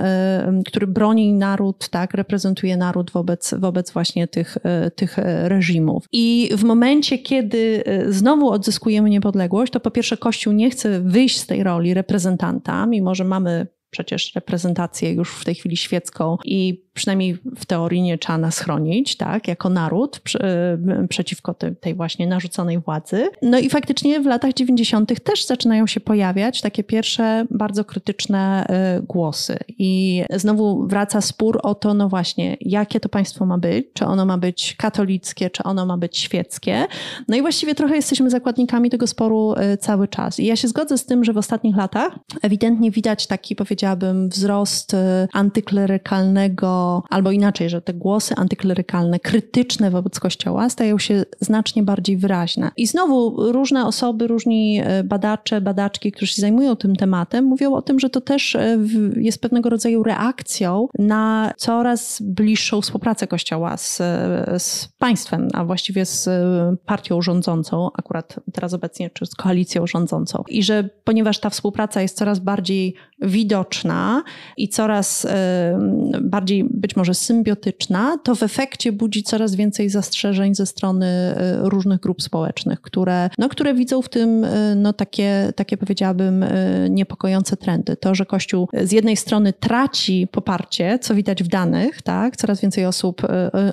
który 0.65 0.87
broni 0.87 1.33
naród, 1.33 1.89
tak, 1.89 2.13
reprezentuje 2.13 2.77
naród 2.77 3.11
wobec, 3.11 3.53
wobec 3.57 3.91
właśnie 3.91 4.27
tych, 4.27 4.57
tych 4.95 5.17
reżimów. 5.43 6.05
I 6.11 6.49
w 6.57 6.63
momencie, 6.63 7.17
kiedy 7.17 7.83
znowu 8.09 8.49
odzyskujemy 8.49 9.09
niepodległość, 9.09 9.73
to 9.73 9.79
po 9.79 9.91
pierwsze 9.91 10.17
Kościół 10.17 10.53
nie 10.53 10.69
chce 10.69 11.01
wyjść 11.01 11.39
z 11.39 11.47
tej 11.47 11.63
roli 11.63 11.93
reprezentanta, 11.93 12.85
mimo 12.85 13.15
że 13.15 13.23
mamy 13.23 13.67
przecież 13.89 14.35
reprezentację 14.35 15.13
już 15.13 15.35
w 15.35 15.45
tej 15.45 15.55
chwili 15.55 15.77
świecką 15.77 16.37
i 16.45 16.85
przynajmniej 16.93 17.37
w 17.57 17.65
teorii 17.65 18.01
nie 18.01 18.17
trzeba 18.17 18.37
nas 18.37 18.59
chronić, 18.59 19.17
tak, 19.17 19.47
jako 19.47 19.69
naród 19.69 20.21
e, 20.39 21.07
przeciwko 21.09 21.53
tej 21.53 21.95
właśnie 21.95 22.27
narzuconej 22.27 22.79
władzy. 22.79 23.29
No 23.41 23.59
i 23.59 23.69
faktycznie 23.69 24.19
w 24.19 24.25
latach 24.25 24.53
90. 24.53 25.23
też 25.23 25.45
zaczynają 25.45 25.87
się 25.87 25.99
pojawiać 25.99 26.61
takie 26.61 26.83
pierwsze 26.83 27.45
bardzo 27.51 27.85
krytyczne 27.85 28.65
e, 28.69 29.01
głosy. 29.01 29.57
I 29.69 30.23
znowu 30.35 30.87
wraca 30.87 31.21
spór 31.21 31.59
o 31.63 31.75
to, 31.75 31.93
no 31.93 32.09
właśnie, 32.09 32.57
jakie 32.61 32.99
to 32.99 33.09
państwo 33.09 33.45
ma 33.45 33.57
być, 33.57 33.87
czy 33.93 34.05
ono 34.05 34.25
ma 34.25 34.37
być 34.37 34.75
katolickie, 34.77 35.49
czy 35.49 35.63
ono 35.63 35.85
ma 35.85 35.97
być 35.97 36.17
świeckie. 36.17 36.85
No 37.27 37.37
i 37.37 37.41
właściwie 37.41 37.75
trochę 37.75 37.95
jesteśmy 37.95 38.29
zakładnikami 38.29 38.89
tego 38.89 39.07
sporu 39.07 39.53
e, 39.57 39.77
cały 39.77 40.07
czas. 40.07 40.39
I 40.39 40.45
ja 40.45 40.55
się 40.55 40.67
zgodzę 40.67 40.97
z 40.97 41.05
tym, 41.05 41.23
że 41.23 41.33
w 41.33 41.37
ostatnich 41.37 41.75
latach 41.75 42.19
ewidentnie 42.41 42.91
widać 42.91 43.27
taki, 43.27 43.55
powiedziałabym, 43.55 44.29
wzrost 44.29 44.95
antyklerykalnego 45.33 46.80
albo 47.09 47.31
inaczej, 47.31 47.69
że 47.69 47.81
te 47.81 47.93
głosy 47.93 48.35
antyklerykalne, 48.37 49.19
krytyczne 49.19 49.91
wobec 49.91 50.19
Kościoła 50.19 50.69
stają 50.69 50.97
się 50.97 51.23
znacznie 51.39 51.83
bardziej 51.83 52.17
wyraźne. 52.17 52.71
I 52.77 52.87
znowu 52.87 53.51
różne 53.51 53.85
osoby, 53.85 54.27
różni 54.27 54.81
e, 54.83 55.03
badacze, 55.03 55.61
badaczki, 55.61 56.11
którzy 56.11 56.33
się 56.33 56.41
zajmują 56.41 56.75
tym 56.75 56.95
tematem, 56.95 57.45
mówią 57.45 57.73
o 57.73 57.81
tym, 57.81 57.99
że 57.99 58.09
to 58.09 58.21
też 58.21 58.55
e, 58.55 58.77
jest 59.15 59.41
pewnego 59.41 59.69
rodzaju 59.69 60.03
reakcją 60.03 60.87
na 60.99 61.53
coraz 61.57 62.21
bliższą 62.21 62.81
współpracę 62.81 63.27
Kościoła 63.27 63.77
z, 63.77 64.01
e, 64.01 64.59
z 64.59 64.89
państwem, 64.97 65.47
a 65.53 65.65
właściwie 65.65 66.05
z 66.05 66.29
partią 66.85 67.21
rządzącą, 67.21 67.89
akurat 67.97 68.39
teraz 68.53 68.73
obecnie, 68.73 69.09
czy 69.09 69.25
z 69.25 69.35
koalicją 69.35 69.87
rządzącą. 69.87 70.43
I 70.49 70.63
że 70.63 70.89
ponieważ 71.03 71.39
ta 71.39 71.49
współpraca 71.49 72.01
jest 72.01 72.17
coraz 72.17 72.39
bardziej 72.39 72.95
widoczna 73.21 74.23
i 74.57 74.69
coraz 74.69 75.27
bardziej 76.21 76.69
być 76.73 76.95
może 76.95 77.13
symbiotyczna, 77.13 78.17
to 78.23 78.35
w 78.35 78.43
efekcie 78.43 78.91
budzi 78.91 79.23
coraz 79.23 79.55
więcej 79.55 79.89
zastrzeżeń 79.89 80.55
ze 80.55 80.65
strony 80.65 81.05
e, 81.05 81.59
różnych 81.61 81.99
grup 81.99 82.21
społecznych, 82.21 82.81
które, 82.81 83.29
no, 83.37 83.49
które 83.49 83.73
widzą 83.73 84.01
w 84.01 84.09
tym 84.09 84.45
e, 84.45 84.75
no, 84.75 84.93
takie, 84.93 85.53
takie, 85.55 85.77
powiedziałabym, 85.77 86.43
e, 86.43 86.49
niepokojące 86.89 87.57
trendy. 87.57 87.95
To, 87.97 88.15
że 88.15 88.25
Kościół 88.25 88.67
z 88.83 88.91
jednej 88.91 89.17
strony 89.17 89.53
traci 89.53 90.27
poparcie, 90.31 90.99
co 91.01 91.15
widać 91.15 91.43
w 91.43 91.47
danych, 91.47 92.01
tak? 92.01 92.37
coraz 92.37 92.61
więcej 92.61 92.85
osób 92.85 93.21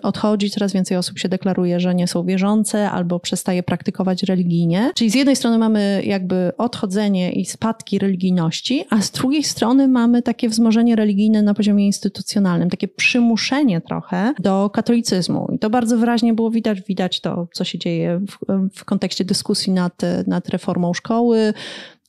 odchodzi, 0.02 0.50
coraz 0.50 0.72
więcej 0.72 0.96
osób 0.96 1.18
się 1.18 1.28
deklaruje, 1.28 1.80
że 1.80 1.94
nie 1.94 2.08
są 2.08 2.24
wierzące 2.24 2.90
albo 2.90 3.20
przestaje 3.20 3.62
praktykować 3.62 4.22
religijnie. 4.22 4.90
Czyli 4.94 5.10
z 5.10 5.14
jednej 5.14 5.36
strony 5.36 5.58
mamy 5.58 6.02
jakby 6.04 6.52
odchodzenie 6.58 7.32
i 7.32 7.44
spadki 7.44 7.98
religijności, 7.98 8.84
a 8.90 9.02
z 9.02 9.10
drugiej 9.10 9.44
strony 9.44 9.88
mamy 9.88 10.22
takie 10.22 10.48
wzmożenie 10.48 10.96
religijne 10.96 11.42
na 11.42 11.54
poziomie 11.54 11.86
instytucjonalnym, 11.86 12.70
takie 12.70 12.87
przymuszenie 12.88 13.80
trochę 13.80 14.34
do 14.38 14.70
katolicyzmu. 14.70 15.48
I 15.54 15.58
to 15.58 15.70
bardzo 15.70 15.98
wyraźnie 15.98 16.34
było 16.34 16.50
widać, 16.50 16.80
widać 16.80 17.20
to, 17.20 17.48
co 17.52 17.64
się 17.64 17.78
dzieje 17.78 18.20
w, 18.20 18.38
w 18.78 18.84
kontekście 18.84 19.24
dyskusji 19.24 19.72
nad, 19.72 20.02
nad 20.26 20.48
reformą 20.48 20.94
szkoły, 20.94 21.54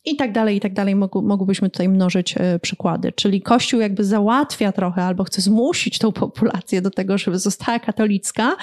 i 0.05 0.15
tak 0.15 0.31
dalej, 0.31 0.57
i 0.57 0.59
tak 0.59 0.73
dalej. 0.73 0.95
Mógł, 0.95 1.21
mógłbyśmy 1.21 1.69
tutaj 1.69 1.89
mnożyć 1.89 2.35
e, 2.37 2.59
przykłady. 2.59 3.11
Czyli 3.11 3.41
Kościół 3.41 3.79
jakby 3.79 4.03
załatwia 4.03 4.71
trochę 4.71 5.03
albo 5.03 5.23
chce 5.23 5.41
zmusić 5.41 5.99
tą 5.99 6.11
populację 6.11 6.81
do 6.81 6.91
tego, 6.91 7.17
żeby 7.17 7.39
została 7.39 7.79
katolicka, 7.79 8.55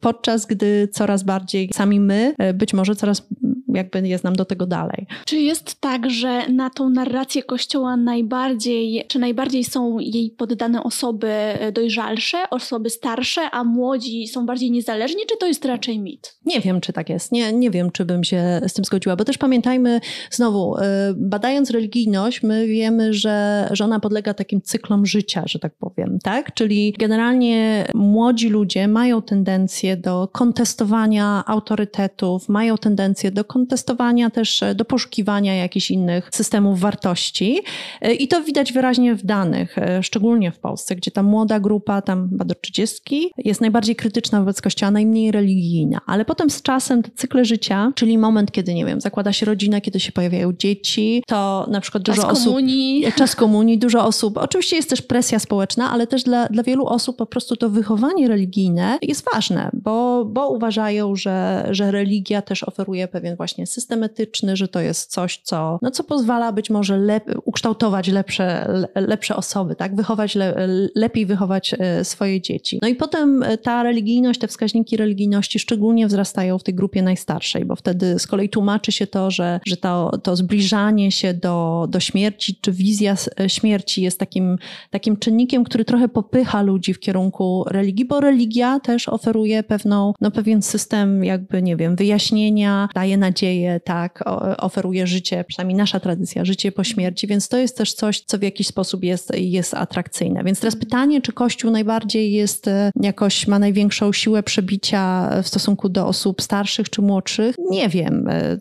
podczas 0.00 0.46
gdy 0.46 0.88
coraz 0.92 1.22
bardziej 1.22 1.70
sami 1.74 2.00
my, 2.00 2.34
e, 2.38 2.54
być 2.54 2.74
może 2.74 2.96
coraz 2.96 3.28
jakby 3.74 4.08
jest 4.08 4.24
nam 4.24 4.36
do 4.36 4.44
tego 4.44 4.66
dalej. 4.66 5.06
Czy 5.26 5.36
jest 5.36 5.80
tak, 5.80 6.10
że 6.10 6.48
na 6.48 6.70
tą 6.70 6.90
narrację 6.90 7.42
Kościoła 7.42 7.96
najbardziej, 7.96 9.04
czy 9.08 9.18
najbardziej 9.18 9.64
są 9.64 9.98
jej 9.98 10.30
poddane 10.30 10.82
osoby 10.82 11.32
dojrzalsze, 11.72 12.50
osoby 12.50 12.90
starsze, 12.90 13.50
a 13.50 13.64
młodzi 13.64 14.28
są 14.28 14.46
bardziej 14.46 14.70
niezależni, 14.70 15.22
czy 15.30 15.36
to 15.36 15.46
jest 15.46 15.64
raczej 15.64 15.98
mit? 15.98 16.36
Nie 16.46 16.60
wiem, 16.60 16.80
czy 16.80 16.92
tak 16.92 17.08
jest. 17.10 17.32
Nie, 17.32 17.52
nie 17.52 17.70
wiem, 17.70 17.90
czy 17.90 18.04
bym 18.04 18.24
się 18.24 18.60
z 18.68 18.72
tym 18.72 18.84
zgodziła, 18.84 19.16
bo 19.16 19.24
też 19.24 19.38
pamiętajmy, 19.38 20.00
znowu, 20.30 20.76
e, 20.78 21.14
badając 21.16 21.70
religijność, 21.70 22.42
my 22.42 22.66
wiemy, 22.66 23.14
że, 23.14 23.68
że 23.72 23.84
ona 23.84 24.00
podlega 24.00 24.34
takim 24.34 24.62
cyklom 24.62 25.06
życia, 25.06 25.42
że 25.46 25.58
tak 25.58 25.74
powiem, 25.74 26.18
tak? 26.22 26.54
Czyli 26.54 26.94
generalnie 26.98 27.86
młodzi 27.94 28.48
ludzie 28.48 28.88
mają 28.88 29.22
tendencję 29.22 29.96
do 29.96 30.28
kontestowania 30.32 31.44
autorytetów, 31.46 32.48
mają 32.48 32.78
tendencję 32.78 33.30
do 33.30 33.44
kontestowania 33.44 33.63
testowania, 33.66 34.30
też 34.30 34.62
e, 34.62 34.74
do 34.74 34.84
poszukiwania 34.84 35.54
jakichś 35.54 35.90
innych 35.90 36.28
systemów 36.32 36.80
wartości. 36.80 37.60
E, 38.00 38.14
I 38.14 38.28
to 38.28 38.42
widać 38.42 38.72
wyraźnie 38.72 39.14
w 39.14 39.26
danych, 39.26 39.78
e, 39.78 40.02
szczególnie 40.02 40.52
w 40.52 40.58
Polsce, 40.58 40.96
gdzie 40.96 41.10
ta 41.10 41.22
młoda 41.22 41.60
grupa, 41.60 42.02
tam 42.02 42.28
chyba 42.30 42.44
do 42.44 42.54
30, 42.54 43.30
jest 43.38 43.60
najbardziej 43.60 43.96
krytyczna 43.96 44.40
wobec 44.40 44.62
Kościoła, 44.62 44.90
najmniej 44.90 45.32
religijna. 45.32 46.00
Ale 46.06 46.24
potem 46.24 46.50
z 46.50 46.62
czasem 46.62 47.02
te 47.02 47.10
cykle 47.10 47.44
życia, 47.44 47.92
czyli 47.94 48.18
moment, 48.18 48.52
kiedy, 48.52 48.74
nie 48.74 48.84
wiem, 48.84 49.00
zakłada 49.00 49.32
się 49.32 49.46
rodzina, 49.46 49.80
kiedy 49.80 50.00
się 50.00 50.12
pojawiają 50.12 50.52
dzieci, 50.52 51.22
to 51.26 51.66
na 51.70 51.80
przykład 51.80 52.04
czas 52.04 52.16
dużo 52.16 52.28
osób... 52.28 52.44
Komunii. 52.44 53.04
Czas 53.16 53.36
komunii. 53.36 53.78
Dużo 53.78 54.04
osób... 54.04 54.38
Oczywiście 54.38 54.76
jest 54.76 54.90
też 54.90 55.02
presja 55.02 55.38
społeczna, 55.38 55.90
ale 55.90 56.06
też 56.06 56.22
dla, 56.22 56.46
dla 56.46 56.62
wielu 56.62 56.86
osób 56.86 57.16
po 57.16 57.26
prostu 57.26 57.56
to 57.56 57.70
wychowanie 57.70 58.28
religijne 58.28 58.98
jest 59.02 59.24
ważne, 59.34 59.70
bo, 59.72 60.24
bo 60.24 60.48
uważają, 60.48 61.16
że, 61.16 61.68
że 61.70 61.90
religia 61.90 62.42
też 62.42 62.64
oferuje 62.64 63.08
pewien 63.08 63.36
właśnie 63.36 63.53
właśnie 63.54 63.66
system 63.66 64.02
etyczny, 64.02 64.56
że 64.56 64.68
to 64.68 64.80
jest 64.80 65.10
coś, 65.10 65.40
co, 65.42 65.78
no, 65.82 65.90
co 65.90 66.04
pozwala 66.04 66.52
być 66.52 66.70
może 66.70 66.98
lep 66.98 67.24
ukształtować 67.44 68.08
lepsze, 68.08 68.68
lepsze 68.94 69.36
osoby, 69.36 69.76
tak? 69.76 69.96
Wychować 69.96 70.34
le 70.34 70.68
lepiej 70.94 71.26
wychować 71.26 71.74
e, 71.78 72.04
swoje 72.04 72.40
dzieci. 72.40 72.78
No 72.82 72.88
i 72.88 72.94
potem 72.94 73.42
e, 73.42 73.58
ta 73.58 73.82
religijność, 73.82 74.40
te 74.40 74.48
wskaźniki 74.48 74.96
religijności 74.96 75.58
szczególnie 75.58 76.06
wzrastają 76.06 76.58
w 76.58 76.62
tej 76.62 76.74
grupie 76.74 77.02
najstarszej, 77.02 77.64
bo 77.64 77.76
wtedy 77.76 78.18
z 78.18 78.26
kolei 78.26 78.48
tłumaczy 78.48 78.92
się 78.92 79.06
to, 79.06 79.30
że, 79.30 79.60
że 79.66 79.76
to, 79.76 80.18
to 80.22 80.36
zbliżanie 80.36 81.12
się 81.12 81.34
do, 81.34 81.86
do 81.88 82.00
śmierci, 82.00 82.58
czy 82.60 82.72
wizja 82.72 83.14
e, 83.40 83.48
śmierci 83.48 84.02
jest 84.02 84.18
takim, 84.18 84.58
takim 84.90 85.16
czynnikiem, 85.16 85.64
który 85.64 85.84
trochę 85.84 86.08
popycha 86.08 86.62
ludzi 86.62 86.94
w 86.94 87.00
kierunku 87.00 87.64
religii, 87.66 88.04
bo 88.04 88.20
religia 88.20 88.80
też 88.80 89.08
oferuje 89.08 89.62
pewną, 89.62 90.12
no 90.20 90.30
pewien 90.30 90.62
system 90.62 91.24
jakby, 91.24 91.62
nie 91.62 91.76
wiem, 91.76 91.96
wyjaśnienia, 91.96 92.88
daje 92.94 93.16
nadzieję, 93.16 93.43
nadzieję, 93.44 93.80
tak, 93.80 94.24
oferuje 94.58 95.06
życie, 95.06 95.44
przynajmniej 95.48 95.76
nasza 95.76 96.00
tradycja, 96.00 96.44
życie 96.44 96.72
po 96.72 96.84
śmierci, 96.84 97.26
więc 97.26 97.48
to 97.48 97.56
jest 97.56 97.76
też 97.76 97.94
coś, 97.94 98.20
co 98.20 98.38
w 98.38 98.42
jakiś 98.42 98.66
sposób 98.66 99.04
jest, 99.04 99.32
jest 99.34 99.74
atrakcyjne. 99.74 100.44
Więc 100.44 100.60
teraz 100.60 100.76
pytanie, 100.76 101.20
czy 101.20 101.32
Kościół 101.32 101.70
najbardziej 101.70 102.32
jest 102.32 102.68
e, 102.68 102.90
jakoś, 103.00 103.46
ma 103.46 103.58
największą 103.58 104.12
siłę 104.12 104.42
przebicia 104.42 105.30
w 105.42 105.48
stosunku 105.48 105.88
do 105.88 106.06
osób 106.06 106.42
starszych 106.42 106.90
czy 106.90 107.02
młodszych? 107.02 107.56
Nie 107.70 107.88
wiem 107.88 108.28
e, 108.28 108.58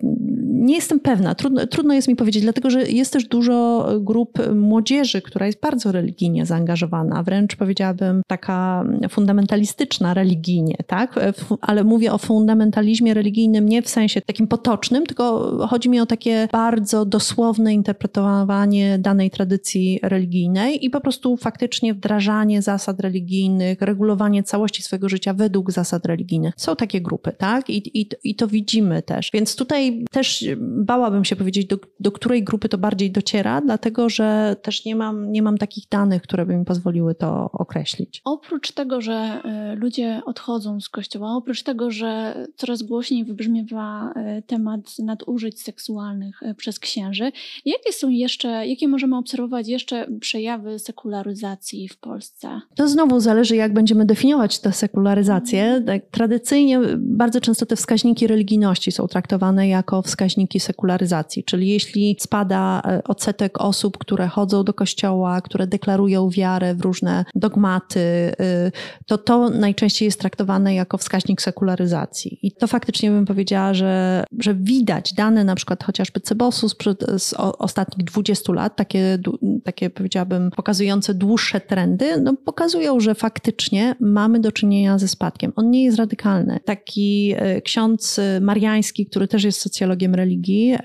nie 0.64 0.76
jestem 0.76 1.00
pewna. 1.00 1.36
Trudno, 1.36 1.68
trudno 1.68 1.94
jest 1.94 2.08
mi 2.08 2.16
powiedzieć, 2.16 2.44
dlatego 2.44 2.70
że 2.70 2.90
jest 2.90 3.14
też 3.14 3.26
dużo 3.26 3.88
grup 4.00 4.40
młodzieży, 4.56 5.22
która 5.22 5.46
jest 5.46 5.60
bardzo 5.60 5.92
religijnie 5.92 6.46
zaangażowana, 6.46 7.24
wręcz 7.24 7.56
powiedziałabym 7.56 8.22
taka 8.28 8.84
fundamentalistyczna 9.10 10.14
religijnie, 10.14 10.76
tak? 10.88 11.20
Ale 11.62 11.84
mówię 11.84 12.14
o 12.14 12.18
fundamentalizmie 12.18 13.14
religijnym 13.14 13.70
nie 13.70 13.82
w 13.82 13.90
sensie 13.90 14.22
takim 14.22 14.48
potocznym, 14.48 15.06
tylko 15.06 15.58
chodzi 15.68 15.90
mi 15.90 16.00
o 16.00 16.06
takie 16.06 16.48
bardzo 16.52 17.06
dosłowne 17.06 17.74
interpretowanie 17.74 19.00
danej 19.00 19.32
tradycji 19.32 20.00
religijnej 20.04 20.86
i 20.86 20.90
po 20.90 21.02
prostu 21.02 21.38
faktycznie 21.38 21.94
wdrażanie 21.94 22.62
zasad 22.62 23.00
religijnych, 23.00 23.82
regulowanie 23.82 24.44
całości 24.44 24.84
swojego 24.84 25.10
życia 25.10 25.34
według 25.34 25.72
zasad 25.72 26.06
religijnych. 26.06 26.54
Są 26.58 26.76
takie 26.76 27.02
grupy, 27.02 27.32
tak? 27.38 27.70
I, 27.70 28.02
i, 28.02 28.10
i 28.24 28.36
to 28.36 28.48
widzimy 28.48 29.02
też. 29.02 29.30
Więc 29.34 29.56
tutaj 29.56 30.06
też 30.12 30.46
bałabym 30.60 31.26
się 31.26 31.36
powiedzieć, 31.36 31.68
do, 31.68 31.78
do 32.00 32.12
której 32.12 32.44
grupy 32.44 32.70
to 32.70 32.78
bardziej 32.78 33.12
dociera, 33.12 33.62
dlatego 33.62 34.10
że 34.10 34.56
też 34.62 34.86
nie 34.86 34.96
mam, 34.96 35.32
nie 35.32 35.42
mam 35.42 35.58
takich 35.58 35.84
danych, 35.90 36.22
które 36.22 36.46
by 36.46 36.58
mi 36.58 36.66
pozwoliły 36.66 37.16
to 37.16 37.50
określić. 37.54 38.22
Oprócz 38.26 38.72
tego, 38.72 39.02
że 39.02 39.42
y, 39.74 39.76
ludzie 39.76 40.22
odchodzą 40.26 40.82
z 40.82 40.90
kościoła, 40.90 41.36
oprócz 41.36 41.64
tego, 41.64 41.92
że 41.92 42.36
coraz 42.56 42.84
głośniej 42.84 43.26
wybrzmiewa 43.26 44.14
y, 44.38 44.42
temat 44.42 45.00
nadużyć 45.00 45.62
seksualnych 45.62 46.44
y, 46.44 46.56
przez 46.56 46.80
księży, 46.80 47.32
jakie 47.66 47.94
są 47.94 48.10
jeszcze, 48.10 48.68
jakie 48.68 48.88
możemy 48.88 49.18
obserwować 49.18 49.68
jeszcze 49.68 50.08
przejawy 50.20 50.80
sekularyzacji 50.80 51.90
w 51.90 51.98
Polsce? 51.98 52.62
To 52.76 52.88
znowu 52.88 53.20
zależy, 53.20 53.56
jak 53.56 53.74
będziemy 53.74 54.06
definiować 54.06 54.60
tę 54.60 54.72
sekularyzację. 54.72 55.84
Tak, 55.86 56.02
tradycyjnie 56.12 56.80
bardzo 56.98 57.42
często 57.42 57.66
te 57.66 57.76
wskaźniki 57.76 58.28
religijności 58.28 58.92
są 58.92 59.08
traktowane 59.08 59.68
jako 59.68 60.02
wskaźniki 60.02 60.43
wskaźniki 60.44 60.60
sekularyzacji, 60.60 61.44
czyli 61.44 61.68
jeśli 61.68 62.18
spada 62.20 62.82
e, 62.86 63.04
odsetek 63.04 63.62
osób, 63.62 63.98
które 63.98 64.28
chodzą 64.28 64.64
do 64.64 64.74
kościoła, 64.74 65.42
które 65.42 65.68
deklarują 65.68 66.30
wiarę 66.30 66.76
w 66.76 66.82
różne 66.82 67.26
dogmaty, 67.36 68.00
y, 68.00 68.72
to 69.06 69.18
to 69.18 69.50
najczęściej 69.50 70.06
jest 70.06 70.20
traktowane 70.20 70.76
jako 70.76 70.98
wskaźnik 70.98 71.42
sekularyzacji. 71.42 72.40
I 72.42 72.52
to 72.52 72.68
faktycznie 72.68 73.12
bym 73.12 73.26
powiedziała, 73.26 73.74
że, 73.74 74.24
że 74.40 74.56
widać 74.56 75.14
dane 75.14 75.44
na 75.44 75.56
przykład 75.56 75.84
chociażby 75.84 76.20
Cebosu 76.20 76.70
z 77.18 77.34
ostatnich 77.38 78.06
20 78.06 78.54
lat, 78.54 78.76
takie, 78.76 79.20
takie 79.64 79.90
powiedziałabym 79.90 80.52
pokazujące 80.52 81.14
dłuższe 81.14 81.62
trendy, 81.62 82.22
no 82.22 82.34
pokazują, 82.46 83.00
że 83.00 83.16
faktycznie 83.16 83.96
mamy 84.00 84.40
do 84.40 84.52
czynienia 84.52 84.98
ze 84.98 85.08
spadkiem. 85.08 85.54
On 85.56 85.70
nie 85.70 85.84
jest 85.84 85.98
radykalny. 85.98 86.60
Taki 86.66 87.34
e, 87.38 87.62
ksiądz 87.62 88.20
Mariański, 88.42 89.06
który 89.06 89.28
też 89.28 89.44
jest 89.44 89.62
socjologiem 89.62 90.16
religii, 90.16 90.33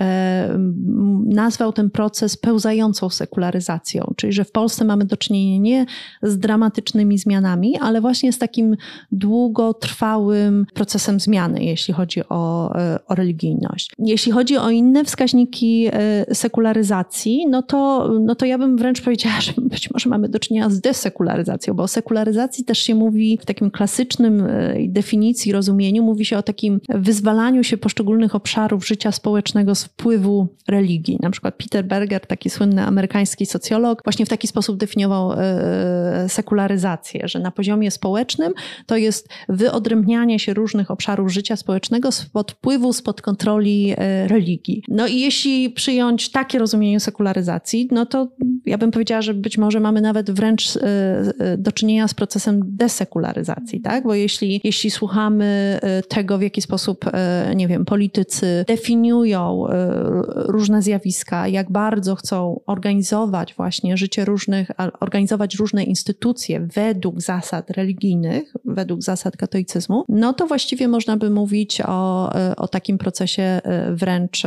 e, 0.00 0.58
nazwał 1.24 1.72
ten 1.72 1.90
proces 1.90 2.36
pełzającą 2.36 3.10
sekularyzacją, 3.10 4.12
czyli 4.16 4.32
że 4.32 4.44
w 4.44 4.52
Polsce 4.52 4.84
mamy 4.84 5.04
do 5.04 5.16
czynienia 5.16 5.58
nie 5.58 5.86
z 6.22 6.38
dramatycznymi 6.38 7.18
zmianami, 7.18 7.78
ale 7.80 8.00
właśnie 8.00 8.32
z 8.32 8.38
takim 8.38 8.76
długotrwałym 9.12 10.66
procesem 10.74 11.20
zmiany, 11.20 11.64
jeśli 11.64 11.94
chodzi 11.94 12.20
o, 12.28 12.74
e, 12.78 12.98
o 13.06 13.14
religijność. 13.14 13.92
Jeśli 13.98 14.32
chodzi 14.32 14.56
o 14.56 14.70
inne 14.70 15.04
wskaźniki 15.04 15.88
sekularyzacji, 16.32 17.46
no 17.50 17.62
to, 17.62 18.10
no 18.20 18.34
to 18.34 18.46
ja 18.46 18.58
bym 18.58 18.76
wręcz 18.76 19.02
powiedziała, 19.02 19.40
że 19.46 19.52
być 19.56 19.90
może 19.90 20.10
mamy 20.10 20.28
do 20.28 20.38
czynienia 20.38 20.70
z 20.70 20.80
desekularyzacją, 20.80 21.74
bo 21.74 21.82
o 21.82 21.88
sekularyzacji 21.88 22.64
też 22.64 22.78
się 22.78 22.94
mówi 22.94 23.38
w 23.42 23.46
takim 23.46 23.70
klasycznym 23.70 24.44
definicji, 24.88 25.52
rozumieniu, 25.52 26.02
mówi 26.02 26.24
się 26.24 26.38
o 26.38 26.42
takim 26.42 26.80
wyzwalaniu 26.88 27.64
się 27.64 27.76
poszczególnych 27.76 28.34
obszarów 28.34 28.86
życia 28.86 29.12
społecznego 29.12 29.37
z 29.74 29.84
wpływu 29.84 30.48
religii. 30.68 31.18
Na 31.22 31.30
przykład 31.30 31.54
Peter 31.54 31.84
Berger, 31.84 32.26
taki 32.26 32.50
słynny 32.50 32.82
amerykański 32.82 33.46
socjolog, 33.46 34.02
właśnie 34.04 34.26
w 34.26 34.28
taki 34.28 34.48
sposób 34.48 34.76
definiował 34.76 35.32
e, 35.32 36.28
sekularyzację, 36.28 37.28
że 37.28 37.40
na 37.40 37.50
poziomie 37.50 37.90
społecznym 37.90 38.52
to 38.86 38.96
jest 38.96 39.28
wyodrębnianie 39.48 40.38
się 40.38 40.54
różnych 40.54 40.90
obszarów 40.90 41.32
życia 41.32 41.56
społecznego 41.56 42.12
spod 42.12 42.52
wpływu, 42.52 42.92
spod 42.92 43.22
kontroli 43.22 43.94
e, 43.96 44.28
religii. 44.28 44.82
No 44.88 45.06
i 45.06 45.20
jeśli 45.20 45.70
przyjąć 45.70 46.30
takie 46.30 46.58
rozumienie 46.58 47.00
sekularyzacji, 47.00 47.88
no 47.90 48.06
to 48.06 48.28
ja 48.66 48.78
bym 48.78 48.90
powiedziała, 48.90 49.22
że 49.22 49.34
być 49.34 49.58
może 49.58 49.80
mamy 49.80 50.00
nawet 50.00 50.30
wręcz 50.30 50.76
e, 50.76 51.56
do 51.58 51.72
czynienia 51.72 52.08
z 52.08 52.14
procesem 52.14 52.60
desekularyzacji, 52.64 53.80
tak? 53.80 54.04
Bo 54.04 54.14
jeśli, 54.14 54.60
jeśli 54.64 54.90
słuchamy 54.90 55.78
tego, 56.08 56.38
w 56.38 56.42
jaki 56.42 56.62
sposób, 56.62 57.04
nie 57.56 57.68
wiem, 57.68 57.84
politycy 57.84 58.64
definiują 58.68 59.17
różne 60.34 60.82
zjawiska, 60.82 61.48
jak 61.48 61.72
bardzo 61.72 62.14
chcą 62.14 62.60
organizować 62.66 63.54
właśnie 63.54 63.96
życie 63.96 64.24
różnych, 64.24 64.70
organizować 65.00 65.54
różne 65.54 65.84
instytucje 65.84 66.68
według 66.74 67.20
zasad 67.20 67.70
religijnych, 67.70 68.54
według 68.64 69.02
zasad 69.02 69.36
katolicyzmu, 69.36 70.04
no 70.08 70.32
to 70.32 70.46
właściwie 70.46 70.88
można 70.88 71.16
by 71.16 71.30
mówić 71.30 71.80
o, 71.80 72.30
o 72.56 72.68
takim 72.68 72.98
procesie 72.98 73.42
e, 73.42 73.94
wręcz 73.94 74.42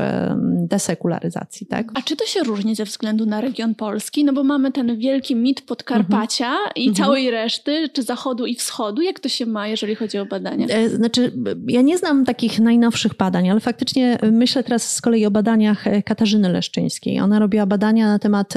desekularyzacji. 0.53 1.67
Tak? 1.67 1.91
A 1.93 2.01
czy 2.01 2.15
to 2.15 2.25
się 2.25 2.43
różni 2.43 2.75
ze 2.75 2.85
względu 2.85 3.25
na 3.25 3.41
region 3.41 3.75
Polski? 3.75 4.25
No 4.25 4.33
bo 4.33 4.43
mamy 4.43 4.71
ten 4.71 4.97
wielki 4.97 5.35
mit 5.35 5.61
Podkarpacia 5.61 6.51
mhm. 6.51 6.71
i 6.75 6.87
mhm. 6.87 7.05
całej 7.05 7.31
reszty, 7.31 7.89
czy 7.93 8.03
zachodu 8.03 8.45
i 8.45 8.55
wschodu. 8.55 9.01
Jak 9.01 9.19
to 9.19 9.29
się 9.29 9.45
ma, 9.45 9.67
jeżeli 9.67 9.95
chodzi 9.95 10.17
o 10.17 10.25
badania? 10.25 10.67
E, 10.67 10.89
znaczy, 10.89 11.33
ja 11.67 11.81
nie 11.81 11.97
znam 11.97 12.25
takich 12.25 12.59
najnowszych 12.59 13.15
badań, 13.15 13.49
ale 13.49 13.59
faktycznie 13.59 14.17
myślę 14.31 14.60
teraz 14.63 14.95
z 14.95 15.01
kolei 15.01 15.25
o 15.25 15.31
badaniach 15.31 15.85
Katarzyny 16.05 16.49
Leszczyńskiej. 16.49 17.19
Ona 17.19 17.39
robiła 17.39 17.65
badania 17.65 18.07
na 18.07 18.19
temat 18.19 18.53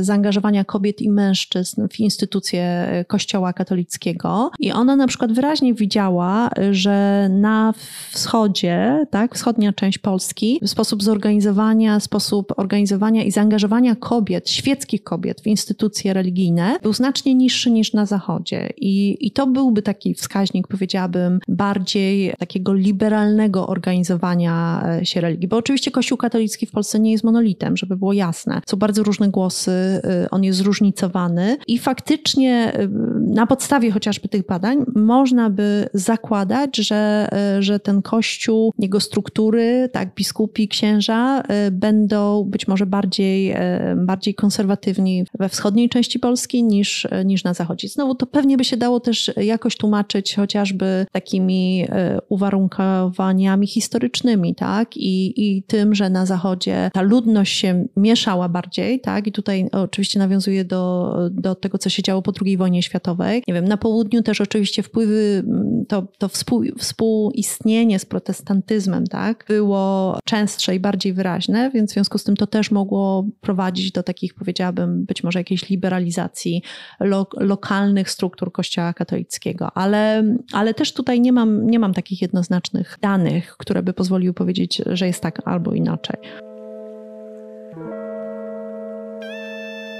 zaangażowania 0.00 0.64
kobiet 0.64 1.00
i 1.02 1.10
mężczyzn 1.10 1.88
w 1.88 2.00
instytucje 2.00 2.88
Kościoła 3.06 3.52
katolickiego 3.52 4.50
i 4.58 4.72
ona 4.72 4.96
na 4.96 5.06
przykład 5.06 5.32
wyraźnie 5.32 5.74
widziała, 5.74 6.50
że 6.70 7.28
na 7.32 7.74
wschodzie, 8.10 9.06
tak, 9.10 9.34
wschodnia 9.34 9.72
część 9.72 9.98
Polski, 9.98 10.60
sposób 10.66 11.02
zorganizowania, 11.02 12.00
sposób 12.00 12.52
organizowania 12.56 13.24
i 13.24 13.30
zaangażowania 13.30 13.96
kobiet, 13.96 14.50
świeckich 14.50 15.02
kobiet 15.02 15.40
w 15.40 15.46
instytucje 15.46 16.12
religijne 16.14 16.78
był 16.82 16.92
znacznie 16.92 17.34
niższy 17.34 17.70
niż 17.70 17.92
na 17.92 18.06
zachodzie. 18.06 18.68
I, 18.76 19.16
i 19.26 19.30
to 19.30 19.46
byłby 19.46 19.82
taki 19.82 20.14
wskaźnik, 20.14 20.68
powiedziałabym, 20.68 21.40
bardziej 21.48 22.34
takiego 22.38 22.74
liberalnego 22.74 23.66
organizowania 23.66 24.82
e, 25.00 25.06
się 25.06 25.20
religii. 25.20 25.47
Bo 25.48 25.56
oczywiście 25.56 25.90
Kościół 25.90 26.18
katolicki 26.18 26.66
w 26.66 26.70
Polsce 26.70 27.00
nie 27.00 27.12
jest 27.12 27.24
monolitem, 27.24 27.76
żeby 27.76 27.96
było 27.96 28.12
jasne. 28.12 28.60
Są 28.66 28.76
bardzo 28.76 29.02
różne 29.02 29.28
głosy, 29.28 29.70
e, 29.70 30.28
on 30.30 30.44
jest 30.44 30.58
zróżnicowany 30.58 31.56
i 31.66 31.78
faktycznie 31.78 32.72
e, 32.72 32.88
na 33.20 33.46
podstawie 33.46 33.90
chociażby 33.90 34.28
tych 34.28 34.46
badań 34.46 34.84
można 34.94 35.50
by 35.50 35.88
zakładać, 35.94 36.76
że, 36.76 37.28
e, 37.32 37.62
że 37.62 37.80
ten 37.80 38.02
kościół, 38.02 38.72
jego 38.78 39.00
struktury, 39.00 39.88
tak, 39.92 40.14
biskupi, 40.14 40.68
księża 40.68 41.42
będą 41.72 42.44
być 42.44 42.68
może 42.68 42.86
bardziej, 42.86 43.54
bardziej 43.96 44.34
konserwatywni 44.34 45.24
we 45.38 45.48
wschodniej 45.48 45.88
części 45.88 46.18
Polski 46.18 46.64
niż, 46.64 47.06
niż 47.24 47.44
na 47.44 47.54
zachodzie. 47.54 47.88
Znowu 47.88 48.14
to 48.14 48.26
pewnie 48.26 48.56
by 48.56 48.64
się 48.64 48.76
dało 48.76 49.00
też 49.00 49.30
jakoś 49.36 49.76
tłumaczyć 49.76 50.34
chociażby 50.34 51.06
takimi 51.12 51.86
uwarunkowaniami 52.28 53.66
historycznymi, 53.66 54.54
tak, 54.54 54.96
i, 54.96 55.37
i 55.38 55.62
tym, 55.62 55.94
że 55.94 56.10
na 56.10 56.26
zachodzie 56.26 56.90
ta 56.92 57.02
ludność 57.02 57.58
się 57.58 57.86
mieszała 57.96 58.48
bardziej, 58.48 59.00
tak, 59.00 59.26
i 59.26 59.32
tutaj 59.32 59.68
oczywiście 59.72 60.18
nawiązuje 60.18 60.64
do, 60.64 61.14
do 61.30 61.54
tego, 61.54 61.78
co 61.78 61.90
się 61.90 62.02
działo 62.02 62.22
po 62.22 62.32
II 62.44 62.56
wojnie 62.56 62.82
światowej. 62.82 63.42
Nie 63.48 63.54
wiem, 63.54 63.68
na 63.68 63.76
południu 63.76 64.22
też 64.22 64.40
oczywiście 64.40 64.82
wpływy, 64.82 65.42
mm, 65.46 65.86
to, 65.88 66.06
to 66.18 66.28
współ, 66.28 66.64
współistnienie 66.78 67.98
z 67.98 68.04
protestantyzmem, 68.04 69.06
tak, 69.06 69.44
było 69.48 70.18
częstsze 70.24 70.74
i 70.74 70.80
bardziej 70.80 71.12
wyraźne, 71.12 71.70
więc 71.74 71.90
w 71.90 71.94
związku 71.94 72.18
z 72.18 72.24
tym 72.24 72.36
to 72.36 72.46
też 72.46 72.70
mogło 72.70 73.26
prowadzić 73.40 73.92
do 73.92 74.02
takich, 74.02 74.34
powiedziałabym, 74.34 75.04
być 75.04 75.24
może 75.24 75.40
jakiejś 75.40 75.68
liberalizacji 75.68 76.62
lo, 77.00 77.26
lokalnych 77.36 78.10
struktur 78.10 78.52
Kościoła 78.52 78.92
katolickiego, 78.92 79.70
ale, 79.74 80.24
ale 80.52 80.74
też 80.74 80.92
tutaj 80.92 81.20
nie 81.20 81.32
mam, 81.32 81.66
nie 81.66 81.78
mam 81.78 81.94
takich 81.94 82.22
jednoznacznych 82.22 82.98
danych, 83.02 83.56
które 83.58 83.82
by 83.82 83.92
pozwoliły 83.92 84.34
powiedzieć, 84.34 84.82
że 84.86 85.06
jest 85.06 85.22
tak 85.22 85.27
albo 85.44 85.72
inaczej. 85.72 86.16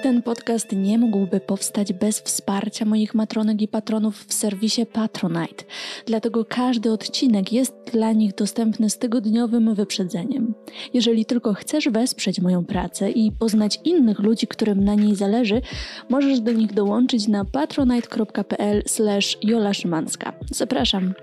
Ten 0.02 0.22
podcast 0.22 0.72
nie 0.72 0.98
mógłby 0.98 1.40
powstać 1.40 1.92
bez 1.92 2.20
wsparcia 2.20 2.84
moich 2.84 3.14
matronek 3.14 3.62
i 3.62 3.68
patronów 3.68 4.24
w 4.24 4.34
serwisie 4.34 4.86
Patronite, 4.86 5.64
dlatego 6.06 6.44
każdy 6.44 6.92
odcinek 6.92 7.52
jest 7.52 7.74
dla 7.92 8.12
nich 8.12 8.34
dostępny 8.34 8.90
z 8.90 8.98
tygodniowym 8.98 9.74
wyprzedzeniem. 9.74 10.54
Jeżeli 10.94 11.24
tylko 11.24 11.54
chcesz 11.54 11.88
wesprzeć 11.88 12.40
moją 12.40 12.64
pracę 12.64 13.10
i 13.10 13.32
poznać 13.32 13.80
innych 13.84 14.18
ludzi, 14.18 14.46
którym 14.46 14.84
na 14.84 14.94
niej 14.94 15.14
zależy, 15.14 15.62
możesz 16.08 16.40
do 16.40 16.52
nich 16.52 16.74
dołączyć 16.74 17.28
na 17.28 17.44
patronite.pl/jola 17.44 19.74
Szymanska. 19.74 20.32
Zapraszam. 20.50 21.14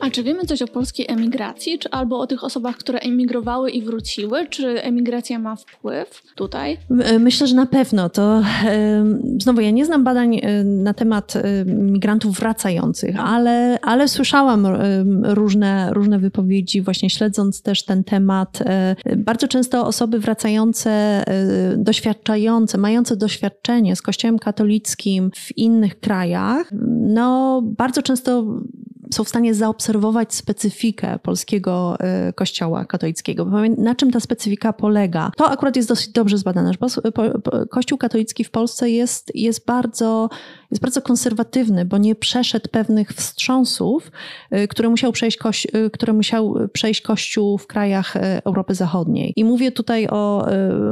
A 0.00 0.10
czy 0.10 0.22
wiemy 0.22 0.44
coś 0.44 0.62
o 0.62 0.66
polskiej 0.66 1.06
emigracji, 1.08 1.78
czy 1.78 1.90
albo 1.90 2.18
o 2.18 2.26
tych 2.26 2.44
osobach, 2.44 2.76
które 2.76 2.98
emigrowały 2.98 3.70
i 3.70 3.82
wróciły? 3.82 4.46
Czy 4.46 4.82
emigracja 4.82 5.38
ma 5.38 5.56
wpływ 5.56 6.22
tutaj? 6.34 6.78
E, 7.04 7.18
myślę, 7.18 7.46
że 7.46 7.54
na 7.54 7.66
pewno. 7.66 8.08
To 8.08 8.42
znowu 9.42 9.60
ja 9.60 9.70
nie 9.70 9.86
znam 9.86 10.04
badań 10.04 10.40
e, 10.42 10.64
na 10.64 10.94
temat 10.94 11.36
e, 11.36 11.64
migrantów 11.64 12.38
wracających, 12.38 13.20
ale, 13.20 13.78
ale 13.82 14.08
słyszałam 14.08 14.66
różne, 15.22 15.90
różne 15.92 16.18
wypowiedzi, 16.18 16.82
właśnie 16.82 17.10
śledząc 17.10 17.62
też 17.62 17.84
ten 17.84 18.04
temat. 18.04 18.62
Bardzo 19.16 19.48
często 19.48 19.86
osoby 19.86 20.18
wracające, 20.18 21.24
doświadczające, 21.76 22.78
mające 22.78 23.16
doświadczenie 23.16 23.96
z 23.96 24.02
Kościołem 24.02 24.38
katolickim 24.38 25.30
w 25.34 25.58
innych 25.58 26.00
krajach, 26.00 26.70
no 27.00 27.62
bardzo 27.64 28.02
często 28.02 28.44
są 29.10 29.24
w 29.24 29.28
stanie 29.28 29.54
zaobserwować 29.54 30.34
specyfikę 30.34 31.18
polskiego 31.22 31.98
y, 32.28 32.32
kościoła 32.32 32.84
katolickiego. 32.84 33.46
Na 33.78 33.94
czym 33.94 34.10
ta 34.10 34.20
specyfika 34.20 34.72
polega? 34.72 35.30
To 35.36 35.50
akurat 35.50 35.76
jest 35.76 35.88
dosyć 35.88 36.08
dobrze 36.08 36.38
zbadane. 36.38 36.72
Kościół 37.70 37.98
katolicki 37.98 38.44
w 38.44 38.50
Polsce 38.50 38.90
jest, 38.90 39.32
jest, 39.34 39.66
bardzo, 39.66 40.28
jest 40.70 40.82
bardzo 40.82 41.02
konserwatywny, 41.02 41.84
bo 41.84 41.98
nie 41.98 42.14
przeszedł 42.14 42.68
pewnych 42.70 43.12
wstrząsów, 43.12 44.10
y, 44.54 44.68
które 44.68 44.88
musiał, 44.88 45.12
przejść 45.12 45.38
y, 45.74 45.90
które 45.90 46.12
musiał 46.12 46.54
przejść 46.72 47.00
Kościół 47.00 47.58
w 47.58 47.66
krajach 47.66 48.14
Europy 48.44 48.74
Zachodniej. 48.74 49.32
I 49.36 49.44
mówię 49.44 49.72
tutaj 49.72 50.06
o, 50.10 50.46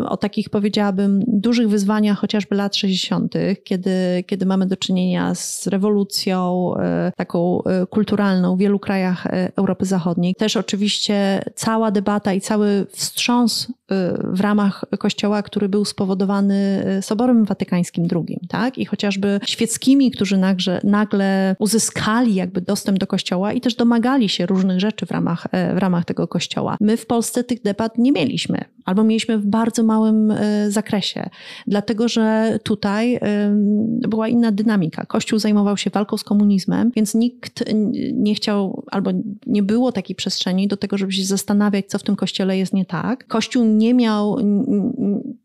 o 0.08 0.16
takich, 0.16 0.50
powiedziałabym, 0.50 1.22
dużych 1.26 1.68
wyzwaniach 1.68 2.18
chociażby 2.18 2.56
lat 2.56 2.76
60., 2.76 3.34
kiedy, 3.64 3.90
kiedy 4.26 4.46
mamy 4.46 4.66
do 4.66 4.76
czynienia 4.76 5.34
z 5.34 5.66
rewolucją, 5.66 6.74
taką 7.16 7.62
kulturą, 7.90 8.05
kulturalną 8.06 8.56
w 8.56 8.58
wielu 8.58 8.78
krajach 8.78 9.26
e, 9.26 9.52
Europy 9.56 9.84
Zachodniej. 9.84 10.34
Też 10.34 10.56
oczywiście 10.56 11.42
cała 11.54 11.90
debata 11.90 12.32
i 12.32 12.40
cały 12.40 12.86
wstrząs 12.90 13.72
e, 13.90 14.18
w 14.32 14.40
ramach 14.40 14.84
Kościoła, 14.98 15.42
który 15.42 15.68
był 15.68 15.84
spowodowany 15.84 16.84
Soborem 17.02 17.44
Watykańskim 17.44 18.08
II, 18.12 18.40
tak? 18.48 18.78
I 18.78 18.84
chociażby 18.84 19.40
świeckimi, 19.46 20.10
którzy 20.10 20.38
nagle, 20.38 20.80
nagle 20.84 21.56
uzyskali 21.58 22.34
jakby 22.34 22.60
dostęp 22.60 22.98
do 22.98 23.06
Kościoła 23.06 23.52
i 23.52 23.60
też 23.60 23.74
domagali 23.74 24.28
się 24.28 24.46
różnych 24.46 24.80
rzeczy 24.80 25.06
w 25.06 25.10
ramach, 25.10 25.46
w 25.74 25.78
ramach 25.78 26.04
tego 26.04 26.28
Kościoła. 26.28 26.76
My 26.80 26.96
w 26.96 27.06
Polsce 27.06 27.44
tych 27.44 27.62
debat 27.62 27.98
nie 27.98 28.12
mieliśmy, 28.12 28.64
albo 28.84 29.04
mieliśmy 29.04 29.38
w 29.38 29.46
bardzo 29.46 29.82
małym 29.82 30.34
zakresie, 30.68 31.30
dlatego 31.66 32.08
że 32.08 32.58
tutaj 32.62 33.20
była 34.08 34.28
inna 34.28 34.52
dynamika. 34.52 35.06
Kościół 35.06 35.38
zajmował 35.38 35.76
się 35.76 35.90
walką 35.90 36.16
z 36.16 36.24
komunizmem, 36.24 36.90
więc 36.96 37.14
nikt 37.14 37.64
nie 38.12 38.34
chciał, 38.34 38.84
albo 38.90 39.10
nie 39.46 39.62
było 39.62 39.92
takiej 39.92 40.16
przestrzeni 40.16 40.68
do 40.68 40.76
tego, 40.76 40.98
żeby 40.98 41.12
się 41.12 41.24
zastanawiać, 41.24 41.86
co 41.86 41.98
w 41.98 42.02
tym 42.02 42.16
kościele 42.16 42.58
jest 42.58 42.72
nie 42.72 42.84
tak. 42.84 43.26
Kościół 43.26 43.64
nie 43.64 43.94
miał, 43.94 44.36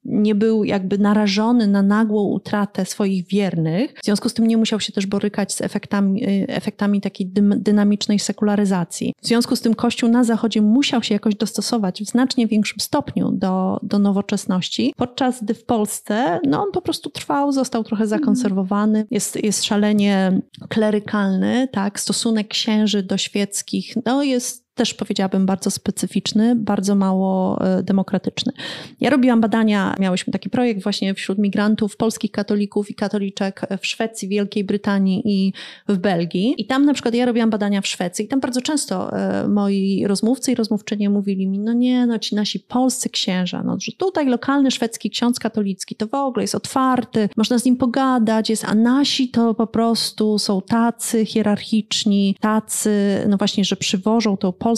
nie 0.06 0.36
był 0.36 0.64
jakby 0.64 0.98
narażony 0.98 1.68
na 1.68 1.82
nagłą 1.82 2.24
utratę 2.24 2.86
swoich 2.86 3.28
wiernych, 3.28 3.94
w 4.02 4.06
związku 4.06 4.30
z 4.30 4.34
tym 4.34 4.48
nie 4.48 4.58
musiał 4.58 4.80
się 4.80 4.94
też 4.94 5.06
borykać 5.06 5.54
z 5.54 5.62
efektami, 5.62 6.22
efektami 6.48 7.02
takiej 7.02 7.28
dynamicznej 7.58 8.20
sekularyzacji. 8.20 9.14
W 9.22 9.28
związku 9.28 9.56
z 9.56 9.62
tym 9.62 9.74
Kościół 9.74 10.10
na 10.10 10.24
Zachodzie 10.24 10.62
musiał 10.62 11.04
się 11.04 11.14
jakoś 11.14 11.36
dostosować 11.36 12.04
w 12.04 12.06
znacznie 12.06 12.48
większym 12.48 12.80
stopniu 12.80 13.32
do, 13.32 13.80
do 13.84 14.00
nowoczesności, 14.00 14.94
podczas 14.98 15.44
gdy 15.44 15.54
w 15.54 15.66
Polsce 15.66 16.40
no 16.46 16.64
on 16.64 16.72
po 16.72 16.82
prostu 16.82 17.10
trwał, 17.10 17.52
został 17.52 17.84
trochę 17.84 18.08
zakonserwowany, 18.08 19.06
jest, 19.12 19.44
jest 19.44 19.64
szalenie 19.64 20.42
klerykalny, 20.70 21.68
tak, 21.72 22.00
stosunek 22.00 22.41
księży 22.44 23.04
do 23.04 23.18
świeckich, 23.18 23.94
no 24.06 24.24
jest 24.24 24.71
też 24.82 24.94
powiedziałabym 24.94 25.46
bardzo 25.46 25.72
specyficzny, 25.72 26.56
bardzo 26.56 26.96
mało 26.96 27.62
e, 27.62 27.84
demokratyczny. 27.84 28.54
Ja 29.02 29.10
robiłam 29.10 29.42
badania, 29.42 29.96
miałyśmy 30.00 30.34
taki 30.34 30.50
projekt 30.50 30.84
właśnie 30.84 31.14
wśród 31.14 31.38
migrantów, 31.38 31.98
polskich 31.98 32.32
katolików 32.32 32.90
i 32.90 32.96
katoliczek 32.96 33.62
w 33.82 33.88
Szwecji, 33.88 34.28
Wielkiej 34.28 34.64
Brytanii 34.64 35.22
i 35.26 35.54
w 35.88 35.98
Belgii. 35.98 36.56
I 36.58 36.66
tam 36.66 36.86
na 36.86 36.94
przykład 36.94 37.16
ja 37.16 37.26
robiłam 37.26 37.50
badania 37.50 37.82
w 37.82 37.88
Szwecji 37.88 38.26
i 38.26 38.28
tam 38.28 38.40
bardzo 38.40 38.62
często 38.62 39.18
e, 39.18 39.48
moi 39.48 40.08
rozmówcy 40.08 40.52
i 40.52 40.56
rozmówczynie 40.56 41.10
mówili 41.10 41.48
mi, 41.48 41.60
no 41.60 41.74
nie, 41.74 42.06
no 42.06 42.20
ci 42.20 42.36
nasi 42.36 42.60
polscy 42.60 43.10
księża, 43.10 43.64
no 43.64 43.78
że 43.80 43.92
tutaj 43.92 44.26
lokalny 44.26 44.72
szwedzki 44.72 45.10
ksiądz 45.10 45.40
katolicki 45.40 45.96
to 45.96 46.08
w 46.08 46.14
ogóle 46.14 46.44
jest 46.44 46.56
otwarty, 46.56 47.30
można 47.38 47.60
z 47.60 47.66
nim 47.66 47.78
pogadać, 47.78 48.50
jest, 48.50 48.66
a 48.66 48.76
nasi 48.76 49.30
to 49.30 49.54
po 49.54 49.68
prostu 49.68 50.40
są 50.40 50.62
tacy 50.62 51.26
hierarchiczni, 51.26 52.36
tacy, 52.40 52.92
no 53.30 53.38
właśnie, 53.38 53.66
że 53.66 53.76
przywożą 53.76 54.38
tą 54.38 54.52
polską 54.52 54.71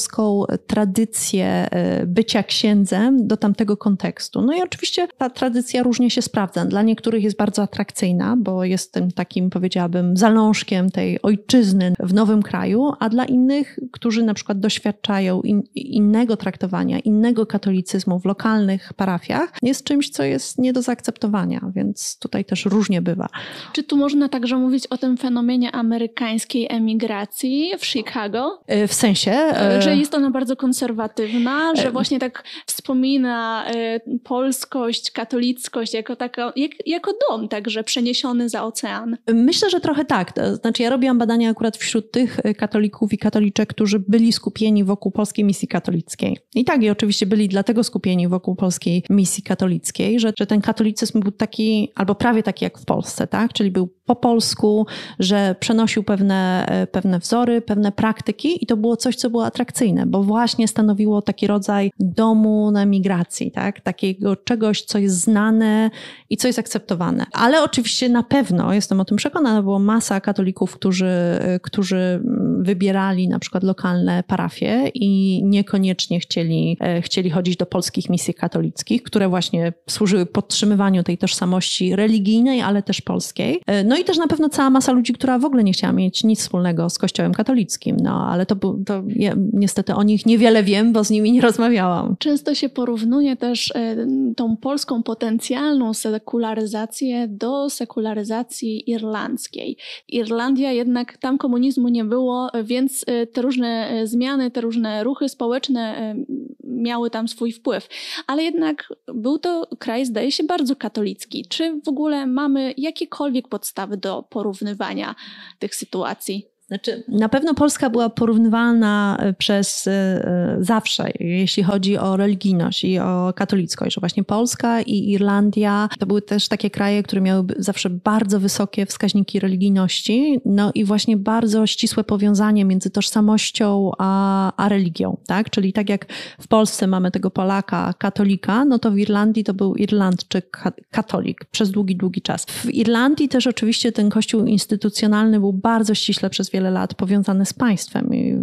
tradycję 0.68 1.46
e, 1.46 2.06
bycia 2.06 2.44
księdzem 2.44 3.28
do 3.28 3.38
tamtego 3.38 3.78
kontekstu. 3.78 4.42
No 4.42 4.54
i 4.54 4.62
oczywiście 4.62 5.08
ta 5.18 5.30
tradycja 5.30 5.84
różnie 5.84 6.10
się 6.10 6.22
sprawdza. 6.22 6.66
Dla 6.66 6.82
niektórych 6.82 7.24
jest 7.24 7.38
bardzo 7.38 7.62
atrakcyjna, 7.62 8.36
bo 8.38 8.64
jest 8.64 8.92
tym 8.92 9.12
takim, 9.12 9.50
powiedziałabym, 9.50 10.18
zalążkiem 10.18 10.90
tej 10.90 11.22
ojczyzny 11.22 11.94
w 12.00 12.14
nowym 12.14 12.44
kraju, 12.44 12.92
a 13.00 13.10
dla 13.10 13.26
innych, 13.26 13.80
którzy 13.92 14.24
na 14.24 14.34
przykład 14.34 14.60
doświadczają 14.60 15.42
in, 15.42 15.64
innego 15.76 16.38
traktowania, 16.38 17.00
innego 17.00 17.46
katolicyzmu 17.46 18.20
w 18.20 18.26
lokalnych 18.26 18.94
parafiach, 18.94 19.52
jest 19.62 19.84
czymś, 19.84 20.10
co 20.10 20.24
jest 20.24 20.58
nie 20.58 20.74
do 20.74 20.82
zaakceptowania, 20.82 21.72
więc 21.76 22.20
tutaj 22.20 22.46
też 22.46 22.66
różnie 22.66 23.02
bywa. 23.02 23.28
Czy 23.74 23.84
tu 23.84 23.98
można 23.98 24.30
także 24.30 24.58
mówić 24.58 24.88
o 24.88 24.98
tym 24.98 25.18
fenomenie 25.18 25.72
amerykańskiej 25.72 26.68
emigracji 26.70 27.72
w 27.80 27.86
Chicago? 27.86 28.60
E, 28.68 28.88
w 28.88 28.94
sensie, 28.94 29.32
e, 29.78 29.82
że 29.82 29.96
jest 29.96 30.14
ona 30.14 30.32
bardzo 30.32 30.56
konserwatywna, 30.56 31.76
że 31.76 31.92
właśnie 31.92 32.20
tak 32.20 32.44
wspomina 32.66 33.66
e, 33.66 34.00
polskość, 34.24 35.12
katolickość 35.12 35.94
jako, 35.94 36.16
taka, 36.16 36.54
jak, 36.56 36.72
jako 36.86 37.12
dom 37.30 37.48
także 37.48 37.84
przeniesiony 37.84 38.50
za 38.50 38.64
ocean. 38.64 39.18
Myślę, 39.34 39.70
że 39.70 39.80
trochę 39.80 40.06
tak. 40.06 40.32
To 40.32 40.56
znaczy 40.56 40.84
ja 40.84 40.90
robiłam 40.90 41.18
badania 41.18 41.50
akurat 41.50 41.78
wśród 41.78 42.12
tych 42.12 42.40
e, 42.44 42.54
katolików 42.54 43.14
i 43.14 43.18
katoliczek, 43.18 43.70
którzy 43.70 44.00
byli 44.00 44.34
skupieni 44.34 44.84
wokół 44.84 45.12
polskiej 45.12 45.46
misji 45.46 45.68
katolickiej. 45.68 46.38
I 46.56 46.66
tak, 46.66 46.84
i 46.84 46.90
oczywiście 46.90 47.26
byli 47.26 47.48
dlatego 47.48 47.84
skupieni 47.84 48.28
wokół 48.28 48.56
polskiej 48.56 49.04
misji 49.10 49.44
katolickiej, 49.44 50.20
że, 50.20 50.34
że 50.40 50.46
ten 50.46 50.62
katolicyzm 50.62 51.20
był 51.20 51.32
taki, 51.32 51.92
albo 51.96 52.16
prawie 52.16 52.44
taki 52.44 52.66
jak 52.66 52.80
w 52.80 52.86
Polsce, 52.86 53.28
tak? 53.28 53.54
Czyli 53.54 53.72
był 53.72 53.90
po 54.06 54.16
polsku, 54.16 54.86
że 55.20 55.56
przenosił 55.60 56.04
pewne, 56.04 56.66
e, 56.68 56.88
pewne 56.88 57.20
wzory, 57.20 57.62
pewne 57.62 57.92
praktyki 57.92 58.64
i 58.64 58.66
to 58.66 58.78
było 58.78 58.98
coś, 58.98 59.16
co 59.16 59.30
było 59.30 59.46
atrakcyjne, 59.46 59.63
bo 60.06 60.24
właśnie 60.24 60.68
stanowiło 60.68 61.22
taki 61.22 61.48
rodzaj 61.48 61.92
domu 62.00 62.72
na 62.72 62.86
migracji, 62.86 63.52
tak? 63.52 63.82
takiego 63.82 64.36
czegoś, 64.36 64.82
co 64.82 65.00
jest 65.00 65.20
znane 65.20 65.92
i 66.30 66.38
co 66.38 66.48
jest 66.48 66.60
akceptowane. 66.60 67.26
Ale 67.32 67.64
oczywiście 67.64 68.10
na 68.10 68.24
pewno, 68.24 68.74
jestem 68.74 69.00
o 69.00 69.06
tym 69.06 69.18
przekonana, 69.18 69.62
było 69.62 69.80
masa 69.80 70.22
katolików, 70.22 70.74
którzy, 70.74 71.06
e, 71.06 71.60
którzy 71.60 72.22
wybierali 72.60 73.28
na 73.28 73.40
przykład 73.40 73.64
lokalne 73.64 74.24
parafie 74.28 74.88
i 74.94 75.42
niekoniecznie 75.44 76.20
chcieli, 76.20 76.78
e, 76.80 77.02
chcieli 77.02 77.30
chodzić 77.30 77.58
do 77.58 77.66
polskich 77.66 78.10
misji 78.10 78.34
katolickich, 78.34 79.04
które 79.04 79.30
właśnie 79.30 79.74
służyły 79.90 80.26
podtrzymywaniu 80.26 81.04
tej 81.04 81.18
tożsamości 81.18 81.96
religijnej, 81.96 82.62
ale 82.62 82.84
też 82.84 83.02
polskiej. 83.02 83.62
No 83.86 83.94
no 83.94 84.00
i 84.00 84.04
też 84.04 84.18
na 84.18 84.28
pewno 84.28 84.50
cała 84.50 84.70
masa 84.70 84.92
ludzi, 84.92 85.14
która 85.14 85.40
w 85.40 85.46
ogóle 85.46 85.64
nie 85.64 85.74
chciała 85.74 85.94
mieć 85.94 86.24
nic 86.24 86.40
wspólnego 86.40 86.90
z 86.90 86.98
Kościołem 86.98 87.34
katolickim. 87.34 87.98
No 87.98 88.28
ale 88.28 88.46
to, 88.46 88.56
to 88.86 89.04
niestety 89.54 89.96
o 89.96 90.04
nich 90.04 90.26
niewiele 90.26 90.64
wiem, 90.64 90.94
bo 90.94 91.04
z 91.04 91.10
nimi 91.10 91.32
nie 91.32 91.42
rozmawiałam. 91.42 92.16
Często 92.20 92.56
się 92.56 92.70
porównuje 92.70 93.36
też 93.36 93.72
e, 93.76 94.08
tą 94.36 94.58
polską 94.58 95.04
potencjalną 95.04 95.94
sekularyzację 95.94 97.28
do 97.28 97.70
sekularyzacji 97.70 98.92
irlandzkiej. 98.92 99.78
Irlandia 100.08 100.72
jednak, 100.72 101.18
tam 101.18 101.38
komunizmu 101.38 101.88
nie 101.90 102.06
było, 102.06 102.50
więc 102.64 103.06
e, 103.08 103.28
te 103.28 103.42
różne 103.42 103.90
e, 103.90 104.08
zmiany, 104.08 104.52
te 104.52 104.62
różne 104.62 105.04
ruchy 105.04 105.30
społeczne 105.30 106.16
miały 106.64 107.10
tam 107.10 107.28
swój 107.28 107.52
wpływ. 107.52 107.88
Ale 108.28 108.44
jednak 108.44 108.94
był 109.08 109.40
to 109.40 109.68
kraj, 109.80 110.06
zdaje 110.06 110.32
się, 110.32 110.44
bardzo 110.44 110.76
katolicki. 110.76 111.46
Czy 111.50 111.82
w 111.86 111.88
ogóle 111.88 112.28
mamy 112.28 112.74
jakiekolwiek 112.78 113.48
podstawy 113.48 113.98
do 113.98 114.24
porównywania 114.30 115.16
tych 115.60 115.76
sytuacji? 115.76 116.53
Znaczy, 116.68 117.04
na 117.08 117.30
pewno 117.30 117.54
Polska 117.54 117.90
była 117.90 118.10
porównywalna 118.10 119.18
e, 119.20 119.34
przez 119.34 119.88
e, 119.88 119.92
e, 119.92 120.58
zawsze, 120.60 121.12
jeśli 121.20 121.64
chodzi 121.64 121.98
o 121.98 122.18
religijność 122.18 122.84
i 122.84 123.00
o 123.00 123.34
katolickość, 123.36 123.96
że 123.96 124.02
właśnie 124.02 124.24
Polska 124.24 124.82
i 124.82 125.12
Irlandia 125.12 125.90
to 126.00 126.06
były 126.06 126.22
też 126.22 126.48
takie 126.48 126.70
kraje, 126.70 127.04
które 127.04 127.22
miały 127.22 127.46
zawsze 127.58 127.90
bardzo 127.90 128.40
wysokie 128.40 128.86
wskaźniki 128.86 129.40
religijności, 129.40 130.40
no 130.46 130.72
i 130.76 130.86
właśnie 130.86 131.18
bardzo 131.18 131.68
ścisłe 131.68 132.04
powiązanie 132.04 132.66
między 132.66 132.90
tożsamością 132.90 133.92
a, 133.98 134.52
a 134.58 134.70
religią, 134.70 135.18
tak? 135.28 135.50
Czyli 135.50 135.74
tak 135.74 135.90
jak 135.90 136.06
w 136.40 136.48
Polsce 136.48 136.88
mamy 136.88 137.12
tego 137.12 137.32
Polaka, 137.32 137.94
katolika, 137.98 138.66
no 138.66 138.80
to 138.80 138.92
w 138.92 138.98
Irlandii 138.98 139.44
to 139.44 139.54
był 139.54 139.76
Irlandczyk, 139.76 140.64
katolik 140.92 141.46
przez 141.46 141.72
długi, 141.72 141.96
długi 141.96 142.22
czas. 142.22 142.46
W 142.46 142.70
Irlandii 142.70 143.30
też 143.30 143.48
oczywiście 143.48 143.92
ten 143.92 144.10
kościół 144.10 144.46
instytucjonalny 144.46 145.40
był 145.40 145.54
bardzo 145.54 145.94
ściśle 145.94 146.30
przez 146.30 146.53
wiele 146.54 146.72
lat 146.72 146.94
powiązane 146.94 147.46
z 147.46 147.54
państwem. 147.54 148.14
I 148.14 148.38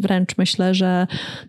wręcz 0.00 0.38
myślę, 0.38 0.74
że, 0.74 1.06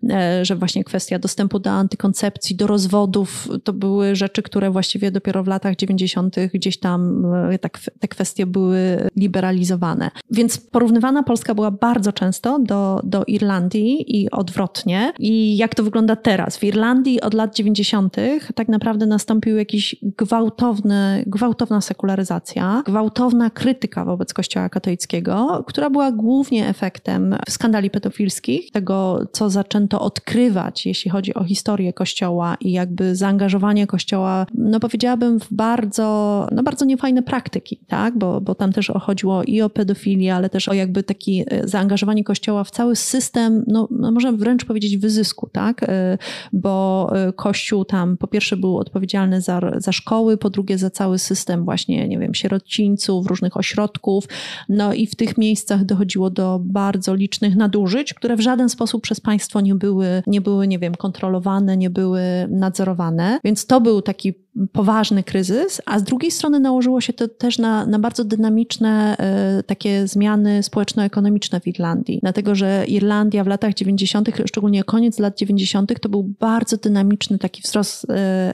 e, 0.09 0.45
że 0.45 0.55
właśnie 0.55 0.83
kwestia 0.83 1.19
dostępu 1.19 1.59
do 1.59 1.69
antykoncepcji, 1.69 2.55
do 2.55 2.67
rozwodów, 2.67 3.49
to 3.63 3.73
były 3.73 4.15
rzeczy, 4.15 4.43
które 4.43 4.71
właściwie 4.71 5.11
dopiero 5.11 5.43
w 5.43 5.47
latach 5.47 5.75
90. 5.75 6.35
gdzieś 6.53 6.79
tam 6.79 7.25
e, 7.35 7.59
tak, 7.59 7.79
te 7.99 8.07
kwestie 8.07 8.45
były 8.45 9.09
liberalizowane. 9.15 10.11
Więc 10.31 10.57
porównywana 10.57 11.23
Polska 11.23 11.55
była 11.55 11.71
bardzo 11.71 12.13
często 12.13 12.59
do, 12.59 13.01
do 13.03 13.23
Irlandii 13.23 14.21
i 14.21 14.31
odwrotnie. 14.31 15.13
I 15.19 15.57
jak 15.57 15.75
to 15.75 15.83
wygląda 15.83 16.15
teraz? 16.15 16.57
W 16.57 16.63
Irlandii 16.63 17.21
od 17.21 17.33
lat 17.33 17.55
90. 17.55 18.15
tak 18.55 18.67
naprawdę 18.67 19.05
nastąpił 19.05 19.57
jakiś 19.57 19.95
gwałtowny, 20.01 21.23
gwałtowna 21.27 21.81
sekularyzacja, 21.81 22.83
gwałtowna 22.85 23.49
krytyka 23.49 24.05
wobec 24.05 24.33
Kościoła 24.33 24.69
katolickiego, 24.69 25.63
która 25.67 25.89
była 25.89 26.11
głównie 26.11 26.67
efektem 26.67 27.35
skandali 27.49 27.89
pedofilskich 27.89 28.36
tego, 28.73 29.27
co 29.31 29.49
zaczęto 29.49 30.01
odkrywać, 30.01 30.85
jeśli 30.85 31.11
chodzi 31.11 31.33
o 31.33 31.43
historię 31.43 31.93
Kościoła 31.93 32.57
i 32.61 32.71
jakby 32.71 33.15
zaangażowanie 33.15 33.87
Kościoła, 33.87 34.45
no 34.53 34.79
powiedziałabym, 34.79 35.39
w 35.39 35.47
bardzo, 35.51 36.47
no 36.51 36.63
bardzo 36.63 36.85
niefajne 36.85 37.23
praktyki, 37.23 37.79
tak? 37.87 38.17
Bo, 38.17 38.41
bo 38.41 38.55
tam 38.55 38.73
też 38.73 38.91
chodziło 39.01 39.43
i 39.43 39.61
o 39.61 39.69
pedofilię, 39.69 40.35
ale 40.35 40.49
też 40.49 40.69
o 40.69 40.73
jakby 40.73 41.03
taki 41.03 41.43
e, 41.47 41.67
zaangażowanie 41.67 42.23
Kościoła 42.23 42.63
w 42.63 42.71
cały 42.71 42.95
system, 42.95 43.63
no, 43.67 43.87
no 43.91 44.11
możemy 44.11 44.37
wręcz 44.37 44.65
powiedzieć 44.65 44.97
wyzysku, 44.97 45.49
tak? 45.51 45.83
E, 45.83 46.17
bo 46.53 47.09
e, 47.15 47.33
Kościół 47.33 47.85
tam 47.85 48.17
po 48.17 48.27
pierwsze 48.27 48.57
był 48.57 48.77
odpowiedzialny 48.77 49.41
za, 49.41 49.61
za 49.77 49.91
szkoły, 49.91 50.37
po 50.37 50.49
drugie 50.49 50.77
za 50.77 50.89
cały 50.89 51.19
system 51.19 51.65
właśnie, 51.65 52.07
nie 52.07 52.19
wiem, 52.19 52.33
sierocińców, 52.33 53.27
różnych 53.27 53.57
ośrodków, 53.57 54.27
no 54.69 54.93
i 54.93 55.07
w 55.07 55.15
tych 55.15 55.37
miejscach 55.37 55.85
dochodziło 55.85 56.29
do 56.29 56.59
bardzo 56.63 57.15
licznych 57.15 57.55
nadużyć, 57.55 58.13
które 58.13 58.26
w 58.35 58.39
żaden 58.39 58.69
sposób 58.69 59.03
przez 59.03 59.19
państwo 59.19 59.61
nie 59.61 59.75
były, 59.75 60.23
nie 60.27 60.41
były, 60.41 60.67
nie 60.67 60.79
wiem, 60.79 60.95
kontrolowane, 60.95 61.77
nie 61.77 61.89
były 61.89 62.21
nadzorowane. 62.49 63.39
Więc 63.43 63.65
to 63.65 63.81
był 63.81 64.01
taki 64.01 64.33
poważny 64.71 65.23
kryzys, 65.23 65.81
a 65.85 65.99
z 65.99 66.03
drugiej 66.03 66.31
strony 66.31 66.59
nałożyło 66.59 67.01
się 67.01 67.13
to 67.13 67.27
też 67.27 67.57
na, 67.57 67.85
na 67.85 67.99
bardzo 67.99 68.23
dynamiczne 68.23 69.17
y, 69.59 69.63
takie 69.63 70.07
zmiany 70.07 70.63
społeczno-ekonomiczne 70.63 71.59
w 71.59 71.67
Irlandii. 71.67 72.19
Dlatego, 72.21 72.55
że 72.55 72.85
Irlandia 72.87 73.43
w 73.43 73.47
latach 73.47 73.73
90., 73.73 74.29
szczególnie 74.45 74.83
koniec 74.83 75.19
lat 75.19 75.37
90., 75.37 75.99
to 76.01 76.09
był 76.09 76.23
bardzo 76.23 76.77
dynamiczny 76.77 77.37
taki 77.37 77.61
wzrost 77.61 78.03
y, 78.03 78.07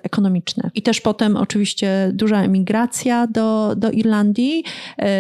ekonomiczny. 0.04 0.70
I 0.76 0.82
też 0.82 1.02
potem 1.02 1.38
oczywiście 1.38 2.12
duża 2.14 2.44
emigracja 2.44 3.28
do, 3.28 3.74
do 3.78 3.92
Irlandii, 3.92 4.64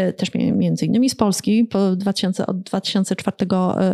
y, 0.09 0.13
też 0.13 0.31
między 0.33 0.85
innymi 0.85 1.09
z 1.09 1.15
Polski 1.15 1.65
po 1.65 1.95
2000, 1.95 2.45
od 2.45 2.61
2004 2.61 3.37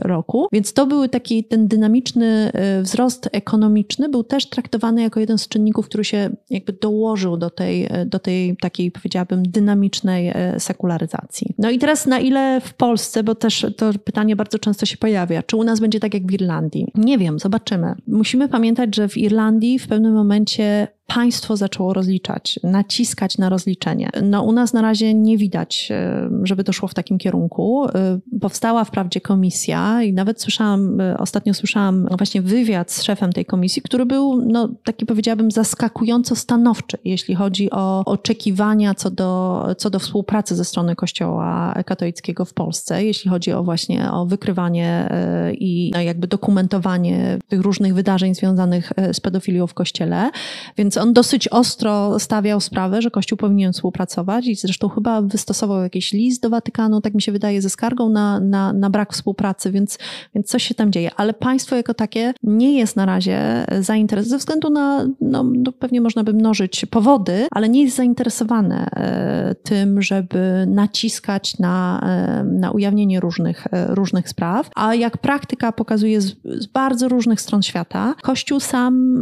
roku. 0.02 0.48
Więc 0.52 0.74
to 0.74 0.88
był 0.88 1.08
taki 1.08 1.44
ten 1.44 1.68
dynamiczny 1.68 2.52
wzrost 2.82 3.30
ekonomiczny, 3.32 4.10
był 4.10 4.24
też 4.24 4.50
traktowany 4.50 5.02
jako 5.02 5.20
jeden 5.20 5.38
z 5.38 5.48
czynników, 5.48 5.86
który 5.86 6.04
się 6.04 6.30
jakby 6.50 6.74
dołożył 6.82 7.38
do 7.38 7.50
tej, 7.50 7.90
do 8.06 8.20
tej 8.20 8.58
takiej, 8.58 8.92
powiedziałabym, 8.92 9.44
dynamicznej 9.44 10.28
e, 10.28 10.60
sekularyzacji. 10.60 11.54
No 11.58 11.70
i 11.70 11.80
teraz 11.80 12.06
na 12.06 12.20
ile 12.20 12.62
w 12.62 12.74
Polsce, 12.74 13.24
bo 13.24 13.36
też 13.36 13.66
to 13.78 13.92
pytanie 14.04 14.36
bardzo 14.36 14.60
często 14.60 14.86
się 14.86 14.98
pojawia, 14.98 15.44
czy 15.44 15.58
u 15.58 15.64
nas 15.64 15.80
będzie 15.80 16.00
tak 16.00 16.14
jak 16.14 16.28
w 16.28 16.32
Irlandii? 16.32 16.92
Nie 16.96 17.18
wiem, 17.18 17.40
zobaczymy. 17.40 17.96
Musimy 18.08 18.48
pamiętać, 18.48 18.96
że 18.96 19.08
w 19.08 19.18
Irlandii 19.18 19.80
w 19.80 19.88
pewnym 19.88 20.14
momencie 20.14 20.88
państwo 21.10 21.58
zaczęło 21.58 21.94
rozliczać, 21.94 22.60
naciskać 22.64 23.38
na 23.38 23.50
rozliczenie. 23.50 24.10
No 24.24 24.44
u 24.44 24.52
nas 24.52 24.74
na 24.74 24.82
razie 24.82 25.14
nie 25.14 25.38
widać, 25.38 25.88
e, 25.92 26.30
żeby 26.44 26.64
to 26.64 26.74
szło 26.74 26.88
w 26.88 26.94
takim 26.94 27.18
kierunku. 27.18 27.86
E, 27.86 28.20
powstała 28.42 28.84
wprawdzie 28.84 29.22
komisja 29.22 30.04
i 30.04 30.14
nawet 30.14 30.42
słyszałam, 30.42 31.02
e, 31.02 31.18
ostatnio 31.18 31.54
słyszałam 31.54 32.08
właśnie 32.18 32.42
wywiad 32.42 32.92
z 32.92 33.04
szefem 33.04 33.34
tej 33.34 33.46
komisji, 33.46 33.82
który 33.82 34.06
był, 34.06 34.46
no 34.46 34.70
taki 34.84 35.06
powiedziałabym, 35.06 35.52
zaskakująco 35.52 36.36
stanowczy, 36.36 36.98
jeśli 37.04 37.36
chodzi 37.36 37.72
o 37.72 38.06
oczekiwania 38.06 38.94
co 38.94 39.12
do, 39.12 39.66
co 39.78 39.90
do 39.90 40.00
współpracy 40.00 40.56
ze 40.56 40.66
strony 40.66 40.96
Kościoła 40.96 41.74
katolickiego 41.86 42.46
w 42.46 42.54
Polsce, 42.54 43.04
jeśli 43.04 43.30
chodzi 43.30 43.52
o 43.52 43.64
właśnie 43.64 44.12
o 44.12 44.26
wykrywanie 44.26 45.10
i 45.52 45.92
no, 45.94 46.02
jakby 46.02 46.28
dokumentowanie 46.28 47.40
tych 47.48 47.62
różnych 47.62 47.94
wydarzeń 47.94 48.36
związanych 48.36 48.94
z 49.14 49.20
pedofilią 49.20 49.68
w 49.68 49.74
Kościele. 49.74 50.30
Więc 50.78 50.99
on 51.02 51.14
dosyć 51.14 51.48
ostro 51.48 52.20
stawiał 52.20 52.60
sprawę, 52.62 53.02
że 53.02 53.12
Kościół 53.12 53.38
powinien 53.38 53.74
współpracować 53.74 54.48
i 54.48 54.56
zresztą 54.56 54.90
chyba 54.90 55.22
wystosował 55.22 55.82
jakiś 55.82 56.14
list 56.14 56.42
do 56.42 56.50
Watykanu, 56.50 57.02
tak 57.02 57.14
mi 57.14 57.22
się 57.22 57.32
wydaje, 57.32 57.62
ze 57.62 57.70
skargą 57.70 58.10
na, 58.10 58.40
na, 58.40 58.74
na 58.74 58.90
brak 58.90 59.14
współpracy, 59.14 59.72
więc, 59.72 59.98
więc 60.36 60.48
coś 60.48 60.64
się 60.64 60.76
tam 60.76 60.92
dzieje. 60.92 61.12
Ale 61.16 61.34
państwo 61.34 61.76
jako 61.76 61.94
takie 61.94 62.34
nie 62.44 62.78
jest 62.78 62.96
na 62.96 63.06
razie 63.06 63.66
zainteresowane, 63.80 64.30
ze 64.30 64.38
względu 64.38 64.70
na, 64.70 65.08
no, 65.22 65.44
no 65.44 65.72
pewnie 65.72 66.02
można 66.02 66.24
by 66.24 66.34
mnożyć 66.34 66.86
powody, 66.86 67.48
ale 67.52 67.70
nie 67.70 67.84
jest 67.84 67.96
zainteresowane 67.96 68.90
e, 68.92 69.56
tym, 69.56 70.02
żeby 70.02 70.66
naciskać 70.68 71.60
na, 71.60 72.02
e, 72.04 72.44
na 72.44 72.72
ujawnienie 72.72 73.20
różnych, 73.20 73.68
e, 73.72 73.96
różnych 73.96 74.30
spraw. 74.30 74.70
A 74.76 74.96
jak 74.96 75.18
praktyka 75.18 75.72
pokazuje 75.72 76.22
z, 76.22 76.36
z 76.46 76.66
bardzo 76.66 77.08
różnych 77.08 77.42
stron 77.42 77.62
świata, 77.62 78.16
Kościół 78.22 78.60
sam 78.60 79.14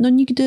no, 0.00 0.08
nigdy 0.08 0.44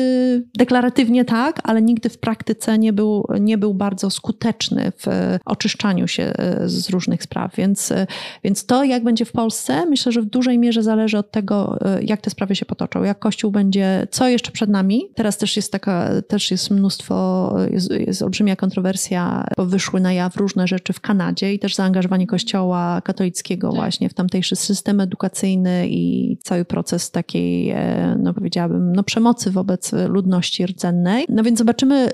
deklaratywnie 0.70 1.24
tak, 1.24 1.60
ale 1.64 1.82
nigdy 1.82 2.08
w 2.08 2.18
praktyce 2.18 2.78
nie 2.78 2.92
był, 2.92 3.26
nie 3.40 3.58
był 3.58 3.74
bardzo 3.74 4.10
skuteczny 4.10 4.92
w 4.98 5.06
oczyszczaniu 5.44 6.08
się 6.08 6.22
e, 6.22 6.68
z 6.68 6.90
różnych 6.90 7.22
spraw. 7.22 7.56
Więc, 7.56 7.92
e, 7.92 8.06
więc 8.44 8.66
to, 8.66 8.84
jak 8.84 9.04
będzie 9.04 9.24
w 9.24 9.32
Polsce, 9.32 9.86
myślę, 9.86 10.12
że 10.12 10.22
w 10.22 10.24
dużej 10.24 10.58
mierze 10.58 10.82
zależy 10.82 11.18
od 11.18 11.30
tego, 11.30 11.78
e, 11.80 12.02
jak 12.02 12.20
te 12.20 12.30
sprawy 12.30 12.56
się 12.56 12.66
potoczą, 12.66 13.02
jak 13.02 13.18
Kościół 13.18 13.50
będzie, 13.50 14.06
co 14.10 14.28
jeszcze 14.28 14.52
przed 14.52 14.70
nami. 14.70 15.02
Teraz 15.14 15.38
też 15.38 15.56
jest 15.56 15.72
taka, 15.72 16.22
też 16.28 16.50
jest 16.50 16.70
mnóstwo, 16.70 17.56
jest, 17.70 17.90
jest 17.90 18.22
olbrzymia 18.22 18.56
kontrowersja, 18.56 19.46
bo 19.56 19.66
wyszły 19.66 20.00
na 20.00 20.12
jaw 20.12 20.36
różne 20.36 20.66
rzeczy 20.66 20.92
w 20.92 21.00
Kanadzie 21.00 21.54
i 21.54 21.58
też 21.58 21.74
zaangażowanie 21.74 22.26
Kościoła 22.26 23.00
katolickiego 23.04 23.68
tak. 23.68 23.76
właśnie 23.76 24.08
w 24.08 24.14
tamtejszy 24.14 24.56
system 24.56 25.00
edukacyjny 25.00 25.88
i 25.88 26.36
cały 26.44 26.64
proces 26.64 27.10
takiej, 27.10 27.74
no 28.18 28.34
powiedziałabym, 28.34 28.92
no 28.92 29.02
przemocy 29.02 29.50
wobec 29.50 29.92
ludności 30.08 30.49
rdzennej. 30.58 31.26
No 31.28 31.42
więc 31.42 31.58
zobaczymy, 31.58 32.10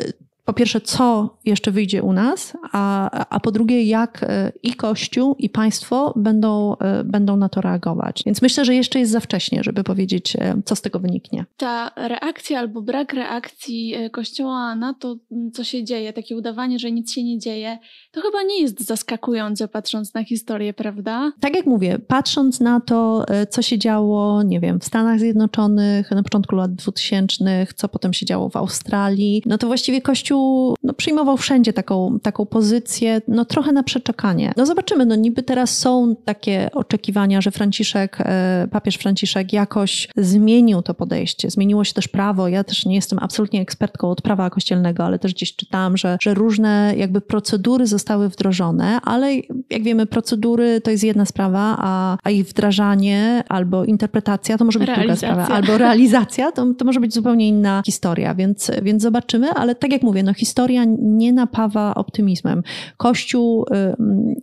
po 0.47 0.53
pierwsze, 0.53 0.81
co 0.81 1.37
jeszcze 1.45 1.71
wyjdzie 1.71 2.03
u 2.03 2.13
nas, 2.13 2.57
a, 2.73 3.11
a 3.31 3.41
po 3.41 3.53
drugie, 3.53 3.83
jak 3.83 4.23
e, 4.23 4.53
i 4.63 4.75
Kościół, 4.75 5.37
i 5.39 5.51
państwo 5.51 6.13
będą, 6.17 6.77
e, 6.77 7.05
będą 7.05 7.37
na 7.37 7.49
to 7.49 7.61
reagować. 7.61 8.23
Więc 8.27 8.43
myślę, 8.43 8.65
że 8.65 8.75
jeszcze 8.75 8.99
jest 8.99 9.13
za 9.13 9.21
wcześnie, 9.21 9.61
żeby 9.63 9.85
powiedzieć, 9.85 10.37
e, 10.37 10.63
co 10.65 10.77
z 10.77 10.83
tego 10.83 11.01
wyniknie. 11.01 11.45
Ta 11.57 11.91
reakcja 11.97 12.59
albo 12.59 12.83
brak 12.83 13.13
reakcji 13.13 13.95
Kościoła 14.13 14.75
na 14.75 14.95
to, 14.95 15.17
co 15.53 15.65
się 15.65 15.85
dzieje, 15.85 16.13
takie 16.13 16.37
udawanie, 16.37 16.79
że 16.79 16.93
nic 16.93 17.13
się 17.13 17.25
nie 17.25 17.39
dzieje, 17.39 17.79
to 18.13 18.21
chyba 18.21 18.43
nie 18.43 18.61
jest 18.61 18.81
zaskakujące, 18.81 19.69
patrząc 19.69 20.15
na 20.15 20.25
historię, 20.25 20.75
prawda? 20.75 21.33
Tak 21.41 21.57
jak 21.57 21.67
mówię, 21.67 21.99
patrząc 21.99 22.61
na 22.61 22.81
to, 22.81 23.27
co 23.51 23.63
się 23.63 23.79
działo, 23.79 24.43
nie 24.43 24.61
wiem, 24.61 24.81
w 24.81 24.85
Stanach 24.85 25.21
Zjednoczonych 25.21 26.11
na 26.11 26.23
początku 26.23 26.57
lat 26.57 26.75
2000, 26.75 27.67
co 27.77 27.89
potem 27.89 28.13
się 28.13 28.27
działo 28.27 28.49
w 28.49 28.57
Australii, 28.57 29.43
no 29.47 29.59
to 29.59 29.67
właściwie 29.67 30.01
Kościół 30.01 30.36
Kościół 30.37 30.77
no, 30.83 30.93
przyjmował 30.93 31.37
wszędzie 31.37 31.73
taką, 31.73 32.19
taką 32.23 32.47
pozycję, 32.47 33.21
no 33.29 33.45
trochę 33.45 33.73
na 33.73 33.83
przeczekanie. 33.83 34.53
No 34.57 34.67
zobaczymy, 34.67 35.07
no 35.07 35.15
niby 35.15 35.43
teraz 35.43 35.79
są 35.79 36.17
takie 36.25 36.71
oczekiwania, 36.73 37.41
że 37.41 37.51
Franciszek, 37.51 38.19
e, 38.21 38.69
papież 38.71 38.97
Franciszek 38.97 39.53
jakoś 39.53 40.09
zmienił 40.17 40.83
to 40.83 40.95
podejście. 40.95 41.51
Zmieniło 41.51 41.85
się 41.85 41.95
też 41.95 42.09
prawo. 42.09 42.49
Ja 42.49 42.65
też 42.65 42.87
nie 42.87 42.95
jestem 42.95 43.19
absolutnie 43.23 43.61
ekspertką 43.61 44.11
od 44.11 44.23
prawa 44.23 44.51
kościelnego, 44.51 45.05
ale 45.05 45.19
też 45.19 45.35
gdzieś 45.35 45.57
czytałam, 45.57 45.97
że, 45.97 46.19
że 46.21 46.35
różne 46.35 46.95
jakby 46.97 47.21
procedury 47.21 47.87
zostały 47.87 48.29
wdrożone, 48.29 49.01
ale 49.03 49.35
jak 49.71 49.83
wiemy, 49.83 50.07
procedury 50.07 50.81
to 50.81 50.91
jest 50.91 51.05
jedna 51.05 51.25
sprawa, 51.25 51.77
a, 51.79 52.19
a 52.25 52.31
ich 52.31 52.47
wdrażanie 52.47 53.45
albo 53.49 53.85
interpretacja 53.85 54.59
to 54.59 54.65
może 54.65 54.79
być 54.79 54.89
druga 54.99 55.17
sprawa, 55.17 55.49
albo 55.49 55.79
realizacja 55.79 56.53
to, 56.53 56.75
to 56.75 56.85
może 56.85 57.01
być 57.01 57.15
zupełnie 57.15 57.49
inna 57.49 57.83
historia, 57.87 58.35
więc, 58.35 58.71
więc 58.83 59.03
zobaczymy, 59.03 59.51
ale 59.51 59.75
tak 59.75 59.93
jak 59.93 60.03
mówię, 60.03 60.23
no 60.27 60.35
historia 60.35 60.85
nie 60.99 61.33
napawa 61.33 61.95
optymizmem. 61.95 62.63
Kościół 62.97 63.63
y, 63.63 63.97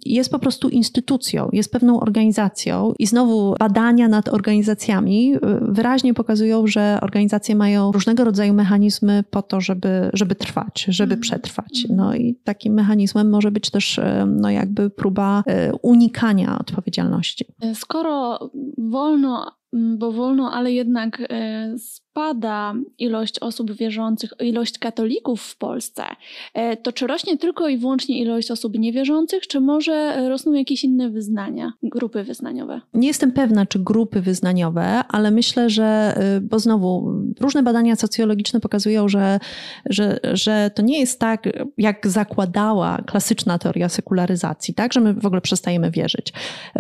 jest 0.05 0.31
po 0.31 0.39
prostu 0.39 0.69
instytucją, 0.69 1.49
jest 1.53 1.71
pewną 1.71 1.99
organizacją 1.99 2.93
i 2.99 3.07
znowu 3.07 3.55
badania 3.59 4.07
nad 4.07 4.29
organizacjami 4.29 5.36
y, 5.36 5.39
wyraźnie 5.61 6.13
pokazują, 6.13 6.67
że 6.67 6.99
organizacje 7.01 7.55
mają 7.55 7.91
różnego 7.91 8.23
rodzaju 8.23 8.53
mechanizmy 8.53 9.23
po 9.29 9.41
to, 9.41 9.61
żeby, 9.61 10.09
żeby 10.13 10.36
trwać, 10.36 10.86
żeby 10.88 11.13
mhm. 11.13 11.21
przetrwać. 11.21 11.86
Mhm. 11.89 11.97
No 11.97 12.15
i 12.15 12.36
takim 12.43 12.73
mechanizmem 12.73 13.29
może 13.29 13.51
być 13.51 13.69
też 13.69 13.97
y, 13.97 14.03
no 14.27 14.49
jakby 14.49 14.89
próba 14.89 15.43
unikania 15.81 16.59
odpowiedzialności. 16.59 17.45
Skoro 17.73 18.39
wolno 18.77 19.51
bo 19.73 20.11
wolno, 20.11 20.51
ale 20.51 20.71
jednak 20.71 21.21
spada 22.14 22.74
ilość 22.99 23.39
osób 23.39 23.72
wierzących, 23.72 24.34
ilość 24.39 24.80
katolików 24.80 25.41
w 25.41 25.57
Polsce, 25.57 26.03
e, 26.53 26.78
to 26.78 26.91
czy 26.91 27.07
rośnie 27.07 27.38
tylko 27.38 27.70
i 27.70 27.78
wyłącznie 27.78 28.20
ilość 28.20 28.51
osób 28.51 28.80
niewierzących, 28.80 29.47
czy 29.47 29.59
może 29.59 30.30
rosną 30.30 30.53
jakieś 30.53 30.84
inne 30.84 31.09
wyznania, 31.09 31.74
grupy 31.84 32.24
wyznaniowe? 32.24 32.82
Nie 32.93 33.07
jestem 33.07 33.32
pewna, 33.32 33.66
czy 33.66 33.80
grupy 33.80 34.22
wyznaniowe, 34.22 35.03
ale 35.07 35.32
myślę, 35.32 35.70
że, 35.70 36.18
y, 36.38 36.41
bo 36.41 36.59
znowu 36.59 37.14
różne 37.39 37.64
badania 37.64 37.95
socjologiczne 37.95 38.59
pokazują, 38.59 39.07
że, 39.07 39.39
że, 39.89 40.20
że 40.34 40.72
to 40.76 40.82
nie 40.82 40.99
jest 40.99 41.20
tak, 41.20 41.49
jak 41.78 42.07
zakładała 42.07 42.97
klasyczna 42.97 43.59
teoria 43.59 43.89
sekularyzacji, 43.89 44.74
tak, 44.74 44.93
że 44.93 44.99
my 44.99 45.14
w 45.14 45.26
ogóle 45.26 45.41
przestajemy 45.41 45.91
wierzyć. 45.91 46.34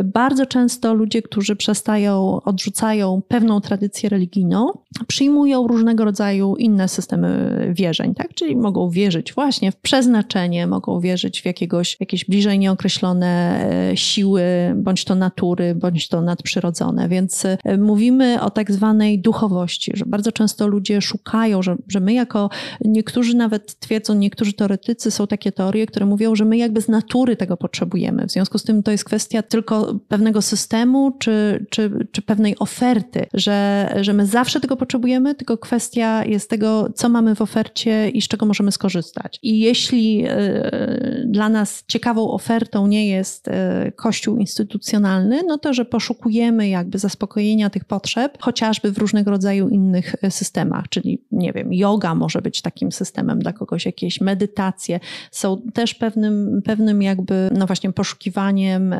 Bardzo 0.03 0.45
często 0.45 0.93
ludzie, 0.93 1.21
którzy 1.21 1.55
przestają, 1.55 2.41
odrzucają 2.45 3.21
pewną 3.27 3.61
tradycję 3.61 4.09
religijną, 4.09 4.67
przyjmują 5.07 5.22
przyjmują 5.23 5.67
różnego 5.67 6.05
rodzaju 6.05 6.55
inne 6.55 6.87
systemy 6.87 7.59
wierzeń, 7.73 8.15
tak? 8.15 8.33
Czyli 8.33 8.55
mogą 8.55 8.89
wierzyć 8.89 9.33
właśnie 9.33 9.71
w 9.71 9.75
przeznaczenie, 9.75 10.67
mogą 10.67 10.99
wierzyć 10.99 11.41
w 11.41 11.45
jakiegoś, 11.45 11.97
jakieś 11.99 12.25
bliżej 12.25 12.59
nieokreślone 12.59 13.65
e, 13.91 13.97
siły, 13.97 14.43
bądź 14.75 15.05
to 15.05 15.15
natury, 15.15 15.75
bądź 15.75 16.07
to 16.07 16.21
nadprzyrodzone. 16.21 17.09
Więc 17.09 17.45
e, 17.45 17.77
mówimy 17.77 18.41
o 18.41 18.49
tak 18.49 18.71
zwanej 18.71 19.19
duchowości, 19.19 19.91
że 19.95 20.05
bardzo 20.05 20.31
często 20.31 20.67
ludzie 20.67 21.01
szukają, 21.01 21.61
że, 21.61 21.75
że 21.87 21.99
my 21.99 22.13
jako, 22.13 22.49
niektórzy 22.85 23.37
nawet 23.37 23.79
twierdzą, 23.79 24.13
niektórzy 24.13 24.53
teoretycy 24.53 25.11
są 25.11 25.27
takie 25.27 25.51
teorie, 25.51 25.85
które 25.85 26.05
mówią, 26.05 26.35
że 26.35 26.45
my 26.45 26.57
jakby 26.57 26.81
z 26.81 26.87
natury 26.87 27.35
tego 27.35 27.57
potrzebujemy. 27.57 28.27
W 28.27 28.31
związku 28.31 28.57
z 28.57 28.63
tym 28.63 28.83
to 28.83 28.91
jest 28.91 29.03
kwestia 29.03 29.41
tylko 29.43 29.99
pewnego 30.07 30.41
systemu, 30.41 31.11
czy, 31.19 31.65
czy, 31.69 32.07
czy 32.11 32.21
pewnej 32.21 32.59
oferty, 32.59 33.25
że, 33.33 33.89
że 34.01 34.13
my 34.13 34.25
zawsze 34.25 34.59
tego 34.59 34.77
potrzebujemy, 34.77 35.12
tylko 35.35 35.57
kwestia 35.57 36.25
jest 36.25 36.49
tego, 36.49 36.89
co 36.95 37.09
mamy 37.09 37.35
w 37.35 37.41
ofercie 37.41 38.09
i 38.09 38.21
z 38.21 38.27
czego 38.27 38.45
możemy 38.45 38.71
skorzystać. 38.71 39.39
I 39.43 39.59
jeśli 39.59 40.27
y, 40.27 41.25
dla 41.25 41.49
nas 41.49 41.83
ciekawą 41.87 42.31
ofertą 42.31 42.87
nie 42.87 43.07
jest 43.07 43.47
y, 43.47 43.51
kościół 43.91 44.37
instytucjonalny, 44.37 45.41
no 45.47 45.57
to, 45.57 45.73
że 45.73 45.85
poszukujemy 45.85 46.69
jakby 46.69 46.99
zaspokojenia 46.99 47.69
tych 47.69 47.85
potrzeb, 47.85 48.37
chociażby 48.41 48.91
w 48.91 48.97
różnego 48.97 49.31
rodzaju 49.31 49.69
innych 49.69 50.15
e, 50.21 50.31
systemach, 50.31 50.89
czyli 50.89 51.21
nie 51.31 51.53
wiem, 51.53 51.73
yoga 51.73 52.15
może 52.15 52.41
być 52.41 52.61
takim 52.61 52.91
systemem 52.91 53.39
dla 53.39 53.53
kogoś, 53.53 53.85
jakieś 53.85 54.21
medytacje 54.21 54.99
są 55.31 55.61
też 55.73 55.95
pewnym, 55.95 56.61
pewnym 56.65 57.01
jakby, 57.01 57.49
no 57.57 57.67
właśnie 57.67 57.93
poszukiwaniem 57.93 58.95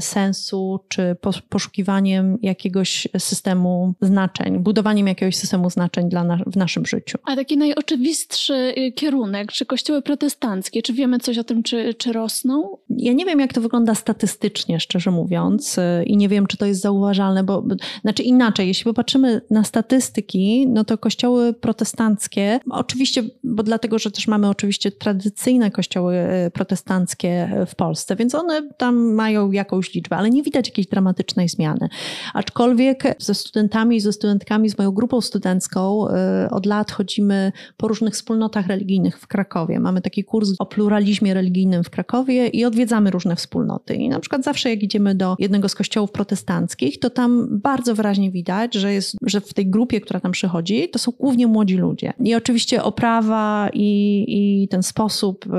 sensu, 0.00 0.80
czy 0.88 1.16
poszukiwaniem 1.48 2.38
jakiegoś 2.42 3.08
systemu 3.18 3.94
znaczeń, 4.00 4.58
budowaniem 4.58 5.06
jakiegoś 5.12 5.36
systemu 5.36 5.70
znaczeń 5.70 6.08
dla 6.08 6.24
na, 6.24 6.38
w 6.46 6.56
naszym 6.56 6.86
życiu. 6.86 7.18
A 7.24 7.36
taki 7.36 7.56
najoczywistszy 7.56 8.54
y, 8.54 8.92
kierunek, 8.92 9.52
czy 9.52 9.66
kościoły 9.66 10.02
protestanckie, 10.02 10.82
czy 10.82 10.92
wiemy 10.92 11.18
coś 11.18 11.38
o 11.38 11.44
tym, 11.44 11.62
czy, 11.62 11.94
czy 11.94 12.12
rosną? 12.12 12.78
Ja 12.90 13.12
nie 13.12 13.24
wiem, 13.24 13.40
jak 13.40 13.52
to 13.52 13.60
wygląda 13.60 13.94
statystycznie, 13.94 14.80
szczerze 14.80 15.10
mówiąc, 15.10 15.78
y, 15.78 16.04
i 16.06 16.16
nie 16.16 16.28
wiem, 16.28 16.46
czy 16.46 16.56
to 16.56 16.66
jest 16.66 16.80
zauważalne, 16.80 17.44
bo 17.44 17.64
znaczy 18.02 18.22
inaczej, 18.22 18.68
jeśli 18.68 18.84
popatrzymy 18.84 19.40
na 19.50 19.64
statystyki, 19.64 20.66
no 20.68 20.84
to 20.84 20.98
kościoły 20.98 21.54
protestanckie, 21.54 22.60
oczywiście, 22.70 23.22
bo 23.44 23.62
dlatego, 23.62 23.98
że 23.98 24.10
też 24.10 24.28
mamy 24.28 24.48
oczywiście 24.48 24.90
tradycyjne 24.90 25.70
kościoły 25.70 26.16
y, 26.46 26.50
protestanckie 26.50 27.50
w 27.66 27.74
Polsce, 27.74 28.16
więc 28.16 28.34
one 28.34 28.68
tam 28.76 29.14
mają 29.14 29.52
jakąś 29.52 29.94
liczbę, 29.94 30.16
ale 30.16 30.30
nie 30.30 30.42
widać 30.42 30.68
jakiejś 30.68 30.86
dramatycznej 30.86 31.48
zmiany. 31.48 31.88
Aczkolwiek 32.34 33.14
ze 33.18 33.34
studentami 33.34 33.96
i 33.96 34.00
ze 34.00 34.12
studentkami, 34.12 34.68
z 34.68 34.78
moją 34.78 34.90
grupą 34.90 35.01
studencką 35.20 36.06
y, 36.08 36.50
od 36.50 36.66
lat 36.66 36.90
chodzimy 36.90 37.52
po 37.76 37.88
różnych 37.88 38.14
wspólnotach 38.14 38.66
religijnych 38.66 39.18
w 39.18 39.26
Krakowie. 39.26 39.80
Mamy 39.80 40.00
taki 40.00 40.24
kurs 40.24 40.50
o 40.58 40.66
pluralizmie 40.66 41.34
religijnym 41.34 41.84
w 41.84 41.90
Krakowie 41.90 42.48
i 42.48 42.64
odwiedzamy 42.64 43.10
różne 43.10 43.36
wspólnoty. 43.36 43.94
I 43.94 44.08
na 44.08 44.20
przykład 44.20 44.44
zawsze 44.44 44.70
jak 44.70 44.82
idziemy 44.82 45.14
do 45.14 45.36
jednego 45.38 45.68
z 45.68 45.74
kościołów 45.74 46.10
protestanckich, 46.10 46.98
to 46.98 47.10
tam 47.10 47.48
bardzo 47.50 47.94
wyraźnie 47.94 48.30
widać, 48.30 48.74
że, 48.74 48.92
jest, 48.92 49.16
że 49.26 49.40
w 49.40 49.54
tej 49.54 49.70
grupie, 49.70 50.00
która 50.00 50.20
tam 50.20 50.32
przychodzi, 50.32 50.88
to 50.88 50.98
są 50.98 51.12
głównie 51.20 51.46
młodzi 51.46 51.76
ludzie. 51.76 52.12
I 52.24 52.34
oczywiście 52.34 52.82
oprawa 52.82 53.68
i, 53.72 54.24
i 54.28 54.68
ten 54.68 54.82
sposób 54.82 55.46
y, 55.46 55.50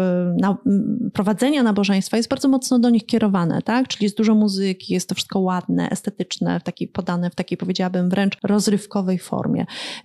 na, 0.41 0.57
prowadzenia 1.13 1.63
nabożeństwa 1.63 2.17
jest 2.17 2.29
bardzo 2.29 2.47
mocno 2.47 2.79
do 2.79 2.89
nich 2.89 3.05
kierowane, 3.05 3.61
tak? 3.61 3.87
Czyli 3.87 4.03
jest 4.03 4.17
dużo 4.17 4.35
muzyki, 4.35 4.93
jest 4.93 5.09
to 5.09 5.15
wszystko 5.15 5.39
ładne, 5.39 5.89
estetyczne, 5.89 6.59
w 6.59 6.63
takiej, 6.63 6.87
podane 6.87 7.29
w 7.29 7.35
takiej, 7.35 7.57
powiedziałabym, 7.57 8.09
wręcz 8.09 8.37
rozrywkowej 8.43 9.19
formie. 9.19 9.32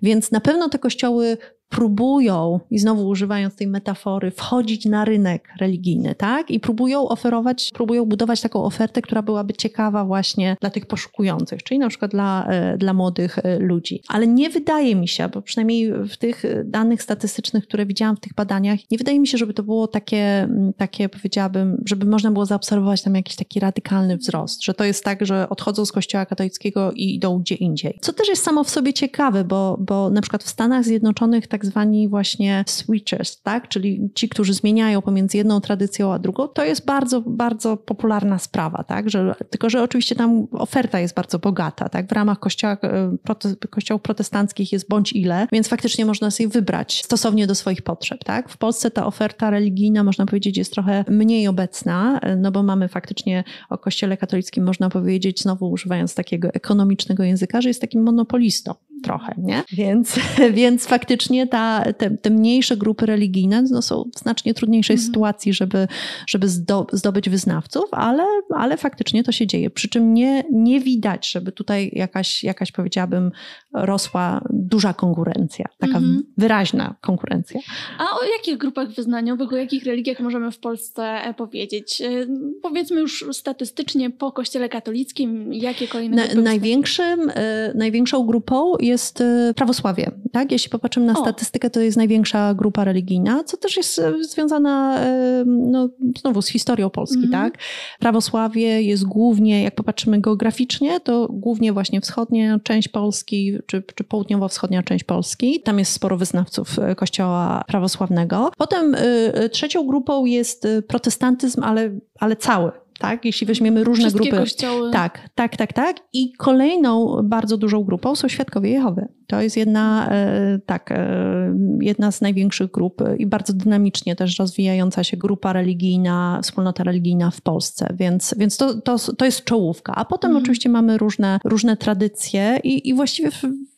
Więc 0.02 0.30
na 0.30 0.40
pewno 0.40 0.68
te 0.68 0.78
kościoły 0.78 1.38
próbują, 1.68 2.60
i 2.70 2.78
znowu 2.78 3.08
używając 3.08 3.56
tej 3.56 3.66
metafory, 3.66 4.30
wchodzić 4.30 4.84
na 4.84 5.04
rynek 5.04 5.48
religijny, 5.60 6.14
tak? 6.14 6.50
I 6.50 6.60
próbują 6.60 7.08
oferować, 7.08 7.70
próbują 7.74 8.04
budować 8.04 8.40
taką 8.40 8.64
ofertę, 8.64 9.02
która 9.02 9.22
byłaby 9.22 9.54
ciekawa 9.54 10.04
właśnie 10.04 10.56
dla 10.60 10.70
tych 10.70 10.86
poszukujących, 10.86 11.62
czyli 11.62 11.78
na 11.78 11.88
przykład 11.88 12.10
dla, 12.10 12.46
e, 12.46 12.78
dla 12.78 12.94
młodych 12.94 13.38
e, 13.38 13.58
ludzi. 13.58 14.02
Ale 14.08 14.26
nie 14.26 14.50
wydaje 14.50 14.94
mi 14.94 15.08
się, 15.08 15.28
bo 15.28 15.42
przynajmniej 15.42 15.92
w 15.92 16.16
tych 16.16 16.44
danych 16.64 17.02
statystycznych, 17.02 17.64
które 17.64 17.86
widziałam 17.86 18.16
w 18.16 18.20
tych 18.20 18.34
badaniach, 18.34 18.78
nie 18.90 18.98
wydaje 18.98 19.20
mi 19.20 19.26
się, 19.26 19.38
żeby 19.38 19.54
to 19.54 19.62
było 19.62 19.88
takie, 19.88 20.48
takie 20.76 21.08
powiedziałabym, 21.08 21.82
żeby 21.86 22.06
można 22.06 22.30
było 22.30 22.46
zaobserwować 22.46 23.02
tam 23.02 23.14
jakiś 23.14 23.36
taki 23.36 23.60
radykalny 23.60 24.16
wzrost, 24.16 24.64
że 24.64 24.74
to 24.74 24.84
jest 24.84 25.04
tak, 25.04 25.26
że 25.26 25.48
odchodzą 25.48 25.86
z 25.86 25.92
kościoła 25.92 26.26
katolickiego 26.26 26.92
i 26.92 27.14
idą 27.14 27.38
gdzie 27.38 27.54
indziej. 27.54 27.98
Co 28.00 28.12
też 28.12 28.28
jest 28.28 28.42
samo 28.42 28.64
w 28.64 28.70
sobie 28.70 28.92
ciekawe, 28.92 29.44
bo, 29.44 29.76
bo 29.80 30.10
na 30.10 30.20
przykład 30.20 30.44
w 30.44 30.48
Stanach 30.48 30.84
Zjednoczonych 30.84 31.46
tak 31.46 31.57
tak 31.58 31.66
zwani 31.66 32.08
właśnie 32.08 32.64
switchers, 32.66 33.42
tak? 33.42 33.68
czyli 33.68 34.10
ci, 34.14 34.28
którzy 34.28 34.54
zmieniają 34.54 35.02
pomiędzy 35.02 35.36
jedną 35.36 35.60
tradycją 35.60 36.12
a 36.12 36.18
drugą, 36.18 36.48
to 36.48 36.64
jest 36.64 36.84
bardzo, 36.86 37.20
bardzo 37.20 37.76
popularna 37.76 38.38
sprawa, 38.38 38.84
tak? 38.84 39.10
że, 39.10 39.34
tylko 39.50 39.70
że 39.70 39.82
oczywiście 39.82 40.14
tam 40.14 40.46
oferta 40.52 41.00
jest 41.00 41.14
bardzo 41.14 41.38
bogata. 41.38 41.88
Tak? 41.88 42.08
W 42.08 42.12
ramach 42.12 42.38
kościoła, 42.38 42.76
e, 42.82 43.16
prote, 43.22 43.56
kościołów 43.70 44.02
protestanckich 44.02 44.72
jest 44.72 44.88
bądź 44.88 45.12
ile, 45.12 45.46
więc 45.52 45.68
faktycznie 45.68 46.06
można 46.06 46.30
sobie 46.30 46.48
wybrać 46.48 47.04
stosownie 47.04 47.46
do 47.46 47.54
swoich 47.54 47.82
potrzeb. 47.82 48.24
Tak? 48.24 48.48
W 48.48 48.56
Polsce 48.56 48.90
ta 48.90 49.06
oferta 49.06 49.50
religijna, 49.50 50.04
można 50.04 50.26
powiedzieć, 50.26 50.58
jest 50.58 50.72
trochę 50.72 51.04
mniej 51.08 51.48
obecna, 51.48 52.20
e, 52.20 52.36
no 52.36 52.52
bo 52.52 52.62
mamy 52.62 52.88
faktycznie 52.88 53.44
o 53.70 53.78
kościele 53.78 54.16
katolickim, 54.16 54.64
można 54.64 54.90
powiedzieć, 54.90 55.42
znowu 55.42 55.70
używając 55.70 56.14
takiego 56.14 56.48
ekonomicznego 56.48 57.22
języka, 57.22 57.60
że 57.60 57.68
jest 57.68 57.80
takim 57.80 58.02
monopolistą 58.02 58.74
trochę, 59.02 59.34
nie? 59.38 59.62
Więc, 59.72 60.18
więc 60.52 60.86
faktycznie 60.86 61.46
ta, 61.46 61.92
te, 61.92 62.10
te 62.10 62.30
mniejsze 62.30 62.76
grupy 62.76 63.06
religijne 63.06 63.62
no, 63.70 63.82
są 63.82 64.04
w 64.16 64.18
znacznie 64.18 64.54
trudniejszej 64.54 64.94
mhm. 64.94 65.06
sytuacji, 65.06 65.52
żeby, 65.52 65.88
żeby 66.26 66.48
zdo, 66.48 66.86
zdobyć 66.92 67.30
wyznawców, 67.30 67.84
ale, 67.92 68.24
ale 68.56 68.76
faktycznie 68.76 69.24
to 69.24 69.32
się 69.32 69.46
dzieje. 69.46 69.70
Przy 69.70 69.88
czym 69.88 70.14
nie, 70.14 70.44
nie 70.52 70.80
widać, 70.80 71.30
żeby 71.30 71.52
tutaj 71.52 71.90
jakaś, 71.92 72.44
jakaś 72.44 72.72
powiedziałabym, 72.72 73.30
rosła 73.74 74.40
duża 74.50 74.94
konkurencja, 74.94 75.64
taka 75.78 75.98
mhm. 75.98 76.22
wyraźna 76.36 76.94
konkurencja. 77.00 77.60
A 77.98 78.04
o 78.04 78.24
jakich 78.36 78.56
grupach 78.58 78.88
wyznaniowych, 78.88 79.52
o 79.52 79.56
jakich 79.56 79.84
religiach 79.84 80.20
możemy 80.20 80.50
w 80.50 80.58
Polsce 80.58 81.02
e, 81.02 81.34
powiedzieć? 81.34 82.00
E, 82.00 82.26
powiedzmy 82.62 83.00
już 83.00 83.24
statystycznie 83.32 84.10
po 84.10 84.32
kościele 84.32 84.68
katolickim, 84.68 85.52
jakie 85.52 85.88
kolejne 85.88 86.34
Na? 86.34 86.42
Największym, 86.42 87.30
e, 87.34 87.72
największą 87.74 88.26
grupą 88.26 88.76
jest 88.88 89.22
prawosławie. 89.56 90.10
Tak? 90.32 90.52
Jeśli 90.52 90.70
popatrzymy 90.70 91.06
na 91.06 91.12
o. 91.12 91.22
statystykę, 91.22 91.70
to 91.70 91.80
jest 91.80 91.96
największa 91.96 92.54
grupa 92.54 92.84
religijna, 92.84 93.44
co 93.44 93.56
też 93.56 93.76
jest 93.76 94.00
związana 94.20 95.00
no, 95.46 95.88
znowu 96.20 96.42
z 96.42 96.48
historią 96.48 96.90
Polski. 96.90 97.24
Mhm. 97.24 97.32
Tak? 97.32 97.62
Prawosławie 97.98 98.82
jest 98.82 99.04
głównie, 99.04 99.62
jak 99.62 99.74
popatrzymy 99.74 100.20
geograficznie, 100.20 101.00
to 101.00 101.28
głównie 101.30 101.72
właśnie 101.72 102.00
wschodnia 102.00 102.58
część 102.58 102.88
Polski, 102.88 103.58
czy, 103.66 103.82
czy 103.94 104.04
południowo-wschodnia 104.04 104.82
część 104.82 105.04
Polski. 105.04 105.60
Tam 105.60 105.78
jest 105.78 105.92
sporo 105.92 106.16
wyznawców 106.16 106.76
kościoła 106.96 107.64
prawosławnego. 107.66 108.50
Potem 108.58 108.94
y, 108.94 109.48
trzecią 109.48 109.86
grupą 109.86 110.24
jest 110.24 110.66
protestantyzm, 110.88 111.62
ale, 111.64 111.90
ale 112.20 112.36
cały 112.36 112.72
tak? 112.98 113.24
Jeśli 113.24 113.46
weźmiemy 113.46 113.84
różne 113.84 114.04
Wszystkie 114.04 114.30
grupy. 114.30 114.42
Kościoły. 114.42 114.90
Tak, 114.90 115.28
tak, 115.34 115.56
tak, 115.56 115.72
tak. 115.72 115.96
I 116.12 116.32
kolejną 116.32 117.20
bardzo 117.24 117.56
dużą 117.56 117.84
grupą 117.84 118.16
są 118.16 118.28
świadkowie 118.28 118.70
Jehowy. 118.70 119.08
To 119.28 119.42
jest 119.42 119.56
jedna, 119.56 120.08
e, 120.10 120.58
tak, 120.66 120.92
e, 120.92 121.54
jedna 121.80 122.12
z 122.12 122.20
największych 122.20 122.70
grup 122.70 123.02
i 123.18 123.26
bardzo 123.26 123.52
dynamicznie 123.52 124.16
też 124.16 124.38
rozwijająca 124.38 125.04
się 125.04 125.16
grupa 125.16 125.52
religijna, 125.52 126.40
wspólnota 126.42 126.84
religijna 126.84 127.30
w 127.30 127.40
Polsce, 127.40 127.94
więc, 127.98 128.34
więc 128.38 128.56
to, 128.56 128.80
to, 128.80 128.98
to 128.98 129.24
jest 129.24 129.44
czołówka. 129.44 129.92
A 129.94 130.04
potem 130.04 130.30
mm. 130.30 130.42
oczywiście 130.42 130.68
mamy 130.68 130.98
różne, 130.98 131.40
różne 131.44 131.76
tradycje 131.76 132.60
i, 132.64 132.88
i 132.88 132.94
właściwie 132.94 133.30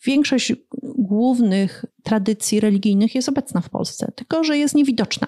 większość 0.04 0.52
głównych 0.82 1.84
tradycji 2.02 2.60
religijnych 2.60 3.14
jest 3.14 3.28
obecna 3.28 3.60
w 3.60 3.70
Polsce, 3.70 4.12
tylko 4.14 4.44
że 4.44 4.58
jest 4.58 4.74
niewidoczna. 4.74 5.26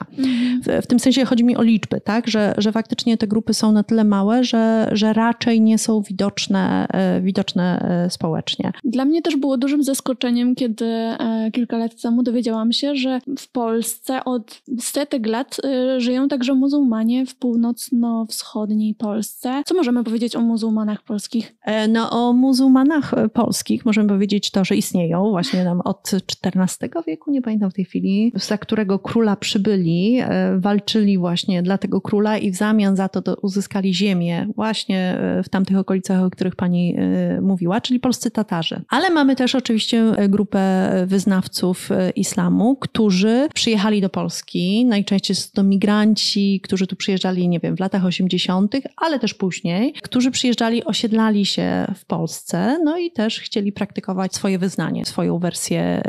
W, 0.66 0.82
w, 0.82 0.86
tym 0.86 1.00
sensie 1.00 1.24
chodzi 1.24 1.44
mi 1.44 1.56
o 1.56 1.62
liczby, 1.62 2.00
tak? 2.00 2.28
że, 2.28 2.54
że 2.58 2.72
faktycznie 2.72 3.16
te 3.16 3.26
grupy 3.26 3.54
są 3.54 3.72
na 3.72 3.82
tyle 3.82 4.04
małe, 4.04 4.44
że, 4.44 4.88
że 4.92 5.12
raczej 5.12 5.60
nie 5.60 5.78
są 5.78 6.02
widoczne, 6.02 6.86
e, 6.88 7.20
widoczne 7.20 7.78
e, 8.06 8.10
społecznie. 8.10 8.72
Dla 8.84 9.04
mnie 9.04 9.22
też 9.22 9.36
było 9.36 9.56
dużym 9.56 9.82
zaskoczeniem, 9.84 10.11
kiedy 10.56 10.84
e, 10.84 11.50
kilka 11.52 11.78
lat 11.78 12.02
temu 12.02 12.22
dowiedziałam 12.22 12.72
się, 12.72 12.94
że 12.94 13.20
w 13.38 13.48
Polsce 13.48 14.24
od 14.24 14.62
setek 14.80 15.26
lat 15.26 15.56
żyją 15.98 16.28
także 16.28 16.54
muzułmanie 16.54 17.26
w 17.26 17.34
północno-wschodniej 17.34 18.94
Polsce. 18.94 19.62
Co 19.66 19.74
możemy 19.74 20.04
powiedzieć 20.04 20.36
o 20.36 20.40
muzułmanach 20.40 21.02
polskich? 21.02 21.54
No 21.88 22.10
o 22.10 22.32
muzułmanach 22.32 23.12
polskich 23.32 23.84
możemy 23.84 24.08
powiedzieć 24.08 24.50
to, 24.50 24.64
że 24.64 24.76
istnieją 24.76 25.30
właśnie 25.30 25.64
nam 25.64 25.80
od 25.80 26.10
XIV 26.44 27.04
wieku, 27.06 27.30
nie 27.30 27.42
pamiętam 27.42 27.70
w 27.70 27.74
tej 27.74 27.84
chwili, 27.84 28.32
za 28.34 28.58
którego 28.58 28.98
króla 28.98 29.36
przybyli, 29.36 30.18
e, 30.20 30.58
walczyli 30.58 31.18
właśnie 31.18 31.62
dla 31.62 31.78
tego 31.78 32.00
króla 32.00 32.38
i 32.38 32.50
w 32.50 32.56
zamian 32.56 32.96
za 32.96 33.08
to 33.08 33.36
uzyskali 33.42 33.94
ziemię 33.94 34.46
właśnie 34.56 35.18
e, 35.18 35.42
w 35.42 35.48
tamtych 35.48 35.78
okolicach, 35.78 36.22
o 36.22 36.30
których 36.30 36.56
pani 36.56 36.96
e, 36.98 37.40
mówiła, 37.40 37.80
czyli 37.80 38.00
polscy 38.00 38.30
Tatarzy. 38.30 38.80
Ale 38.88 39.10
mamy 39.10 39.36
też 39.36 39.54
oczywiście 39.54 40.01
grupę 40.28 40.90
wyznawców 41.06 41.88
islamu, 42.16 42.76
którzy 42.76 43.48
przyjechali 43.54 44.00
do 44.00 44.08
Polski. 44.08 44.84
Najczęściej 44.84 45.36
są 45.36 45.48
to 45.54 45.62
migranci, 45.62 46.60
którzy 46.62 46.86
tu 46.86 46.96
przyjeżdżali, 46.96 47.48
nie 47.48 47.60
wiem, 47.60 47.76
w 47.76 47.80
latach 47.80 48.04
80., 48.04 48.74
ale 48.96 49.18
też 49.18 49.34
później, 49.34 49.92
którzy 50.02 50.30
przyjeżdżali, 50.30 50.84
osiedlali 50.84 51.46
się 51.46 51.86
w 51.96 52.04
Polsce, 52.04 52.78
no 52.84 52.98
i 52.98 53.10
też 53.10 53.40
chcieli 53.40 53.72
praktykować 53.72 54.34
swoje 54.34 54.58
wyznanie, 54.58 55.04
swoją 55.04 55.38
wersję 55.38 56.02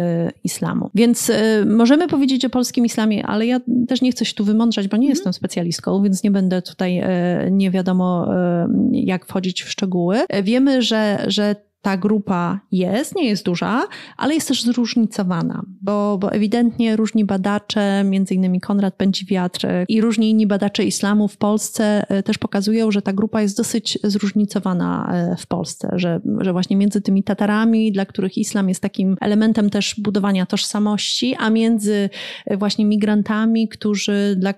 islamu. 0.44 0.90
Więc 0.96 1.32
możemy 1.66 2.08
powiedzieć 2.08 2.46
o 2.46 2.50
polskim 2.50 2.86
islamie, 2.86 3.26
ale 3.26 3.46
ja 3.46 3.60
też 3.88 4.02
nie 4.02 4.12
chcę 4.12 4.26
się 4.26 4.34
tu 4.34 4.46
wymądrzać, 4.46 4.88
bo 4.88 4.98
nie 4.98 5.08
mhm. 5.08 5.16
jestem 5.16 5.34
specjalistką, 5.34 6.04
więc 6.04 6.24
nie 6.24 6.32
będę 6.32 6.62
tutaj 6.62 6.98
e, 6.98 7.48
nie 7.52 7.72
wiadomo 7.72 8.36
e, 8.36 8.68
jak 8.92 9.26
wchodzić 9.26 9.64
w 9.64 9.70
szczegóły. 9.70 10.20
Wiemy, 10.44 10.82
że, 10.82 11.24
że 11.28 11.56
ta 11.84 11.98
grupa 11.98 12.60
jest, 12.72 13.16
nie 13.16 13.26
jest 13.26 13.46
duża, 13.46 13.84
ale 14.18 14.34
jest 14.34 14.48
też 14.48 14.64
zróżnicowana, 14.64 15.64
bo, 15.82 16.18
bo 16.18 16.32
ewidentnie 16.32 16.96
różni 16.96 17.26
badacze, 17.26 18.04
między 18.04 18.34
innymi 18.34 18.62
Konrad 18.62 18.96
Pędziwiatr 18.96 19.68
i 19.88 20.02
różni 20.02 20.30
inni 20.30 20.48
badacze 20.48 20.84
islamu 20.84 21.28
w 21.28 21.38
Polsce 21.38 22.10
e, 22.10 22.24
też 22.24 22.38
pokazują, 22.38 22.92
że 22.92 23.02
ta 23.02 23.14
grupa 23.14 23.42
jest 23.42 23.58
dosyć 23.58 24.00
zróżnicowana 24.04 25.12
e, 25.14 25.36
w 25.38 25.48
Polsce, 25.48 25.90
że, 25.96 26.22
że 26.40 26.52
właśnie 26.54 26.76
między 26.76 27.02
tymi 27.02 27.24
Tatarami, 27.24 27.92
dla 27.92 28.06
których 28.06 28.38
islam 28.38 28.70
jest 28.70 28.82
takim 28.82 29.18
elementem 29.22 29.70
też 29.70 29.96
budowania 29.98 30.46
tożsamości, 30.46 31.36
a 31.40 31.50
między 31.50 32.10
e, 32.46 32.58
właśnie 32.58 32.86
migrantami, 32.86 33.68
którzy, 33.68 34.36
dla, 34.38 34.54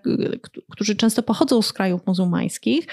którzy 0.69 0.95
często 0.95 1.23
pochodzą 1.23 1.61
z 1.61 1.73
krajów 1.73 2.07
muzułmańskich, 2.07 2.87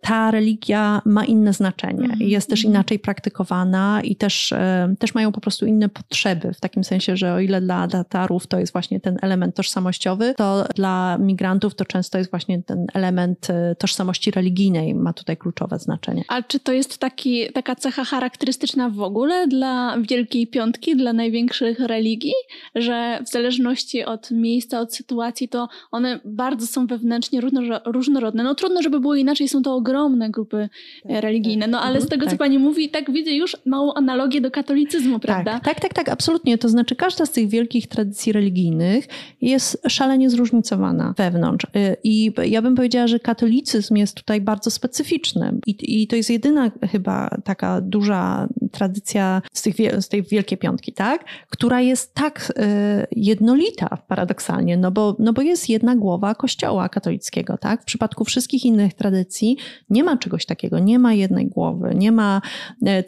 ta 0.00 0.30
religia 0.30 1.02
ma 1.04 1.24
inne 1.24 1.52
znaczenie, 1.52 2.08
-hmm. 2.08 2.22
jest 2.22 2.50
też 2.50 2.60
mhm. 2.60 2.74
inaczej 2.74 2.98
praktykowana 2.98 3.69
i 4.04 4.16
też, 4.16 4.52
e, 4.52 4.94
też 4.98 5.14
mają 5.14 5.32
po 5.32 5.40
prostu 5.40 5.66
inne 5.66 5.88
potrzeby, 5.88 6.52
w 6.54 6.60
takim 6.60 6.84
sensie, 6.84 7.16
że 7.16 7.34
o 7.34 7.40
ile 7.40 7.60
dla 7.60 7.88
Tatarów 7.88 8.46
to 8.46 8.58
jest 8.58 8.72
właśnie 8.72 9.00
ten 9.00 9.18
element 9.22 9.54
tożsamościowy, 9.54 10.34
to 10.36 10.64
dla 10.74 11.18
migrantów 11.18 11.74
to 11.74 11.84
często 11.84 12.18
jest 12.18 12.30
właśnie 12.30 12.62
ten 12.62 12.86
element 12.94 13.50
e, 13.50 13.74
tożsamości 13.74 14.30
religijnej, 14.30 14.94
ma 14.94 15.12
tutaj 15.12 15.36
kluczowe 15.36 15.78
znaczenie. 15.78 16.24
A 16.28 16.42
czy 16.42 16.60
to 16.60 16.72
jest 16.72 16.98
taki, 16.98 17.52
taka 17.52 17.76
cecha 17.76 18.04
charakterystyczna 18.04 18.90
w 18.90 19.00
ogóle 19.00 19.48
dla 19.48 19.96
Wielkiej 20.08 20.46
Piątki, 20.46 20.96
dla 20.96 21.12
największych 21.12 21.80
religii, 21.80 22.34
że 22.74 23.18
w 23.26 23.30
zależności 23.30 24.04
od 24.04 24.30
miejsca, 24.30 24.80
od 24.80 24.94
sytuacji, 24.94 25.48
to 25.48 25.68
one 25.90 26.20
bardzo 26.24 26.66
są 26.66 26.86
wewnętrznie 26.86 27.40
różnorodne. 27.84 28.42
No 28.42 28.54
trudno, 28.54 28.82
żeby 28.82 29.00
było 29.00 29.14
inaczej, 29.14 29.48
są 29.48 29.62
to 29.62 29.74
ogromne 29.74 30.30
grupy 30.30 30.68
tak, 31.02 31.22
religijne, 31.22 31.66
no 31.66 31.80
ale 31.80 32.00
z 32.00 32.04
mhm, 32.04 32.10
tego, 32.10 32.24
co 32.24 32.30
tak. 32.30 32.38
pani 32.38 32.58
mówi, 32.58 32.88
tak 32.88 33.12
widzę 33.12 33.30
już 33.30 33.56
małą 33.66 33.94
analogię 33.94 34.40
do 34.40 34.50
katolicyzmu, 34.50 35.18
tak, 35.18 35.22
prawda? 35.22 35.52
Tak, 35.52 35.64
tak, 35.64 35.80
tak, 35.80 35.94
tak, 35.94 36.08
absolutnie. 36.08 36.58
To 36.58 36.68
znaczy 36.68 36.96
każda 36.96 37.26
z 37.26 37.32
tych 37.32 37.48
wielkich 37.48 37.88
tradycji 37.88 38.32
religijnych 38.32 39.08
jest 39.40 39.82
szalenie 39.88 40.30
zróżnicowana 40.30 41.14
wewnątrz. 41.16 41.66
Y, 41.76 41.96
I 42.04 42.32
ja 42.44 42.62
bym 42.62 42.74
powiedziała, 42.74 43.06
że 43.06 43.20
katolicyzm 43.20 43.96
jest 43.96 44.14
tutaj 44.14 44.40
bardzo 44.40 44.70
specyficzny. 44.70 45.52
I, 45.66 46.02
i 46.02 46.06
to 46.06 46.16
jest 46.16 46.30
jedyna 46.30 46.70
chyba 46.92 47.30
taka 47.44 47.80
duża 47.80 48.48
tradycja 48.72 49.42
z, 49.52 49.62
tych, 49.62 49.74
z 50.00 50.08
tej 50.08 50.22
Wielkiej 50.22 50.58
Piątki, 50.58 50.92
tak? 50.92 51.24
Która 51.50 51.80
jest 51.80 52.14
tak 52.14 52.52
y, 52.58 53.06
jednolita 53.16 53.98
paradoksalnie, 54.08 54.76
no 54.76 54.90
bo, 54.90 55.16
no 55.18 55.32
bo 55.32 55.42
jest 55.42 55.68
jedna 55.68 55.96
głowa 55.96 56.34
kościoła 56.34 56.88
katolickiego, 56.88 57.58
tak? 57.58 57.82
W 57.82 57.84
przypadku 57.84 58.24
wszystkich 58.24 58.64
innych 58.64 58.94
tradycji 58.94 59.56
nie 59.90 60.04
ma 60.04 60.16
czegoś 60.16 60.46
takiego, 60.46 60.78
nie 60.78 60.98
ma 60.98 61.12
jednej 61.12 61.46
głowy, 61.46 61.94
nie 61.94 62.12
ma 62.12 62.42
y, 62.82 63.02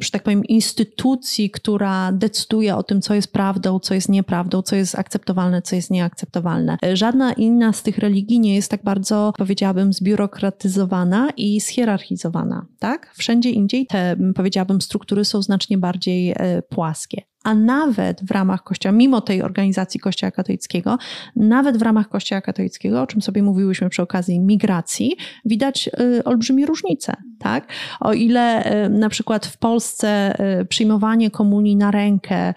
że 0.00 0.10
tak 0.10 0.22
powiem, 0.22 0.44
instytucji, 0.44 1.50
która 1.50 2.12
decyduje 2.12 2.76
o 2.76 2.82
tym, 2.82 3.02
co 3.02 3.14
jest 3.14 3.32
prawdą, 3.32 3.78
co 3.78 3.94
jest 3.94 4.08
nieprawdą, 4.08 4.62
co 4.62 4.76
jest 4.76 4.98
akceptowalne, 4.98 5.62
co 5.62 5.76
jest 5.76 5.90
nieakceptowalne. 5.90 6.78
Żadna 6.92 7.32
inna 7.32 7.72
z 7.72 7.82
tych 7.82 7.98
religii 7.98 8.40
nie 8.40 8.54
jest 8.54 8.70
tak 8.70 8.84
bardzo, 8.84 9.32
powiedziałabym, 9.38 9.92
zbiurokratyzowana 9.92 11.30
i 11.36 11.60
schierarchizowana. 11.60 12.66
Tak? 12.78 13.14
Wszędzie 13.14 13.50
indziej 13.50 13.86
te, 13.86 14.16
powiedziałabym, 14.34 14.80
struktury 14.80 15.24
są 15.24 15.42
znacznie 15.42 15.78
bardziej 15.78 16.30
e, 16.36 16.62
płaskie 16.62 17.22
a 17.44 17.54
nawet 17.54 18.24
w 18.24 18.30
ramach 18.30 18.62
Kościoła, 18.62 18.92
mimo 18.92 19.20
tej 19.20 19.42
organizacji 19.42 20.00
Kościoła 20.00 20.30
katolickiego, 20.30 20.98
nawet 21.36 21.76
w 21.76 21.82
ramach 21.82 22.08
Kościoła 22.08 22.40
katolickiego, 22.40 23.02
o 23.02 23.06
czym 23.06 23.22
sobie 23.22 23.42
mówiłyśmy 23.42 23.88
przy 23.88 24.02
okazji 24.02 24.40
migracji, 24.40 25.16
widać 25.44 25.90
y, 26.00 26.24
olbrzymie 26.24 26.66
różnice. 26.66 27.16
Tak? 27.38 27.68
O 28.00 28.12
ile 28.12 28.72
y, 28.86 28.88
na 28.88 29.08
przykład 29.08 29.46
w 29.46 29.58
Polsce 29.58 30.34
y, 30.60 30.64
przyjmowanie 30.64 31.30
komunii 31.30 31.76
na 31.76 31.90
rękę, 31.90 32.54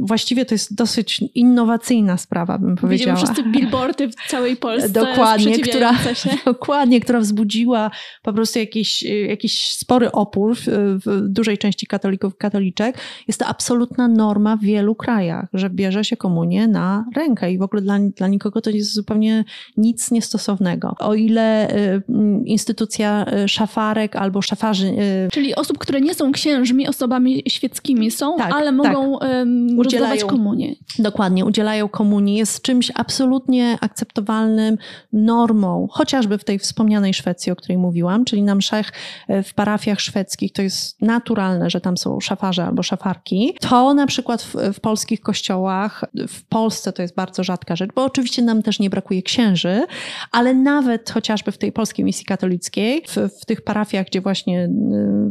właściwie 0.00 0.44
to 0.44 0.54
jest 0.54 0.74
dosyć 0.74 1.20
innowacyjna 1.34 2.16
sprawa, 2.16 2.58
bym 2.58 2.76
powiedziała. 2.76 3.16
Widzimy 3.16 3.34
wszyscy 3.34 3.50
billboardy 3.50 4.08
w 4.08 4.14
całej 4.28 4.56
Polsce 4.66 4.88
dokładnie, 4.88 5.58
która, 5.58 5.92
dokładnie, 6.44 7.00
która 7.00 7.20
wzbudziła 7.20 7.90
po 8.22 8.32
prostu 8.32 8.58
jakiś, 8.58 9.02
jakiś 9.02 9.72
spory 9.72 10.12
opór 10.12 10.56
w, 10.56 10.66
w 11.06 11.28
dużej 11.28 11.58
części 11.58 11.86
katolików 11.86 12.36
katoliczek. 12.36 12.98
Jest 13.28 13.40
to 13.40 13.46
absolutna 13.46 14.08
norma 14.08 14.56
w 14.56 14.60
wielu 14.60 14.94
krajach, 14.94 15.48
że 15.52 15.70
bierze 15.70 16.04
się 16.04 16.16
komunię 16.16 16.68
na 16.68 17.04
rękę 17.16 17.52
i 17.52 17.58
w 17.58 17.62
ogóle 17.62 17.82
dla, 17.82 17.98
dla 18.16 18.28
nikogo 18.28 18.60
to 18.60 18.70
jest 18.70 18.94
zupełnie 18.94 19.44
nic 19.76 20.10
niestosownego. 20.10 20.94
O 20.98 21.14
ile 21.14 21.70
y, 21.70 22.02
instytucja 22.44 23.26
y, 23.44 23.48
szafarek 23.48 24.16
albo 24.16 24.42
szafarzy... 24.42 24.86
Y, 24.86 25.28
Czyli 25.32 25.54
osób, 25.54 25.78
które 25.78 26.00
nie 26.00 26.14
są 26.14 26.32
księżmi, 26.32 26.88
osobami 26.88 27.42
świeckimi 27.48 28.10
są, 28.10 28.36
tak, 28.36 28.52
ale 28.52 28.72
mogą 28.72 29.18
tak. 29.18 29.45
Udzielają 29.78 30.26
komunię. 30.26 30.74
Dokładnie, 30.98 31.44
udzielają 31.44 31.88
komunii. 31.88 32.36
Jest 32.36 32.62
czymś 32.62 32.92
absolutnie 32.94 33.78
akceptowalnym, 33.80 34.78
normą, 35.12 35.88
chociażby 35.90 36.38
w 36.38 36.44
tej 36.44 36.58
wspomnianej 36.58 37.14
Szwecji, 37.14 37.52
o 37.52 37.56
której 37.56 37.78
mówiłam, 37.78 38.24
czyli 38.24 38.42
na 38.42 38.54
mszach 38.54 38.92
w 39.28 39.54
parafiach 39.54 40.00
szwedzkich 40.00 40.52
to 40.52 40.62
jest 40.62 41.02
naturalne, 41.02 41.70
że 41.70 41.80
tam 41.80 41.96
są 41.96 42.20
szafarze 42.20 42.64
albo 42.64 42.82
szafarki. 42.82 43.56
To 43.60 43.94
na 43.94 44.06
przykład 44.06 44.42
w, 44.42 44.54
w, 44.54 44.80
polskich 44.80 45.20
kościołach, 45.20 46.04
w 46.28 46.44
Polsce 46.44 46.92
to 46.92 47.02
jest 47.02 47.14
bardzo 47.14 47.44
rzadka 47.44 47.76
rzecz, 47.76 47.90
bo 47.94 48.04
oczywiście 48.04 48.42
nam 48.42 48.62
też 48.62 48.78
nie 48.78 48.90
brakuje 48.90 49.22
księży, 49.22 49.86
ale 50.32 50.54
nawet 50.54 51.10
chociażby 51.10 51.52
w 51.52 51.58
tej 51.58 51.72
polskiej 51.72 52.04
misji 52.04 52.24
katolickiej, 52.24 53.02
w, 53.08 53.16
w 53.42 53.46
tych 53.46 53.62
parafiach, 53.62 54.06
gdzie 54.06 54.20
właśnie 54.20 54.64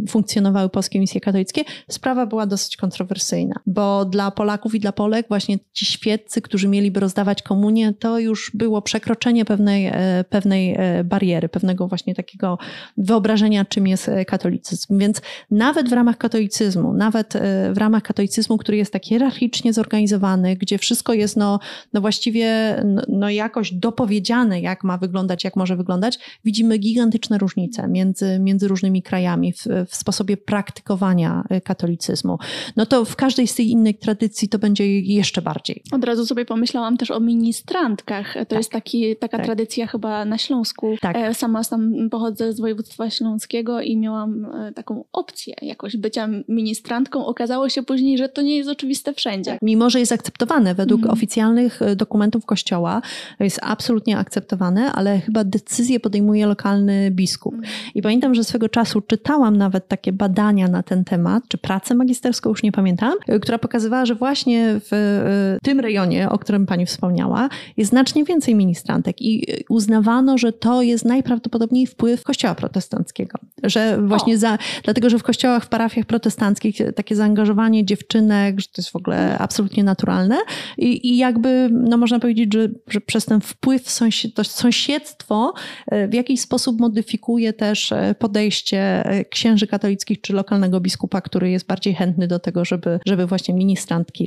y, 0.03 0.07
funkcjonowały 0.09 0.70
polskie 0.70 0.99
misje 0.99 1.22
katolickie, 1.22 1.63
sprawa 1.89 2.26
była 2.26 2.45
dosyć 2.45 2.78
kontrowersyjna, 2.78 3.55
bo 3.66 4.05
dla 4.06 4.32
Polaków 4.32 4.76
i 4.76 4.80
dla 4.80 4.91
Polek 4.91 5.26
właśnie 5.28 5.58
ci 5.74 5.86
świeccy, 5.86 6.41
którzy 6.41 6.68
mieliby 6.68 6.99
rozdawać 6.99 7.41
komunię, 7.41 7.93
to 7.93 8.20
już 8.20 8.51
było 8.53 8.82
przekroczenie 8.82 9.45
pewnej, 9.45 9.86
e, 9.86 10.26
pewnej 10.30 10.76
e, 10.78 11.03
bariery, 11.03 11.49
pewnego 11.49 11.88
właśnie 11.88 12.16
takiego 12.16 12.58
wyobrażenia, 12.97 13.66
czym 13.66 13.88
jest 13.88 14.10
e, 14.10 14.26
katolicyzm. 14.26 14.99
Więc 14.99 15.22
nawet 15.51 15.89
w 15.89 15.93
ramach 15.93 16.18
katolicyzmu, 16.18 16.93
nawet 16.93 17.34
w 17.74 17.78
ramach 17.78 18.03
katolicyzmu 18.03 18.56
który 18.58 18.78
jest 18.78 18.93
tak 18.93 19.06
hierarchicznie 19.06 19.74
zorganizowany, 19.74 20.56
gdzie 20.56 20.78
wszystko 20.78 21.14
jest 21.14 21.38
no, 21.38 21.60
no 21.93 22.01
właściwie 22.01 22.76
no, 23.08 23.30
jakoś 23.30 23.74
dopowiedziane, 23.74 24.62
jak 24.62 24.84
ma 24.84 24.97
wyglądać, 24.97 25.43
jak 25.43 25.56
może 25.56 25.76
wyglądać, 25.76 26.20
widzimy 26.45 26.78
gigantyczne 26.78 27.38
różnice 27.38 27.88
między, 27.88 28.39
między 28.39 28.68
różnymi 28.68 29.03
krajami 29.03 29.53
w, 29.53 29.66
w 29.89 29.95
sposobie 29.95 30.38
praktykowania 30.38 31.43
katolicyzmu. 31.64 32.38
No 32.76 32.86
to 32.86 33.06
w 33.06 33.16
każdej 33.16 33.47
z 33.47 33.56
tych 33.56 33.68
innych 33.68 33.95
tradycji 33.96 34.50
to 34.50 34.60
będzie 34.60 35.00
jeszcze 35.00 35.41
bardziej. 35.41 35.82
Od 35.91 36.04
razu 36.04 36.26
sobie 36.26 36.46
pomyślałam 36.46 36.98
też 36.98 37.12
o 37.12 37.20
ministrantkach. 37.20 38.34
To 38.34 38.46
tak. 38.46 38.58
jest 38.58 38.72
taki, 38.72 39.16
taka 39.16 39.38
tak. 39.38 39.46
tradycja 39.46 39.88
chyba 39.88 40.26
na 40.26 40.38
Śląsku. 40.38 40.96
Tak. 41.02 41.16
E, 41.16 41.34
sama 41.34 41.64
sam 41.64 42.10
pochodzę 42.10 42.54
z 42.54 42.60
województwa 42.60 43.10
śląskiego 43.10 43.82
i 43.82 43.98
miałam 43.98 44.46
e, 44.46 44.72
taką 44.74 45.04
opcję 45.14 45.56
jakoś 45.62 45.98
bycia 45.98 46.30
ministrantką. 46.48 47.26
Okazało 47.26 47.70
się 47.70 47.84
później, 47.84 48.18
że 48.18 48.30
to 48.30 48.41
nie 48.41 48.58
jest 48.58 48.70
oczywiste 48.70 49.14
wszędzie. 49.14 49.52
Tak, 49.52 49.62
mimo, 49.62 49.89
że 49.89 50.00
jest 50.00 50.12
akceptowane 50.12 50.76
według 50.76 51.02
mm. 51.02 51.14
oficjalnych 51.14 51.82
e, 51.82 51.96
dokumentów 51.96 52.46
kościoła, 52.46 53.02
jest 53.39 53.60
absolutnie 53.64 54.18
akceptowane, 54.18 54.91
ale 54.91 55.20
chyba 55.20 55.43
decyzję 55.43 56.00
podejmuje 56.00 56.48
lokalny 56.48 57.12
biskup. 57.12 57.54
Mm. 57.54 57.66
I 57.96 58.02
pamiętam, 58.02 58.36
że 58.36 58.43
swego 58.43 58.70
czasu 58.70 59.02
czytałam 59.02 59.58
nawet 59.58 59.88
takie 59.88 60.14
badania 60.14 60.68
na 60.68 60.84
ten 60.84 61.04
temat, 61.04 61.43
czy 61.48 61.58
pracę 61.58 61.96
magisterską, 61.96 62.50
już 62.50 62.64
nie 62.64 62.72
pamiętam, 62.72 63.14
która 63.41 63.60
pokazywała, 63.86 64.05
że 64.05 64.15
właśnie 64.15 64.79
w 64.91 65.59
tym 65.63 65.79
rejonie, 65.79 66.29
o 66.29 66.39
którym 66.39 66.65
pani 66.65 66.86
wspomniała, 66.86 67.49
jest 67.77 67.89
znacznie 67.91 68.23
więcej 68.23 68.55
ministrantek 68.55 69.21
i 69.21 69.45
uznawano, 69.69 70.38
że 70.38 70.53
to 70.53 70.81
jest 70.81 71.05
najprawdopodobniej 71.05 71.88
wpływ 71.88 72.23
kościoła 72.23 72.55
protestanckiego. 72.55 73.39
Że 73.63 73.97
właśnie 74.01 74.38
za, 74.38 74.57
dlatego, 74.83 75.09
że 75.09 75.19
w 75.19 75.23
kościołach, 75.23 75.63
w 75.63 75.67
parafiach 75.67 76.05
protestanckich 76.05 76.75
takie 76.95 77.15
zaangażowanie 77.15 77.86
dziewczynek, 77.86 78.59
że 78.59 78.67
to 78.67 78.73
jest 78.77 78.89
w 78.89 78.95
ogóle 78.95 79.38
absolutnie 79.38 79.83
naturalne 79.83 80.38
i, 80.77 81.07
i 81.09 81.17
jakby, 81.17 81.69
no 81.71 81.97
można 81.97 82.19
powiedzieć, 82.19 82.53
że, 82.53 82.69
że 82.88 83.01
przez 83.01 83.25
ten 83.25 83.41
wpływ 83.41 83.89
sąsied, 83.89 84.33
to 84.33 84.43
sąsiedztwo 84.43 85.53
e, 85.88 86.07
w 86.07 86.13
jakiś 86.13 86.41
sposób 86.41 86.79
modyfikuje 86.79 87.53
też 87.53 87.91
e, 87.91 88.15
podejście 88.19 89.05
e, 89.05 89.25
księży 89.25 89.67
katolickich 89.67 90.21
czy 90.21 90.33
lokalnego 90.33 90.79
biskupa, 90.79 91.21
który 91.21 91.51
jest 91.51 91.67
bardziej 91.67 91.93
chętny 91.93 92.27
do 92.27 92.39
tego, 92.39 92.65
żeby, 92.65 92.99
żeby 93.05 93.25
właśnie 93.25 93.53
ministrantki 93.53 93.74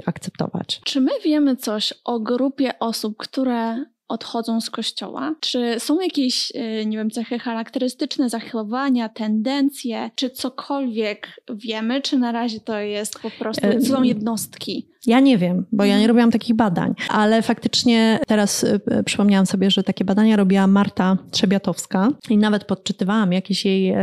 akceptować. 0.07 0.81
Czy 0.85 1.01
my 1.01 1.11
wiemy 1.25 1.57
coś 1.57 1.95
o 2.05 2.21
grupie 2.21 2.79
osób, 2.79 3.17
które 3.17 3.85
odchodzą 4.09 4.61
z 4.61 4.71
kościoła? 4.71 5.35
Czy 5.41 5.75
są 5.79 6.01
jakieś, 6.01 6.53
e, 6.55 6.87
nie 6.87 6.97
wiem, 6.97 7.11
cechy 7.11 7.39
charakterystyczne, 7.39 8.29
zachowania, 8.29 9.09
tendencje, 9.09 10.11
czy 10.15 10.31
cokolwiek 10.31 11.29
wiemy, 11.55 12.03
czy 12.03 12.19
na 12.19 12.33
razie 12.33 12.61
to 12.61 12.79
jest 12.79 13.19
po 13.19 13.31
prostu, 13.31 13.67
są 13.81 14.03
jednostki? 14.03 14.89
Ja 15.07 15.21
nie 15.21 15.39
wiem, 15.39 15.67
bo 15.73 15.85
ja 15.85 15.91
nie 15.91 15.95
mhm. 15.95 16.09
robiłam 16.09 16.31
takich 16.31 16.57
badań, 16.57 16.95
ale 17.09 17.43
faktycznie 17.43 18.21
teraz 18.27 18.65
e, 18.65 19.03
przypomniałam 19.05 19.47
sobie, 19.47 19.71
że 19.71 19.83
takie 19.83 20.05
badania 20.05 20.37
robiła 20.37 20.67
Marta 20.67 21.17
Trzebiatowska 21.31 22.09
i 22.31 22.39
nawet 22.39 22.65
podczytywałam 22.65 23.33
jakiś 23.33 23.65
jej, 23.65 23.95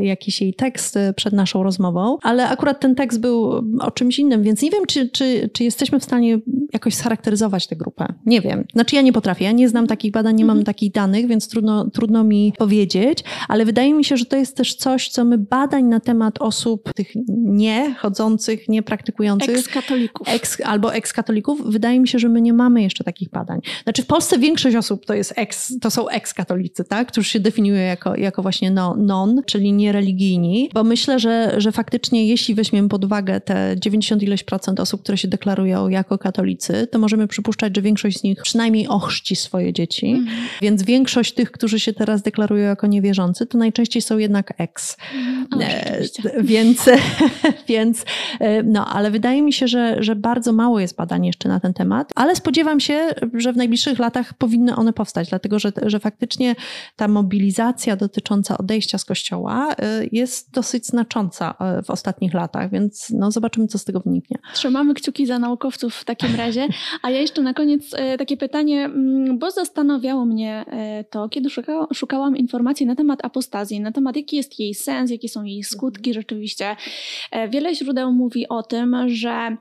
jakiś 0.00 0.40
jej 0.40 0.54
tekst 0.54 0.98
przed 1.16 1.32
naszą 1.32 1.62
rozmową, 1.62 2.18
ale 2.22 2.48
akurat 2.48 2.80
ten 2.80 2.94
tekst 2.94 3.20
był 3.20 3.44
o 3.80 3.90
czymś 3.90 4.18
innym, 4.18 4.42
więc 4.42 4.62
nie 4.62 4.70
wiem, 4.70 4.86
czy, 4.86 5.08
czy, 5.08 5.50
czy 5.52 5.64
jesteśmy 5.64 6.00
w 6.00 6.04
stanie 6.04 6.38
jakoś 6.72 6.94
scharakteryzować 6.94 7.66
tę 7.66 7.76
grupę. 7.76 8.14
Nie 8.26 8.40
wiem. 8.40 8.64
Znaczy 8.72 8.96
ja 8.96 9.02
nie 9.02 9.12
potrafię 9.12 9.54
nie 9.54 9.68
znam 9.68 9.86
takich 9.86 10.12
badań, 10.12 10.36
nie 10.36 10.44
mam 10.44 10.56
mhm. 10.56 10.64
takich 10.64 10.92
danych, 10.92 11.26
więc 11.26 11.48
trudno, 11.48 11.90
trudno 11.90 12.24
mi 12.24 12.52
powiedzieć, 12.58 13.24
ale 13.48 13.64
wydaje 13.64 13.94
mi 13.94 14.04
się, 14.04 14.16
że 14.16 14.24
to 14.24 14.36
jest 14.36 14.56
też 14.56 14.74
coś, 14.74 15.08
co 15.08 15.24
my 15.24 15.38
badań 15.38 15.84
na 15.84 16.00
temat 16.00 16.42
osób 16.42 16.92
tych 16.92 17.12
nie 17.38 17.94
chodzących, 17.94 18.68
nie 18.68 18.82
praktykujących. 18.82 19.58
Ekskatolików. 19.58 20.28
Eks, 20.28 20.43
albo 20.64 20.94
ekskatolików. 20.94 21.72
Wydaje 21.72 22.00
mi 22.00 22.08
się, 22.08 22.18
że 22.18 22.28
my 22.28 22.40
nie 22.40 22.52
mamy 22.52 22.82
jeszcze 22.82 23.04
takich 23.04 23.30
badań. 23.30 23.60
Znaczy 23.84 24.02
w 24.02 24.06
Polsce 24.06 24.38
większość 24.38 24.76
osób 24.76 25.06
to 25.06 25.14
jest 25.14 25.32
eks, 25.36 25.72
to 25.80 25.90
są 25.90 26.08
ekskatolicy, 26.08 26.84
tak? 26.84 27.08
Którzy 27.08 27.28
się 27.28 27.40
definiują 27.40 27.82
jako, 27.82 28.16
jako 28.16 28.42
właśnie 28.42 28.70
no, 28.70 28.96
non, 28.98 29.42
czyli 29.46 29.72
niereligijni, 29.72 30.70
bo 30.74 30.84
myślę, 30.84 31.18
że, 31.18 31.54
że 31.56 31.72
faktycznie 31.72 32.26
jeśli 32.26 32.54
weźmiemy 32.54 32.88
pod 32.88 33.04
uwagę 33.04 33.40
te 33.40 33.74
90 33.78 34.22
ileś 34.22 34.44
procent 34.44 34.80
osób, 34.80 35.02
które 35.02 35.18
się 35.18 35.28
deklarują 35.28 35.88
jako 35.88 36.18
katolicy, 36.18 36.86
to 36.90 36.98
możemy 36.98 37.28
przypuszczać, 37.28 37.76
że 37.76 37.82
większość 37.82 38.18
z 38.18 38.22
nich 38.22 38.42
przynajmniej 38.42 38.88
ochrzci 38.88 39.36
swoje 39.36 39.72
dzieci. 39.72 40.06
Mhm. 40.06 40.36
Więc 40.62 40.82
większość 40.82 41.34
tych, 41.34 41.50
którzy 41.50 41.80
się 41.80 41.92
teraz 41.92 42.22
deklarują 42.22 42.64
jako 42.64 42.86
niewierzący, 42.86 43.46
to 43.46 43.58
najczęściej 43.58 44.02
są 44.02 44.18
jednak 44.18 44.54
ex. 44.58 44.96
O, 45.56 45.60
e, 45.60 46.00
więc, 46.42 46.90
więc, 47.68 48.04
e, 48.40 48.62
no, 48.62 48.86
ale 48.86 49.10
wydaje 49.10 49.42
mi 49.42 49.52
się, 49.52 49.68
że, 49.68 49.96
że 50.02 50.16
bardzo 50.16 50.33
mało 50.52 50.80
jest 50.80 50.96
badań 50.96 51.26
jeszcze 51.26 51.48
na 51.48 51.60
ten 51.60 51.74
temat, 51.74 52.12
ale 52.14 52.36
spodziewam 52.36 52.80
się, 52.80 53.08
że 53.34 53.52
w 53.52 53.56
najbliższych 53.56 53.98
latach 53.98 54.34
powinny 54.34 54.76
one 54.76 54.92
powstać, 54.92 55.28
dlatego 55.28 55.58
że, 55.58 55.72
że 55.86 56.00
faktycznie 56.00 56.54
ta 56.96 57.08
mobilizacja 57.08 57.96
dotycząca 57.96 58.58
odejścia 58.58 58.98
z 58.98 59.04
kościoła 59.04 59.74
e, 59.78 60.04
jest 60.12 60.50
dosyć 60.54 60.86
znacząca 60.86 61.54
e, 61.60 61.82
w 61.82 61.90
ostatnich 61.90 62.34
latach, 62.34 62.70
więc 62.70 63.10
no, 63.10 63.30
zobaczymy, 63.30 63.66
co 63.66 63.78
z 63.78 63.84
tego 63.84 64.00
wyniknie. 64.00 64.38
Trzymamy 64.54 64.94
kciuki 64.94 65.26
za 65.26 65.38
naukowców 65.38 65.94
w 65.94 66.04
takim 66.04 66.34
razie. 66.42 66.68
A 67.02 67.10
ja 67.10 67.20
jeszcze 67.20 67.42
na 67.42 67.54
koniec 67.54 67.90
takie 68.18 68.36
pytanie, 68.36 68.84
mm, 68.84 69.38
bo 69.38 69.50
zastanawiało 69.50 70.24
mnie 70.24 70.64
to, 71.10 71.28
kiedy 71.28 71.48
szukałam 71.94 72.36
informacji 72.36 72.86
na 72.86 72.94
temat 72.94 73.24
apostazji, 73.24 73.80
na 73.80 73.92
temat 73.92 74.16
jaki 74.16 74.36
jest 74.36 74.58
jej 74.60 74.74
sens, 74.74 75.10
jakie 75.10 75.28
są 75.28 75.44
jej 75.44 75.64
skutki 75.64 76.14
rzeczywiście. 76.14 76.76
Wiele 77.48 77.74
źródeł 77.74 78.12
mówi 78.12 78.48
o 78.48 78.62
tym, 78.62 78.96
że 79.06 79.56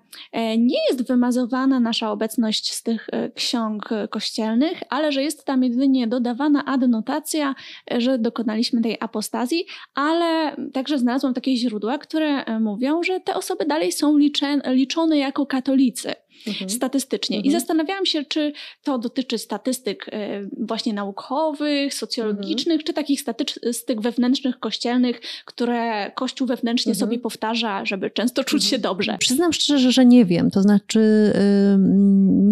nie 0.66 0.78
jest 0.90 1.08
wymazowana 1.08 1.80
nasza 1.80 2.12
obecność 2.12 2.74
z 2.74 2.84
tych 2.84 3.08
ksiąg 3.36 3.90
kościelnych, 4.10 4.84
ale 4.90 5.12
że 5.12 5.24
jest 5.24 5.46
tam 5.46 5.64
jedynie 5.64 6.08
dodawana 6.08 6.66
adnotacja, 6.66 7.56
że 7.98 8.20
dokonaliśmy 8.20 8.82
tej 8.82 8.98
apostazji, 9.00 9.66
ale 9.96 10.56
także 10.74 11.00
znalazłam 11.00 11.34
takie 11.34 11.58
źródła, 11.58 11.98
które 11.98 12.60
mówią, 12.60 13.04
że 13.04 13.20
te 13.20 13.36
osoby 13.36 13.66
dalej 13.66 13.92
są 13.92 14.18
liczone 14.66 15.18
jako 15.18 15.46
katolicy 15.46 16.14
mhm. 16.48 16.70
statystycznie. 16.70 17.38
Mhm. 17.38 17.50
I 17.50 17.52
zastanawiałam 17.52 18.06
się, 18.06 18.26
czy 18.26 18.54
to 18.84 18.98
dotyczy 18.98 19.38
statystyk 19.38 20.06
e, 20.12 20.42
właśnie 20.60 20.94
naukowych, 20.94 21.94
socjologicznych, 21.94 22.74
mhm. 22.74 22.86
czy 22.86 22.94
takich 22.94 23.22
statystyk 23.22 24.02
wewnętrznych, 24.02 24.60
kościelnych, 24.60 25.22
które 25.46 26.12
Kościół 26.16 26.48
wewnętrznie 26.48 26.92
mhm. 26.92 27.00
sobie 27.00 27.20
powtarza, 27.20 27.86
żeby 27.86 28.10
często 28.10 28.44
czuć 28.44 28.64
się 28.64 28.76
mhm. 28.76 28.82
dobrze. 28.82 29.18
Przyznam 29.20 29.54
szczerze, 29.54 29.92
że 29.92 30.06
nie 30.06 30.26
wiem. 30.26 30.52
To 30.52 30.62
znaczy, 30.62 31.00
yy, 31.00 31.78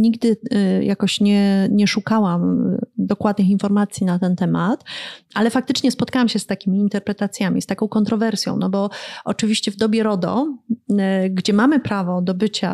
nigdy 0.01 0.37
yy, 0.51 0.83
jakoś 0.83 1.21
nie, 1.21 1.67
nie 1.71 1.87
szukałam 1.87 2.75
dokładnych 2.97 3.49
informacji 3.49 4.05
na 4.05 4.19
ten 4.19 4.35
temat, 4.35 4.83
ale 5.33 5.49
faktycznie 5.49 5.91
spotkałam 5.91 6.29
się 6.29 6.39
z 6.39 6.45
takimi 6.45 6.79
interpretacjami, 6.79 7.61
z 7.61 7.65
taką 7.65 7.87
kontrowersją, 7.87 8.57
no 8.57 8.69
bo 8.69 8.89
oczywiście 9.25 9.71
w 9.71 9.75
dobie 9.75 10.03
RODO, 10.03 10.47
yy, 10.89 10.97
gdzie 11.29 11.53
mamy 11.53 11.79
prawo 11.79 12.21
do 12.21 12.33
bycia 12.33 12.71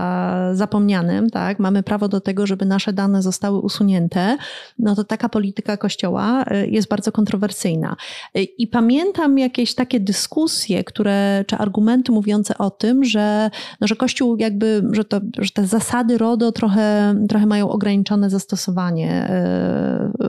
zapomnianym, 0.54 1.07
tak, 1.32 1.60
mamy 1.60 1.84
prawo 1.84 2.08
do 2.08 2.22
tego, 2.22 2.48
żeby 2.48 2.66
nasze 2.66 2.94
dane 2.94 3.22
zostały 3.22 3.60
usunięte, 3.60 4.38
no 4.80 4.96
to 4.96 5.04
taka 5.04 5.30
polityka 5.30 5.78
Kościoła 5.78 6.46
y, 6.52 6.68
jest 6.68 6.88
bardzo 6.88 7.12
kontrowersyjna. 7.12 7.96
Y, 8.38 8.44
I 8.44 8.68
pamiętam 8.68 9.38
jakieś 9.38 9.76
takie 9.76 10.00
dyskusje, 10.00 10.84
które, 10.84 11.46
czy 11.48 11.56
argumenty 11.56 12.12
mówiące 12.12 12.58
o 12.58 12.70
tym, 12.70 13.04
że, 13.04 13.50
no, 13.82 13.88
że 13.88 13.96
Kościół 13.96 14.38
jakby, 14.38 14.84
że, 14.92 15.06
to, 15.06 15.22
że 15.38 15.52
te 15.52 15.68
zasady 15.68 16.18
RODO 16.18 16.52
trochę, 16.52 17.16
trochę 17.30 17.46
mają 17.46 17.70
ograniczone 17.70 18.30
zastosowanie 18.30 19.30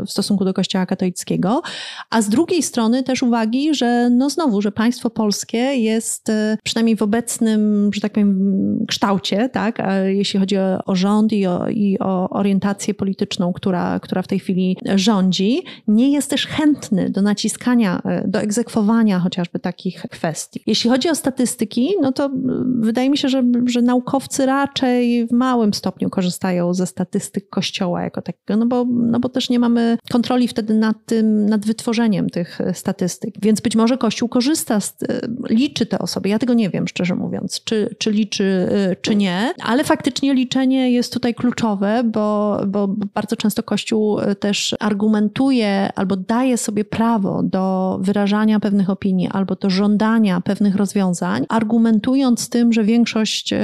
y, 0.03 0.07
w 0.07 0.11
stosunku 0.11 0.45
do 0.45 0.55
Kościoła 0.55 0.87
katolickiego, 0.87 1.62
a 2.11 2.22
z 2.22 2.29
drugiej 2.29 2.62
strony 2.62 3.03
też 3.03 3.22
uwagi, 3.22 3.74
że 3.74 4.11
no 4.11 4.31
znowu, 4.31 4.62
że 4.62 4.72
państwo 4.72 5.11
polskie 5.11 5.59
jest 5.59 6.33
przynajmniej 6.62 6.97
w 6.97 7.03
obecnym, 7.03 7.91
że 7.95 8.01
tak 8.01 8.12
powiem, 8.12 8.85
kształcie, 8.89 9.49
tak, 9.49 9.79
jeśli 10.05 10.41
chodzi 10.41 10.57
o 10.87 10.95
rząd 10.95 11.33
i 11.33 11.47
o, 11.47 11.69
i 11.69 11.99
o 11.99 12.31
orientację 12.31 12.95
polityczną, 12.95 13.53
która, 13.53 14.01
która 14.01 14.23
w 14.23 14.27
tej 14.27 14.39
chwili 14.39 14.77
rządzi, 14.95 15.63
nie 15.89 16.13
jest 16.13 16.31
też 16.31 16.47
chętny 16.47 17.11
do 17.11 17.23
naciskania, 17.23 18.03
e, 18.05 18.29
do 18.29 18.41
egzekwowania 18.41 19.19
chociażby 19.19 19.59
takich 19.59 20.03
kwestii. 20.11 20.63
Jeśli 20.67 20.91
chodzi 20.91 21.11
o 21.11 21.15
statystyki, 21.15 21.95
no 22.01 22.13
to 22.13 22.31
wydaje 22.65 23.11
mi 23.11 23.19
się, 23.19 23.29
że, 23.29 23.43
że 23.67 23.83
naukowcy 23.83 24.47
raczej 24.47 25.27
w 25.27 25.33
małym 25.33 25.75
stopniu 25.75 26.11
korzystają 26.11 26.75
ze 26.75 26.87
statystyk 26.87 27.49
Kościoła 27.49 28.03
jako 28.03 28.23
takiego, 28.23 28.57
no 28.57 28.67
bo, 28.67 28.87
no 28.91 29.21
bo 29.21 29.29
też 29.29 29.51
nie 29.51 29.59
mamy 29.59 29.99
kontroli 30.11 30.49
wtedy 30.49 30.75
nad 30.75 30.97
tym, 31.07 31.47
nad 31.47 31.67
wytworzeniem 31.67 32.31
tych 32.31 32.59
statystyk. 32.73 33.35
Więc 33.43 33.61
być 33.61 33.77
może 33.77 33.99
Kościół 33.99 34.29
korzysta, 34.29 34.81
z, 34.81 34.97
e, 35.03 35.21
liczy 35.51 35.87
te 35.87 35.99
osoby. 35.99 36.29
Ja 36.29 36.39
tego 36.39 36.55
nie 36.55 36.71
wiem, 36.71 36.89
szczerze 36.89 37.15
mówiąc, 37.15 37.65
czy, 37.65 37.97
czy 37.99 38.11
liczy, 38.11 38.69
e, 38.71 38.97
czy 38.97 39.17
nie, 39.17 39.53
ale 39.63 39.85
faktycznie 39.85 40.35
liczy 40.35 40.47
liczenie 40.49 40.90
jest 40.90 41.12
tutaj 41.12 41.34
kluczowe, 41.34 42.03
bo, 42.05 42.61
bo 42.66 42.88
bardzo 42.88 43.36
często 43.36 43.62
Kościół 43.62 44.20
e, 44.20 44.34
też 44.34 44.76
argumentuje 44.80 45.90
albo 45.94 46.16
daje 46.16 46.57
sobie 46.59 46.84
prawo 46.84 47.42
do 47.42 47.99
wyrażania 48.03 48.61
pewnych 48.61 48.90
opinii 48.90 49.28
albo 49.32 49.55
do 49.55 49.70
żądania 49.70 50.40
pewnych 50.40 50.76
rozwiązań, 50.76 51.46
argumentując 51.49 52.49
tym, 52.49 52.72
że 52.72 52.84
większość, 52.84 53.53
e, 53.53 53.59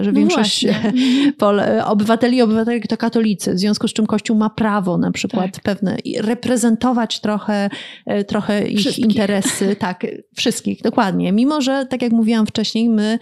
że 0.00 0.12
no 0.12 0.18
większość 0.18 0.64
e, 0.64 1.84
obywateli 1.94 2.36
i 2.36 2.42
obywatelek 2.42 2.86
to 2.86 2.96
katolicy, 2.96 3.54
w 3.54 3.58
związku 3.58 3.88
z 3.88 3.92
czym 3.92 4.06
Kościół 4.06 4.36
ma 4.36 4.50
prawo 4.50 4.98
na 4.98 5.10
przykład 5.10 5.52
tak. 5.52 5.62
pewne 5.62 5.96
reprezentować 6.18 7.20
trochę, 7.20 7.70
trochę 8.26 8.68
ich 8.68 8.78
wszystkich. 8.78 9.04
interesy, 9.04 9.76
tak, 9.86 10.06
wszystkich, 10.36 10.82
dokładnie. 10.82 11.32
Mimo, 11.32 11.60
że 11.60 11.86
tak 11.86 12.02
jak 12.02 12.12
mówiłam 12.12 12.46
wcześniej, 12.46 12.88
my, 12.88 13.18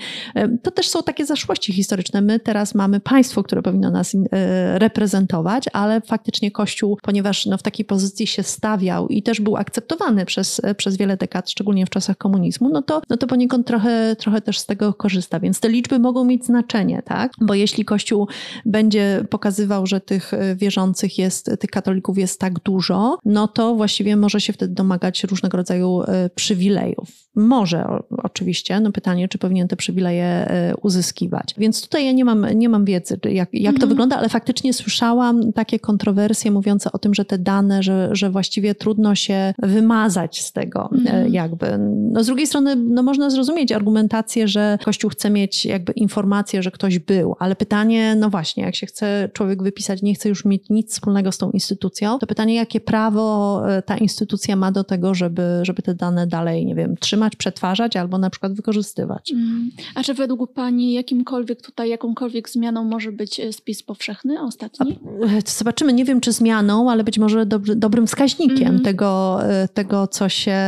to 0.62 0.70
też 0.70 0.88
są 0.88 1.02
takie 1.02 1.26
zaszłości 1.26 1.72
historyczne. 1.72 2.20
My 2.20 2.40
teraz 2.40 2.61
mamy 2.74 3.00
państwo, 3.00 3.42
które 3.42 3.62
powinno 3.62 3.90
nas 3.90 4.14
e, 4.14 4.78
reprezentować, 4.78 5.64
ale 5.72 6.00
faktycznie 6.00 6.50
Kościół, 6.50 6.98
ponieważ 7.02 7.46
no, 7.46 7.58
w 7.58 7.62
takiej 7.62 7.84
pozycji 7.84 8.26
się 8.26 8.42
stawiał 8.42 9.08
i 9.08 9.22
też 9.22 9.40
był 9.40 9.56
akceptowany 9.56 10.24
przez, 10.26 10.60
przez 10.76 10.96
wiele 10.96 11.16
dekad, 11.16 11.50
szczególnie 11.50 11.86
w 11.86 11.90
czasach 11.90 12.16
komunizmu, 12.16 12.68
no 12.68 12.82
to, 12.82 13.02
no 13.10 13.16
to 13.16 13.26
poniekąd 13.26 13.66
trochę, 13.66 14.16
trochę 14.18 14.40
też 14.40 14.58
z 14.58 14.66
tego 14.66 14.94
korzysta. 14.94 15.40
Więc 15.40 15.60
te 15.60 15.68
liczby 15.68 15.98
mogą 15.98 16.24
mieć 16.24 16.44
znaczenie, 16.44 17.02
tak? 17.04 17.32
Bo 17.40 17.54
jeśli 17.54 17.84
Kościół 17.84 18.28
będzie 18.66 19.24
pokazywał, 19.30 19.86
że 19.86 20.00
tych 20.00 20.32
wierzących 20.56 21.18
jest, 21.18 21.50
tych 21.60 21.70
katolików 21.70 22.18
jest 22.18 22.40
tak 22.40 22.60
dużo, 22.60 23.18
no 23.24 23.48
to 23.48 23.74
właściwie 23.74 24.16
może 24.16 24.40
się 24.40 24.52
wtedy 24.52 24.74
domagać 24.74 25.24
różnego 25.24 25.56
rodzaju 25.56 26.02
przywilejów. 26.34 27.08
Może 27.34 27.86
oczywiście, 28.22 28.80
no 28.80 28.92
pytanie, 28.92 29.28
czy 29.28 29.38
powinien 29.38 29.68
te 29.68 29.76
przywileje 29.76 30.46
uzyskiwać. 30.82 31.54
Więc 31.58 31.82
tutaj 31.82 32.06
ja 32.06 32.12
nie 32.12 32.24
mam, 32.24 32.46
nie 32.54 32.68
mam 32.68 32.84
wiedzy, 32.84 33.18
jak, 33.24 33.48
jak 33.52 33.72
to 33.72 33.76
mhm. 33.76 33.88
wygląda, 33.88 34.16
ale 34.16 34.28
faktycznie 34.28 34.72
słyszałam 34.72 35.52
takie 35.52 35.78
kontrowersje 35.78 36.50
mówiące 36.50 36.92
o 36.92 36.98
tym, 36.98 37.14
że 37.14 37.24
te 37.24 37.38
dane, 37.38 37.82
że, 37.82 38.08
że 38.12 38.30
właściwie 38.30 38.74
trudno 38.74 39.14
się 39.14 39.54
wymazać 39.62 40.40
z 40.42 40.52
tego 40.52 40.90
mhm. 40.92 41.32
jakby. 41.32 41.66
No 42.12 42.24
z 42.24 42.26
drugiej 42.26 42.46
strony, 42.46 42.76
no 42.76 43.02
można 43.02 43.30
zrozumieć 43.30 43.72
argumentację, 43.72 44.48
że 44.48 44.78
Kościół 44.84 45.10
chce 45.10 45.30
mieć 45.30 45.66
jakby 45.66 45.92
informację, 45.92 46.62
że 46.62 46.70
ktoś 46.70 46.98
był, 46.98 47.36
ale 47.38 47.56
pytanie, 47.56 48.16
no 48.18 48.30
właśnie, 48.30 48.64
jak 48.64 48.76
się 48.76 48.86
chce 48.86 49.28
człowiek 49.32 49.62
wypisać, 49.62 50.02
nie 50.02 50.14
chce 50.14 50.28
już 50.28 50.44
mieć 50.44 50.70
nic 50.70 50.92
wspólnego 50.92 51.32
z 51.32 51.38
tą 51.38 51.50
instytucją, 51.50 52.18
to 52.18 52.26
pytanie, 52.26 52.54
jakie 52.54 52.80
prawo 52.80 53.62
e, 53.68 53.82
ta 53.82 53.96
instytucja 53.96 54.56
ma 54.56 54.72
do 54.72 54.84
tego, 54.84 55.14
żeby, 55.14 55.42
żeby 55.62 55.82
te 55.82 55.94
dane 55.94 56.26
dalej, 56.26 56.66
nie 56.66 56.74
wiem, 56.74 56.96
trzymać, 56.96 57.36
przetwarzać 57.36 57.96
albo 57.96 58.18
na 58.18 58.30
przykład 58.30 58.52
wykorzystywać. 58.52 59.32
Mm. 59.32 59.70
A 59.94 60.02
czy 60.02 60.14
według 60.14 60.52
Pani 60.52 60.92
jakimkolwiek 60.92 61.62
tutaj, 61.62 61.88
jakąkolwiek 61.88 62.41
zmianą 62.48 62.84
może 62.84 63.12
być 63.12 63.40
e, 63.40 63.52
spis 63.52 63.82
powszechny 63.82 64.42
ostatni? 64.42 64.98
A, 65.22 65.26
e, 65.26 65.42
zobaczymy, 65.46 65.92
nie 65.92 66.04
wiem 66.04 66.20
czy 66.20 66.32
zmianą, 66.32 66.90
ale 66.90 67.04
być 67.04 67.18
może 67.18 67.46
dobry, 67.46 67.76
dobrym 67.76 68.06
wskaźnikiem 68.06 68.68
mm. 68.68 68.82
tego, 68.82 69.40
tego 69.74 70.06
co, 70.06 70.28
się, 70.28 70.58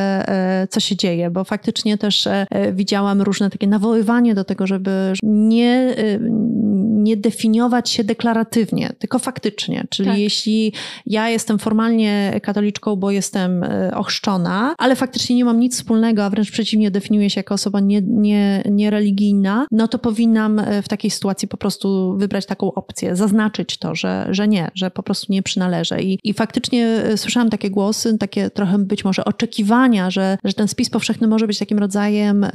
co 0.70 0.80
się 0.80 0.96
dzieje, 0.96 1.30
bo 1.30 1.44
faktycznie 1.44 1.98
też 1.98 2.28
widziałam 2.72 3.22
różne 3.22 3.50
takie 3.50 3.66
nawoływanie 3.66 4.34
do 4.34 4.44
tego, 4.44 4.66
żeby 4.66 5.12
nie, 5.22 5.94
nie 7.04 7.16
definiować 7.16 7.90
się 7.90 8.04
deklaratywnie, 8.04 8.92
tylko 8.98 9.18
faktycznie. 9.18 9.84
Czyli 9.90 10.08
tak. 10.08 10.18
jeśli 10.18 10.72
ja 11.06 11.28
jestem 11.28 11.58
formalnie 11.58 12.40
katoliczką, 12.42 12.96
bo 12.96 13.10
jestem 13.10 13.62
e, 13.62 13.94
ochrzczona, 13.94 14.74
ale 14.78 14.96
faktycznie 14.96 15.36
nie 15.36 15.44
mam 15.44 15.60
nic 15.60 15.76
wspólnego, 15.76 16.24
a 16.24 16.30
wręcz 16.30 16.50
przeciwnie, 16.50 16.90
definiuję 16.90 17.30
się 17.30 17.38
jako 17.38 17.54
osoba 17.54 17.80
nie, 17.80 18.02
nie, 18.02 18.62
niereligijna, 18.70 19.66
no 19.70 19.88
to 19.88 19.98
powinnam 19.98 20.58
e, 20.58 20.82
w 20.82 20.88
takiej 20.88 21.10
sytuacji 21.10 21.48
po 21.48 21.56
prostu 21.64 22.16
wybrać 22.18 22.46
taką 22.46 22.74
opcję, 22.74 23.16
zaznaczyć 23.16 23.78
to, 23.78 23.94
że, 23.94 24.26
że 24.30 24.48
nie, 24.48 24.70
że 24.74 24.90
po 24.90 25.02
prostu 25.02 25.32
nie 25.32 25.42
przynależę. 25.42 26.02
I, 26.02 26.18
i 26.24 26.34
faktycznie 26.34 26.86
e, 26.86 27.16
słyszałam 27.16 27.50
takie 27.50 27.70
głosy, 27.70 28.18
takie 28.18 28.50
trochę 28.50 28.78
być 28.78 29.04
może 29.04 29.24
oczekiwania, 29.24 30.10
że, 30.10 30.38
że 30.44 30.52
ten 30.52 30.68
spis 30.68 30.90
powszechny 30.90 31.26
może 31.26 31.46
być 31.46 31.58
takim 31.58 31.78
rodzajem, 31.78 32.46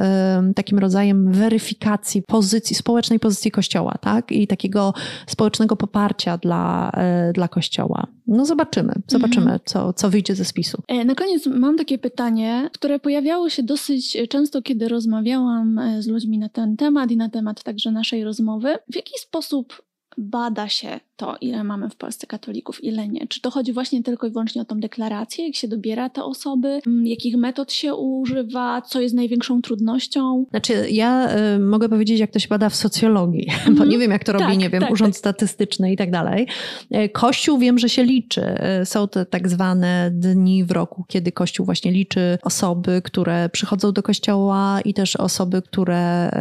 takim 0.55 0.79
rodzajem 0.79 1.31
weryfikacji 1.31 2.21
pozycji, 2.21 2.75
społecznej 2.75 3.19
pozycji 3.19 3.51
Kościoła, 3.51 3.95
tak? 4.01 4.31
I 4.31 4.47
takiego 4.47 4.93
społecznego 5.27 5.75
poparcia 5.75 6.37
dla, 6.37 6.91
e, 6.93 7.33
dla 7.33 7.47
Kościoła. 7.47 8.07
No 8.27 8.45
zobaczymy, 8.45 8.93
zobaczymy, 9.07 9.41
mhm. 9.41 9.59
co, 9.65 9.93
co 9.93 10.09
wyjdzie 10.09 10.35
ze 10.35 10.45
spisu. 10.45 10.81
E, 10.87 11.05
na 11.05 11.15
koniec 11.15 11.45
mam 11.45 11.77
takie 11.77 11.97
pytanie, 11.97 12.69
które 12.73 12.99
pojawiało 12.99 13.49
się 13.49 13.63
dosyć 13.63 14.17
często, 14.29 14.61
kiedy 14.61 14.87
rozmawiałam 14.87 15.79
e, 15.79 16.01
z 16.01 16.07
ludźmi 16.07 16.37
na 16.37 16.49
ten 16.49 16.77
temat 16.77 17.11
i 17.11 17.17
na 17.17 17.29
temat 17.29 17.63
także 17.63 17.91
naszej 17.91 18.23
rozmowy. 18.23 18.75
W 18.93 18.95
jaki 18.99 19.19
sposób 19.19 19.81
bada 20.17 20.69
się 20.69 20.99
to, 21.19 21.35
ile 21.41 21.63
mamy 21.63 21.89
w 21.89 21.95
Polsce 21.95 22.27
katolików, 22.27 22.83
ile 22.83 23.07
nie. 23.07 23.27
Czy 23.27 23.41
to 23.41 23.51
chodzi 23.51 23.73
właśnie 23.73 24.03
tylko 24.03 24.27
i 24.27 24.29
wyłącznie 24.29 24.61
o 24.61 24.65
tą 24.65 24.79
deklarację, 24.79 25.45
jak 25.45 25.55
się 25.55 25.67
dobiera 25.67 26.09
te 26.09 26.23
osoby, 26.23 26.81
mm, 26.87 27.07
jakich 27.07 27.37
metod 27.37 27.71
się 27.73 27.95
używa, 27.95 28.81
co 28.81 29.01
jest 29.01 29.15
największą 29.15 29.61
trudnością? 29.61 30.45
Znaczy, 30.49 30.89
ja 30.89 31.37
y, 31.55 31.59
mogę 31.59 31.89
powiedzieć, 31.89 32.19
jak 32.19 32.31
to 32.31 32.39
się 32.39 32.47
bada 32.47 32.69
w 32.69 32.75
socjologii, 32.75 33.47
mm 33.49 33.65
bo 33.65 33.71
mhm. 33.71 33.89
nie 33.89 33.97
wiem, 33.97 34.11
jak 34.11 34.23
to 34.23 34.31
robi, 34.31 34.45
tak, 34.45 34.57
nie 34.57 34.69
wiem, 34.69 34.81
tak, 34.81 34.91
Urząd 34.91 35.13
tak. 35.13 35.19
Statystyczny 35.19 35.91
i 35.91 35.97
tak 35.97 36.11
dalej. 36.11 36.47
E, 36.91 37.09
Kościół 37.09 37.57
wiem, 37.57 37.79
że 37.79 37.89
się 37.89 38.03
liczy. 38.03 38.41
E, 38.41 38.85
są 38.85 39.07
te 39.07 39.25
tak 39.25 39.49
zwane 39.49 40.11
dni 40.13 40.63
w 40.63 40.71
roku, 40.71 41.05
kiedy 41.07 41.31
Kościół 41.31 41.65
właśnie 41.65 41.91
liczy 41.91 42.37
osoby, 42.43 43.01
które 43.03 43.49
przychodzą 43.49 43.91
do 43.91 44.03
Kościoła 44.03 44.81
i 44.85 44.93
też 44.93 45.15
osoby, 45.15 45.61
które 45.61 46.31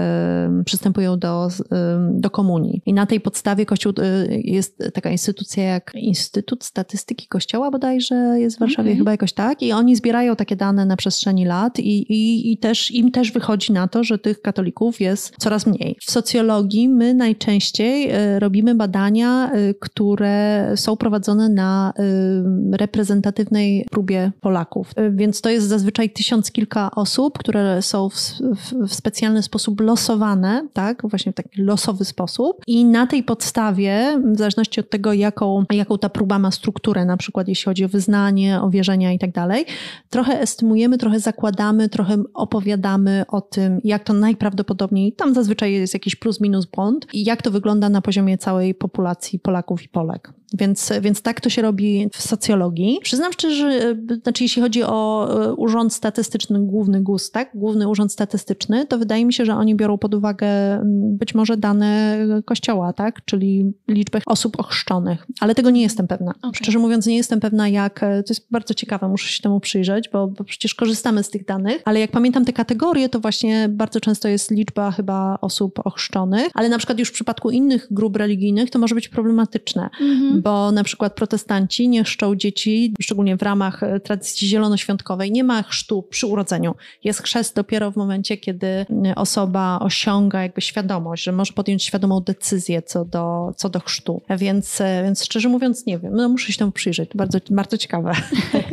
y, 0.61 0.65
przystępują 0.65 1.19
do, 1.19 1.49
y, 1.49 1.65
do 2.11 2.31
komunii. 2.31 2.83
I 2.87 2.93
na 2.93 3.07
tej 3.07 3.21
podstawie 3.21 3.67
Kościół 3.67 3.93
jest 4.31 4.68
jest 4.69 4.95
taka 4.95 5.11
instytucja 5.11 5.65
jak 5.65 5.93
Instytut 5.95 6.65
Statystyki 6.65 7.27
Kościoła 7.27 7.71
bodajże 7.71 8.15
jest 8.15 8.57
w 8.57 8.61
Warszawie 8.61 8.91
okay. 8.91 8.99
chyba 8.99 9.11
jakoś 9.11 9.33
tak 9.33 9.63
i 9.63 9.73
oni 9.73 9.97
zbierają 9.97 10.37
takie 10.37 10.57
dane 10.57 10.87
na 10.87 10.97
przestrzeni 10.97 11.45
lat 11.45 11.79
i, 11.79 12.13
i, 12.13 12.53
i 12.53 12.59
też 12.59 12.91
im 12.91 13.11
też 13.11 13.33
wychodzi 13.33 13.73
na 13.73 13.89
to, 13.89 14.05
że 14.05 14.19
tych 14.19 14.43
katolików 14.43 15.01
jest 15.01 15.35
coraz 15.39 15.67
mniej. 15.67 15.97
W 16.01 16.11
socjologii 16.11 16.89
my 16.89 17.15
najczęściej 17.15 18.11
e, 18.11 18.39
robimy 18.39 18.75
badania, 18.75 19.51
e, 19.53 19.75
które 19.75 20.73
są 20.77 20.97
prowadzone 20.97 21.49
na 21.49 21.93
e, 21.99 22.77
reprezentatywnej 22.77 23.87
próbie 23.91 24.33
Polaków. 24.41 24.93
Więc 25.11 25.41
to 25.41 25.51
jest 25.51 25.67
zazwyczaj 25.67 26.11
tysiąc 26.11 26.53
kilka 26.53 26.91
osób, 26.91 27.39
które 27.39 27.83
są 27.83 28.09
w, 28.09 28.15
w, 28.15 28.89
w 28.89 28.95
specjalny 28.95 29.43
sposób 29.43 29.81
losowane, 29.81 30.69
tak, 30.73 31.03
właśnie 31.05 31.33
w 31.33 31.35
taki 31.35 31.63
losowy 31.63 32.05
sposób 32.05 32.63
i 32.67 32.85
na 32.85 33.07
tej 33.07 33.23
podstawie, 33.23 34.21
w 34.35 34.37
zależności 34.59 34.81
od 34.81 34.91
tego, 34.91 35.13
jaką, 35.13 35.65
jaką 35.71 35.99
ta 35.99 36.09
próba 36.09 36.39
ma 36.39 36.51
strukturę, 36.51 37.05
na 37.05 37.17
przykład 37.17 37.49
jeśli 37.49 37.65
chodzi 37.65 37.85
o 37.85 37.89
wyznanie, 37.89 38.61
o 38.61 38.71
wierzenia 38.71 39.13
i 39.13 39.19
tak 39.19 39.33
dalej, 39.33 39.65
trochę 40.11 40.41
estymujemy, 40.41 40.99
trochę 40.99 41.21
zakładamy, 41.21 41.89
trochę 41.89 42.23
opowiadamy 42.35 43.25
o 43.29 43.41
tym, 43.41 43.81
jak 43.85 44.05
to 44.05 44.13
najprawdopodobniej, 44.13 45.13
tam 45.13 45.35
zazwyczaj 45.35 45.73
jest 45.73 45.95
jakiś 45.95 46.17
plus 46.17 46.41
minus 46.41 46.67
błąd 46.67 47.07
i 47.13 47.25
jak 47.25 47.43
to 47.43 47.51
wygląda 47.51 47.89
na 47.89 48.01
poziomie 48.01 48.39
całej 48.39 48.75
populacji 48.75 49.39
Polaków 49.39 49.83
i 49.83 49.89
Polek. 49.89 50.38
Więc, 50.55 50.93
więc 51.01 51.23
tak 51.23 51.41
to 51.41 51.51
się 51.51 51.63
robi 51.63 52.09
w 52.13 52.23
socjologii. 52.23 52.99
Przyznam 53.03 53.33
szczerze, 53.33 53.97
znaczy 54.23 54.45
jeśli 54.45 54.63
chodzi 54.63 54.83
o 54.83 55.29
e, 55.45 55.55
Urząd 55.55 55.95
Statystyczny, 55.95 56.61
główny 56.61 57.01
GUS, 57.01 57.31
tak? 57.31 57.51
Główny 57.55 57.89
Urząd 57.89 58.13
Statystyczny, 58.13 58.87
to 58.87 58.99
wydaje 58.99 59.25
mi 59.25 59.33
się, 59.33 59.45
że 59.45 59.55
oni 59.55 59.75
biorą 59.75 59.99
pod 59.99 60.15
uwagę 60.15 60.49
być 60.85 61.35
może 61.35 61.57
dane 61.57 62.19
kościoła, 62.45 62.93
tak? 62.93 63.25
Czyli 63.25 63.73
liczbę 63.89 64.21
osób 64.27 64.61
ochrzczonych. 64.61 65.27
Ale 65.41 65.55
tego 65.55 65.71
nie 65.71 65.83
jestem 65.83 66.09
pewna. 66.09 66.31
Okay. 66.39 66.55
Szczerze 66.55 66.79
mówiąc, 66.79 67.07
nie 67.07 67.17
jestem 67.17 67.41
pewna 67.41 67.69
jak, 67.69 68.03
e, 68.03 68.23
to 68.23 68.33
jest 68.33 68.47
bardzo 68.51 68.75
ciekawe, 68.75 69.09
muszę 69.09 69.33
się 69.33 69.43
temu 69.43 69.61
przyjrzeć, 69.61 70.09
bo, 70.13 70.29
bo 70.29 70.45
przecież 70.45 70.75
korzystamy 70.75 71.23
z 71.23 71.31
tych 71.31 71.45
danych, 71.45 71.83
ale 71.85 72.01
jak 72.01 72.11
pamiętam 72.11 72.45
te 72.45 72.53
kategorie, 72.53 73.09
to 73.09 73.21
właśnie 73.21 73.69
bardzo 73.69 74.01
często 74.01 74.29
jest 74.29 74.51
liczba 74.51 74.91
chyba 74.91 75.39
osób 75.41 75.81
ochrzczonych, 75.85 76.49
ale 76.55 76.69
na 76.69 76.79
przykład 76.79 76.99
już 76.99 77.09
w 77.09 77.13
przypadku 77.13 77.51
innych 77.51 77.87
grup 77.91 78.17
religijnych 78.17 78.71
to 78.71 78.79
może 78.79 78.95
być 78.95 79.09
problematyczne. 79.09 79.91
Mm 80.01 80.19
-hmm 80.19 80.38
bo 80.39 80.73
na 80.73 80.85
przykład 80.85 81.15
protestanci 81.15 81.89
nie 81.89 82.05
chrzczą 82.05 82.37
dzieci, 82.37 82.95
szczególnie 83.01 83.37
w 83.37 83.43
ramach 83.43 83.83
e, 83.83 84.01
tradycji 84.01 84.49
zielonoświątkowej, 84.49 85.33
nie 85.33 85.45
ma 85.45 85.63
chrztu 85.63 86.03
przy 86.03 86.27
urodzeniu. 86.27 86.75
Jest 87.05 87.23
chrzest 87.23 87.57
dopiero 87.57 87.91
w 87.91 87.97
momencie, 87.97 88.37
kiedy 88.37 88.67
e, 88.67 88.87
osoba 89.17 89.79
osiąga 89.83 90.43
jakby 90.43 90.61
świadomość, 90.61 91.23
że 91.25 91.33
może 91.33 91.53
podjąć 91.53 91.85
świadomą 91.85 92.21
decyzję 92.21 92.83
co 92.83 93.05
do, 93.05 93.53
co 93.57 93.69
do 93.69 93.81
chrztu. 93.81 94.23
Więc, 94.39 94.81
e, 94.81 95.03
więc 95.05 95.25
szczerze 95.25 95.49
mówiąc 95.49 95.87
nie 95.87 95.99
wiem, 95.99 96.13
no 96.15 96.29
muszę 96.29 96.53
się 96.53 96.59
temu 96.59 96.73
przyjrzeć. 96.73 97.11
Bardzo, 97.15 97.39
bardzo 97.51 97.79
ciekawe. 97.79 98.13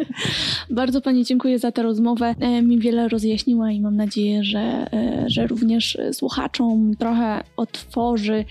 bardzo 0.70 1.02
Pani 1.02 1.26
dziękuję 1.26 1.60
za 1.60 1.72
tę 1.72 1.84
rozmowę. 1.84 2.36
Mi 2.64 2.80
wiele 2.80 3.08
rozjaśniła 3.08 3.72
i 3.72 3.82
mam 3.82 3.96
nadzieję, 3.96 4.44
że, 4.44 4.88
że 5.28 5.48
również 5.48 5.98
słuchaczom 6.12 6.96
trochę 7.00 7.44
otworzy 7.58 8.46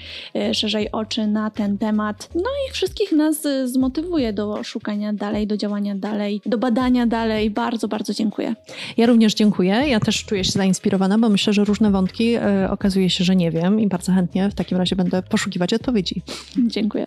szerzej 0.53 0.93
oczy 0.93 1.27
na 1.27 1.51
ten 1.51 1.79
temat. 1.79 2.29
No 2.35 2.41
i 2.41 2.73
wszystkich 3.05 3.19
nas 3.19 3.45
y, 3.47 3.69
zmotywuje 3.69 4.33
do 4.33 4.65
szukania 4.65 5.13
dalej, 5.13 5.47
do 5.47 5.57
działania 5.57 5.95
dalej, 5.95 6.41
do 6.47 6.59
badania 6.59 7.07
dalej. 7.07 7.51
Bardzo, 7.51 7.89
bardzo 7.89 8.15
dziękuję. 8.15 8.55
Ja 8.97 9.07
również 9.07 9.35
dziękuję. 9.35 9.73
Ja 9.89 10.01
też 10.01 10.25
czuję 10.25 10.45
się 10.45 10.53
zainspirowana, 10.53 11.19
bo 11.19 11.29
myślę, 11.29 11.53
że 11.53 11.65
różne 11.65 11.91
wątki 11.91 12.37
y, 12.37 12.71
okazuje 12.71 13.11
się, 13.11 13.25
że 13.25 13.37
nie 13.37 13.51
wiem 13.51 13.81
i 13.81 13.87
bardzo 13.87 14.13
chętnie 14.13 14.51
w 14.51 14.55
takim 14.55 14.79
razie 14.79 14.97
będę 14.97 15.23
poszukiwać 15.23 15.75
odpowiedzi. 15.75 16.23
Dziękuję. 16.67 17.05